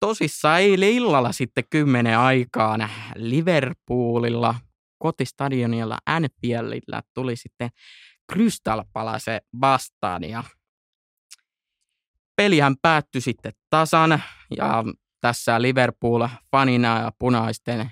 tosissaan 0.00 0.60
eilen 0.60 0.90
illalla 0.90 1.32
sitten 1.32 1.64
kymmenen 1.70 2.18
aikaan 2.18 2.90
Liverpoolilla 3.14 4.54
kotistadionilla 4.98 5.98
Anfieldillä 6.06 7.02
tuli 7.14 7.36
sitten 7.36 7.70
Crystal 8.32 8.84
Palace 8.92 9.40
vastaan 9.60 10.24
ja 10.24 10.44
pelihän 12.36 12.74
päättyi 12.82 13.20
sitten 13.20 13.52
tasan 13.70 14.22
ja 14.56 14.84
tässä 15.20 15.62
Liverpool 15.62 16.28
fanina 16.50 17.00
ja 17.00 17.12
punaisten 17.18 17.90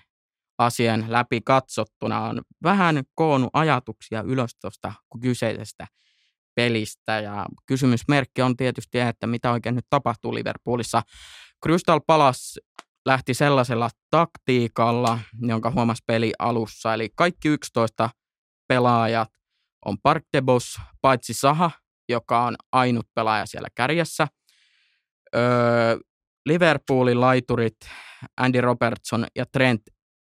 lasien 0.59 1.05
läpi 1.09 1.41
katsottuna 1.45 2.20
on 2.20 2.43
vähän 2.62 3.03
koonnut 3.14 3.51
ajatuksia 3.53 4.22
ylös 4.22 4.51
tuosta 4.61 4.93
kyseisestä 5.20 5.86
pelistä. 6.55 7.20
Ja 7.20 7.46
kysymysmerkki 7.66 8.42
on 8.42 8.57
tietysti, 8.57 8.98
että 8.98 9.26
mitä 9.26 9.53
oikein 9.53 9.74
nyt 9.74 9.86
tapahtuu 9.90 10.34
Liverpoolissa. 10.34 11.03
Crystal 11.64 12.01
Palace 12.07 12.61
lähti 13.07 13.34
sellaisella 13.34 13.90
taktiikalla, 14.11 15.18
jonka 15.40 15.70
huomasi 15.70 16.03
peli 16.07 16.32
alussa. 16.38 16.94
Eli 16.94 17.09
kaikki 17.16 17.48
11 17.48 18.11
pelaajat 18.68 19.28
on 19.84 19.96
Park 20.03 20.24
paitsi 21.01 21.34
Saha, 21.34 21.70
joka 22.09 22.44
on 22.44 22.57
ainut 22.72 23.07
pelaaja 23.14 23.46
siellä 23.46 23.68
kärjessä. 23.74 24.28
Öö, 25.36 25.98
Liverpoolin 26.46 27.20
laiturit 27.20 27.76
Andy 28.36 28.61
Robertson 28.61 29.26
ja 29.36 29.46
Trent 29.46 29.82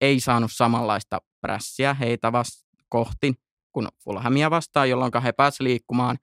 ei 0.01 0.21
saanut 0.21 0.51
samanlaista 0.53 1.19
prässiä 1.41 1.95
heitä 1.95 2.33
vasta 2.33 2.67
kohti 2.89 3.35
kuin 3.77 3.89
Fulhamia 4.05 4.51
vastaan, 4.51 4.91
jolloin 4.91 5.13
he 5.23 5.33
pääsivät 5.33 5.69
liikkumaan 5.69 6.19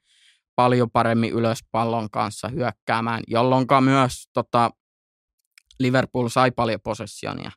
paljon 0.55 0.91
paremmin 0.91 1.31
ylös 1.31 1.59
pallon 1.71 2.09
kanssa 2.09 2.47
hyökkäämään, 2.47 3.23
jolloin 3.27 3.67
myös 3.81 4.29
tota, 4.33 4.71
Liverpool 5.79 6.27
sai 6.27 6.51
paljon 6.51 6.79
possessionia. 6.83 7.51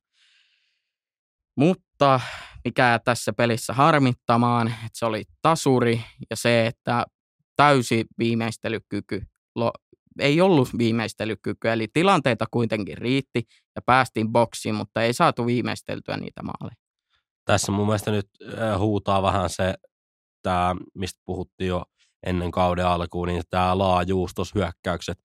Mutta 1.57 2.21
mikä 2.65 3.01
tässä 3.05 3.33
pelissä 3.33 3.73
harmittamaan, 3.73 4.69
että 4.69 4.99
se 4.99 5.07
oli 5.07 5.25
tasuri 5.43 6.05
ja 6.31 6.37
se, 6.37 6.67
että 6.67 7.05
täysi 7.57 8.05
viimeistelykyky 8.19 9.27
ei 10.19 10.41
ollut 10.41 10.69
viimeistelykykyä, 10.79 11.73
eli 11.73 11.89
tilanteita 11.93 12.45
kuitenkin 12.51 12.99
riitti 12.99 13.43
ja 13.77 13.83
päästiin 13.83 14.33
boksiin, 14.33 14.75
mutta 14.75 15.03
ei 15.03 15.13
saatu 15.13 15.47
viimeisteltyä 15.47 16.17
niitä 16.17 16.43
maaleja. 16.43 16.86
Tässä 17.47 17.73
mun 17.73 17.87
mielestä 17.87 18.11
nyt 18.11 18.29
huutaa 18.79 19.23
vähän 19.23 19.51
se, 19.51 19.75
tämä, 20.43 20.77
mistä 20.95 21.21
puhuttiin 21.25 21.69
jo 21.69 21.85
ennen 22.27 22.51
kauden 22.51 22.87
alkuun, 22.87 23.29
niin 23.29 23.43
tämä 23.51 23.79
laajuus 23.79 24.35
tuossa 24.35 24.59
hyökkäykset. 24.59 25.19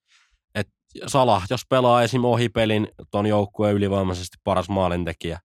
Et 0.56 0.68
Salah, 1.08 1.46
jos 1.50 1.62
pelaa 1.70 2.04
esim. 2.04 2.26
ohipelin 2.26 2.88
ton 3.12 3.26
joukkueen 3.26 3.76
ylivoimaisesti 3.76 4.38
paras 4.44 4.70
maalintekijä, 4.70 5.40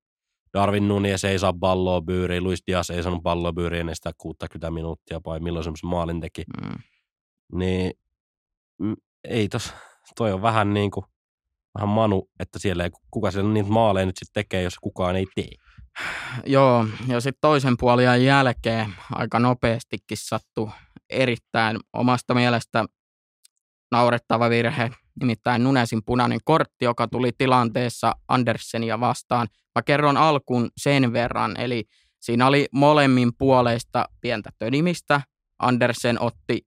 Darwin 0.55 0.89
Nunes 0.89 1.25
ei 1.25 1.39
saa 1.39 1.53
palloa 1.61 2.03
byyriin, 2.03 2.45
Luis 2.45 2.63
Diaz 2.67 2.91
ei 2.91 3.03
saanut 3.03 3.23
palloa 3.23 3.53
byyriin 3.53 3.81
ennen 3.81 3.97
sitä 3.97 4.11
60 4.19 4.71
minuuttia, 4.71 5.21
vai 5.27 5.41
milloin 5.41 5.65
semmoisen 5.65 5.91
maalin 5.91 6.21
teki. 6.21 6.45
Mm. 6.63 6.79
Niin 7.53 7.93
ei 9.25 9.49
tos, 9.49 9.73
toi 10.17 10.33
on 10.33 10.43
vähän 10.43 10.75
niin 10.75 10.91
kuin, 10.91 11.07
vähän 11.75 11.89
manu, 11.89 12.31
että 12.41 12.59
siellä 12.59 12.85
ei, 12.85 12.91
kuka 13.11 13.31
siellä 13.31 13.53
niitä 13.53 13.71
maaleja 13.71 14.07
nyt 14.07 14.17
sitten 14.17 14.45
tekee, 14.45 14.63
jos 14.63 14.79
kukaan 14.79 15.17
ei 15.17 15.27
tee. 15.35 15.51
Joo, 16.47 16.87
ja 17.09 17.21
sitten 17.21 17.41
toisen 17.41 17.77
puolen 17.77 18.25
jälkeen 18.25 18.95
aika 19.13 19.39
nopeastikin 19.39 20.19
sattu 20.21 20.71
erittäin 21.11 21.79
omasta 21.93 22.35
mielestä 22.35 22.85
naurettava 23.93 24.51
virhe, 24.51 24.91
nimittäin 25.21 25.65
Nunesin 25.65 26.05
punainen 26.07 26.39
kortti, 26.45 26.85
joka 26.85 27.09
tuli 27.09 27.31
tilanteessa 27.39 28.15
Andersenia 28.29 29.01
vastaan. 29.01 29.49
Mä 29.75 29.83
kerron 29.83 30.17
alkuun 30.17 30.71
sen 30.77 31.13
verran, 31.13 31.61
eli 31.61 31.85
siinä 32.21 32.47
oli 32.47 32.67
molemmin 32.73 33.33
puoleista 33.39 34.05
pientä 34.21 34.51
tönimistä. 34.59 35.21
Andersen 35.59 36.23
otti 36.23 36.67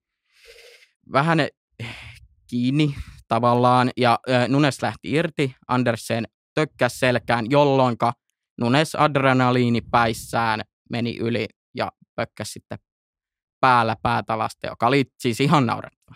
vähän 1.13 1.47
kiinni 2.49 2.95
tavallaan, 3.27 3.91
ja 3.97 4.19
Nunes 4.47 4.81
lähti 4.81 5.11
irti, 5.11 5.55
Andersen 5.67 6.27
tökkäs 6.53 6.99
selkään, 6.99 7.45
jolloin 7.49 7.97
Nunes 8.59 8.95
adrenaliini 8.95 9.81
päissään 9.81 10.61
meni 10.89 11.17
yli 11.17 11.47
ja 11.75 11.91
pökkäsi 12.15 12.51
sitten 12.51 12.79
päällä 13.59 13.95
päätä 14.01 14.37
vasta, 14.37 14.67
joka 14.67 14.87
oli 14.87 15.05
siis 15.19 15.39
ihan 15.39 15.65
naurettava. 15.65 16.15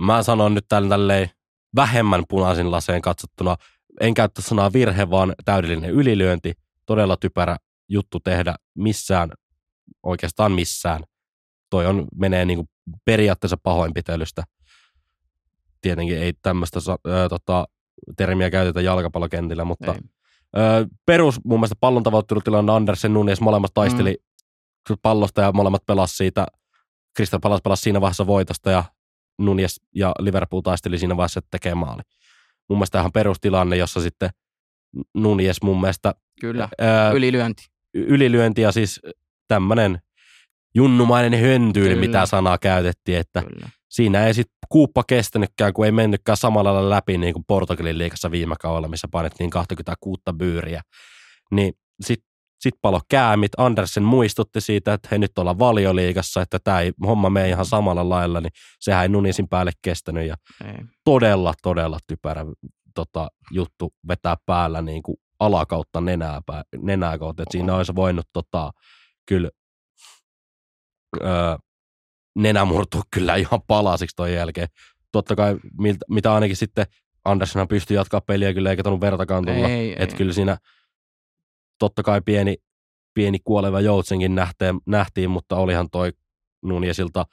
Mä 0.00 0.22
sanon 0.22 0.54
nyt 0.54 0.64
tälle 0.68 0.88
tälleen 0.88 1.30
vähemmän 1.76 2.24
punaisin 2.28 2.70
laseen 2.70 3.02
katsottuna, 3.02 3.56
en 4.00 4.14
käyttä 4.14 4.42
sanaa 4.42 4.72
virhe, 4.72 5.10
vaan 5.10 5.34
täydellinen 5.44 5.90
ylilyönti, 5.90 6.52
todella 6.86 7.16
typerä 7.16 7.56
juttu 7.88 8.20
tehdä 8.20 8.54
missään, 8.74 9.30
oikeastaan 10.02 10.52
missään. 10.52 11.04
Toi 11.70 11.86
on, 11.86 12.06
menee 12.14 12.44
niin 12.44 12.56
kuin 12.56 12.68
periaatteessa 13.04 13.56
pahoinpitelystä 13.62 14.44
tietenkin 15.80 16.18
ei 16.18 16.32
tämmöistä 16.42 16.78
äh, 16.90 17.28
tota, 17.28 17.68
termiä 18.16 18.50
käytetä 18.50 18.80
jalkapallokentillä, 18.80 19.64
mutta 19.64 19.94
äh, 20.56 20.86
perus 21.06 21.40
mun 21.44 21.58
mielestä 21.58 21.76
pallon 21.80 22.02
tavoittelutilanne 22.02 22.72
Andersen 22.72 23.14
Nunes 23.14 23.40
molemmat 23.40 23.74
taisteli 23.74 24.16
mm. 24.90 24.96
pallosta 25.02 25.40
ja 25.40 25.52
molemmat 25.52 25.86
pelasi 25.86 26.16
siitä, 26.16 26.46
Crystal 27.16 27.40
Palace 27.40 27.60
pelasi 27.64 27.82
siinä 27.82 28.00
vaiheessa 28.00 28.26
voitosta 28.26 28.70
ja 28.70 28.84
Nunes 29.38 29.80
ja 29.94 30.12
Liverpool 30.18 30.60
taisteli 30.60 30.98
siinä 30.98 31.16
vaiheessa, 31.16 31.38
että 31.38 31.48
tekee 31.50 31.74
maali. 31.74 32.02
Mun 32.68 32.78
mielestä 32.78 32.98
ihan 32.98 33.12
perustilanne, 33.12 33.76
jossa 33.76 34.00
sitten 34.00 34.30
Nunes 35.14 35.62
mun 35.62 35.80
mielestä... 35.80 36.14
Kyllä, 36.40 36.68
ää, 36.78 37.10
ylilyönti. 37.10 37.66
Ylilyönti 37.94 38.60
ja 38.60 38.72
siis 38.72 39.00
tämmöinen 39.48 39.98
junnumainen 40.74 41.40
höntyyli, 41.40 41.88
Kyllä. 41.88 42.00
mitä 42.00 42.26
sanaa 42.26 42.58
käytettiin, 42.58 43.18
että 43.18 43.42
Kyllä 43.42 43.68
siinä 43.88 44.26
ei 44.26 44.34
sitten 44.34 44.58
kuuppa 44.68 45.04
kestänytkään, 45.06 45.72
kun 45.72 45.84
ei 45.86 45.92
mennytkään 45.92 46.36
samalla 46.36 46.74
lailla 46.74 46.90
läpi 46.90 47.18
niin 47.18 47.34
kuin 47.34 47.44
Portugalin 47.46 47.98
liikassa 47.98 48.30
viime 48.30 48.54
kaudella, 48.60 48.88
missä 48.88 49.08
painettiin 49.10 49.50
26 49.50 50.22
byyriä. 50.38 50.82
Niin 51.50 51.72
sitten 52.00 52.28
sit 52.60 52.74
palo 52.82 53.00
käämit. 53.08 53.52
Andersen 53.56 54.02
muistutti 54.02 54.60
siitä, 54.60 54.92
että 54.92 55.08
he 55.12 55.18
nyt 55.18 55.38
ollaan 55.38 55.58
valioliigassa, 55.58 56.42
että 56.42 56.58
tämä 56.64 56.80
ei 56.80 56.92
homma 57.06 57.30
mene 57.30 57.48
ihan 57.48 57.66
samalla 57.66 58.08
lailla, 58.08 58.40
niin 58.40 58.52
sehän 58.80 59.02
ei 59.02 59.08
Nunisin 59.08 59.48
päälle 59.48 59.72
kestänyt. 59.82 60.26
Ja 60.26 60.34
ei. 60.64 60.84
todella, 61.04 61.54
todella 61.62 61.98
typerä 62.06 62.46
tota, 62.94 63.28
juttu 63.50 63.92
vetää 64.08 64.36
päällä 64.46 64.82
niin 64.82 65.02
kuin 65.02 65.16
alakautta 65.40 66.00
nenää, 66.00 66.40
nenää 66.82 67.18
kautta. 67.18 67.42
Että 67.42 67.52
siinä 67.52 67.74
olisi 67.74 67.94
voinut 67.94 68.26
tota, 68.32 68.70
kyllä 69.26 69.50
öö, 71.22 71.56
nenä 72.36 72.64
murtuu 72.64 73.02
kyllä 73.10 73.36
ihan 73.36 73.60
palasiksi 73.66 74.16
toi 74.16 74.34
jälkeen. 74.34 74.68
Totta 75.12 75.36
kai, 75.36 75.56
miltä, 75.78 76.04
mitä 76.10 76.34
ainakin 76.34 76.56
sitten 76.56 76.86
Andersson 77.24 77.68
pystyi 77.68 77.94
jatkaa 77.94 78.20
peliä 78.20 78.54
kyllä 78.54 78.70
eikä 78.70 78.82
tuonut 78.82 79.00
vertakaan 79.00 79.44
tulla. 79.44 79.68
Että 79.96 80.16
kyllä 80.16 80.32
siinä 80.32 80.58
totta 81.78 82.02
kai 82.02 82.20
pieni, 82.24 82.56
pieni 83.14 83.38
kuoleva 83.44 83.80
joutsenkin 83.80 84.34
nähtiin, 84.34 84.80
nähtiin, 84.86 85.30
mutta 85.30 85.56
olihan 85.56 85.90
toi 85.90 86.12
Nuniesilta 86.62 87.26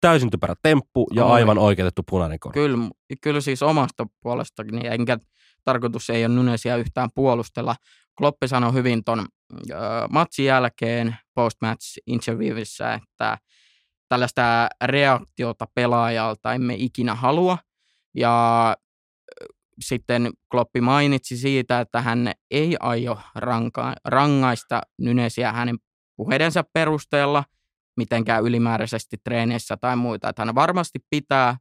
täysin 0.00 0.30
typerä 0.30 0.54
temppu 0.62 1.06
ja 1.14 1.24
Oi. 1.24 1.32
aivan 1.32 1.58
oikeutettu 1.58 2.02
punainen 2.10 2.40
kortti. 2.40 2.60
Kyllä, 2.60 2.78
kyllä 3.20 3.40
siis 3.40 3.62
omasta 3.62 4.06
puolestakin, 4.20 4.74
niin 4.76 4.92
enkä 4.92 5.18
tarkoitus 5.64 6.10
ei 6.10 6.24
ole 6.24 6.34
Nunesia 6.34 6.76
yhtään 6.76 7.08
puolustella. 7.14 7.76
Kloppi 8.18 8.48
sanoi 8.48 8.72
hyvin 8.72 9.04
ton 9.04 9.18
äh, 9.18 9.78
matsin 10.10 10.44
jälkeen 10.44 11.16
post-match 11.34 11.98
interviewissa, 12.06 12.94
että 12.94 13.38
tällaista 14.10 14.68
reaktiota 14.84 15.66
pelaajalta 15.74 16.54
emme 16.54 16.74
ikinä 16.78 17.14
halua. 17.14 17.58
Ja 18.14 18.76
sitten 19.80 20.30
Kloppi 20.50 20.80
mainitsi 20.80 21.36
siitä, 21.36 21.80
että 21.80 22.00
hän 22.00 22.32
ei 22.50 22.76
aio 22.80 23.18
ranka- 23.34 23.94
rangaista 24.04 24.80
Nynesiä 24.98 25.52
hänen 25.52 25.78
puheidensa 26.16 26.64
perusteella, 26.72 27.44
mitenkään 27.96 28.44
ylimääräisesti 28.44 29.16
treeneissä 29.24 29.76
tai 29.76 29.96
muita. 29.96 30.28
Että 30.28 30.44
hän 30.44 30.54
varmasti 30.54 30.98
pitää 31.10 31.56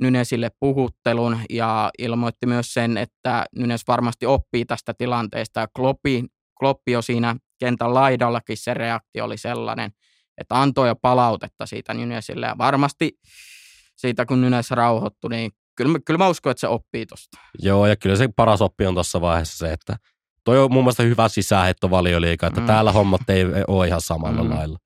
Nynesille 0.00 0.50
puhuttelun 0.60 1.38
ja 1.50 1.90
ilmoitti 1.98 2.46
myös 2.46 2.74
sen, 2.74 2.98
että 2.98 3.44
Nynes 3.56 3.82
varmasti 3.88 4.26
oppii 4.26 4.64
tästä 4.64 4.94
tilanteesta. 4.94 5.68
Kloppi, 5.76 6.24
Kloppi 6.58 6.92
jo 6.92 7.02
siinä 7.02 7.36
kentän 7.58 7.94
laidallakin 7.94 8.56
se 8.56 8.74
reaktio 8.74 9.24
oli 9.24 9.38
sellainen, 9.38 9.92
että 10.38 10.60
antoi 10.60 10.88
jo 10.88 10.96
palautetta 10.96 11.66
siitä 11.66 11.94
Nynesille 11.94 12.46
ja 12.46 12.58
varmasti 12.58 13.18
siitä 13.96 14.26
kun 14.26 14.40
Nynes 14.40 14.70
rauhoittui, 14.70 15.30
niin 15.30 15.50
kyllä, 15.76 15.98
kyllä 16.06 16.18
mä 16.18 16.28
uskon, 16.28 16.50
että 16.50 16.60
se 16.60 16.68
oppii 16.68 17.06
tuosta. 17.06 17.38
Joo, 17.58 17.86
ja 17.86 17.96
kyllä 17.96 18.16
se 18.16 18.28
paras 18.36 18.62
oppi 18.62 18.86
on 18.86 18.94
tuossa 18.94 19.20
vaiheessa 19.20 19.58
se, 19.58 19.72
että 19.72 19.96
toi 20.44 20.58
on 20.58 20.72
mun 20.72 20.84
mielestä 20.84 21.02
hyvä 21.02 21.28
sisäänheitto 21.28 21.90
valioliikaa, 21.90 22.46
että 22.46 22.60
mm. 22.60 22.66
täällä 22.66 22.92
hommat 22.92 23.30
ei 23.30 23.44
ole 23.68 23.86
ihan 23.86 24.00
samalla 24.00 24.44
mm. 24.44 24.50
lailla. 24.50 24.78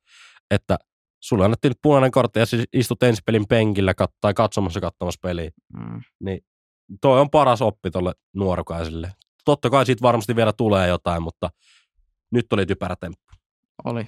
Että 0.51 0.79
sulle 1.21 1.45
annettiin 1.45 1.71
nyt 1.71 1.79
punainen 1.83 2.11
kortti 2.11 2.39
ja 2.39 2.47
siis 2.47 2.65
istut 2.73 3.03
ensi 3.03 3.23
pelin 3.27 3.47
penkillä 3.49 3.93
kat- 4.03 4.17
tai 4.21 4.35
katsomassa 4.35 4.81
katsomassa 4.81 5.19
peliä. 5.23 5.51
Mm. 5.73 6.01
Niin 6.21 6.41
toi 7.01 7.21
on 7.21 7.31
paras 7.31 7.63
oppi 7.63 7.91
tuolle 7.91 8.13
nuorukaiselle. 8.35 9.13
Totta 9.45 9.71
kai 9.71 9.87
siitä 9.87 10.03
varmasti 10.03 10.37
vielä 10.37 10.53
tulee 10.53 10.89
jotain, 10.89 11.23
mutta 11.23 11.51
nyt 12.33 12.53
oli 12.53 12.67
typerä 12.67 12.97
temppu. 13.01 13.23
Oli. 13.85 14.07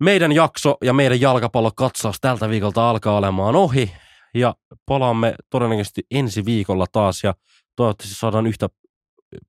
Meidän 0.00 0.32
jakso 0.32 0.76
ja 0.84 0.92
meidän 0.92 1.20
jalkapallokatsaus 1.20 2.16
tältä 2.20 2.48
viikolta 2.48 2.90
alkaa 2.90 3.16
olemaan 3.16 3.56
ohi 3.56 3.92
ja 4.34 4.54
palaamme 4.86 5.34
todennäköisesti 5.50 6.02
ensi 6.10 6.44
viikolla 6.44 6.86
taas 6.92 7.24
ja 7.24 7.34
toivottavasti 7.76 8.18
saadaan 8.18 8.46
yhtä 8.46 8.68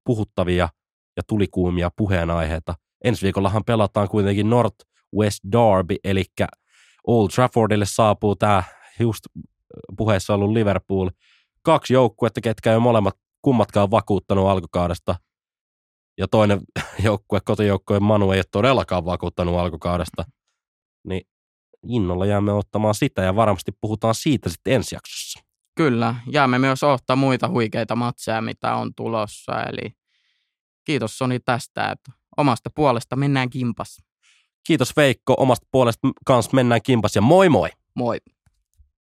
puhuttavia 0.04 0.70
ja 1.18 1.24
tulikuumia 1.28 1.92
puheenaiheita. 1.96 2.76
Ensi 3.04 3.22
viikollahan 3.24 3.64
pelataan 3.66 4.08
kuitenkin 4.08 4.50
North 4.50 4.76
West 5.18 5.40
Derby, 5.52 5.96
eli 6.04 6.24
Old 7.08 7.30
Traffordille 7.30 7.86
saapuu 7.86 8.36
tämä 8.36 8.64
just 9.00 9.24
puheessa 9.98 10.34
ollut 10.34 10.52
Liverpool. 10.52 11.10
Kaksi 11.62 11.94
joukkuetta, 11.94 12.42
ketkä 12.42 12.74
ei 12.74 12.80
molemmat 12.80 13.16
kummatkaan 13.42 13.92
vakuuttanut 13.92 14.48
alkukaudesta. 14.48 15.16
Ja 16.18 16.28
toinen 16.28 16.60
joukkue, 17.04 17.40
kotijoukkojen 17.46 18.04
Manu 18.04 18.32
ei 18.32 18.38
ole 18.38 18.46
todellakaan 18.52 19.06
vakuuttanut 19.06 19.56
alkukaudesta. 19.58 20.26
Niin 21.08 21.28
innolla 21.88 22.26
jäämme 22.26 22.54
ottamaan 22.54 22.96
sitä 22.96 23.22
ja 23.22 23.36
varmasti 23.36 23.72
puhutaan 23.82 24.16
siitä 24.16 24.50
sitten 24.50 24.74
ensi 24.74 24.96
jaksossa. 24.96 25.40
Kyllä, 25.76 26.16
jäämme 26.32 26.60
myös 26.60 26.84
ottaa 26.84 27.16
muita 27.16 27.50
huikeita 27.50 27.96
matseja, 27.96 28.42
mitä 28.42 28.76
on 28.76 28.96
tulossa. 28.96 29.64
Eli 29.64 29.94
kiitos 30.84 31.18
Soni 31.18 31.40
tästä, 31.40 31.92
että 31.92 32.12
omasta 32.38 32.70
puolesta 32.76 33.16
mennään 33.16 33.50
kimpas. 33.50 33.98
Kiitos 34.68 34.98
Veikko, 34.98 35.34
omasta 35.38 35.68
puolesta 35.72 36.08
kanssa 36.26 36.52
mennään 36.56 36.82
kimpas 36.82 37.16
ja 37.16 37.22
moi 37.22 37.50
moi! 37.50 37.70
Moi! 37.96 38.18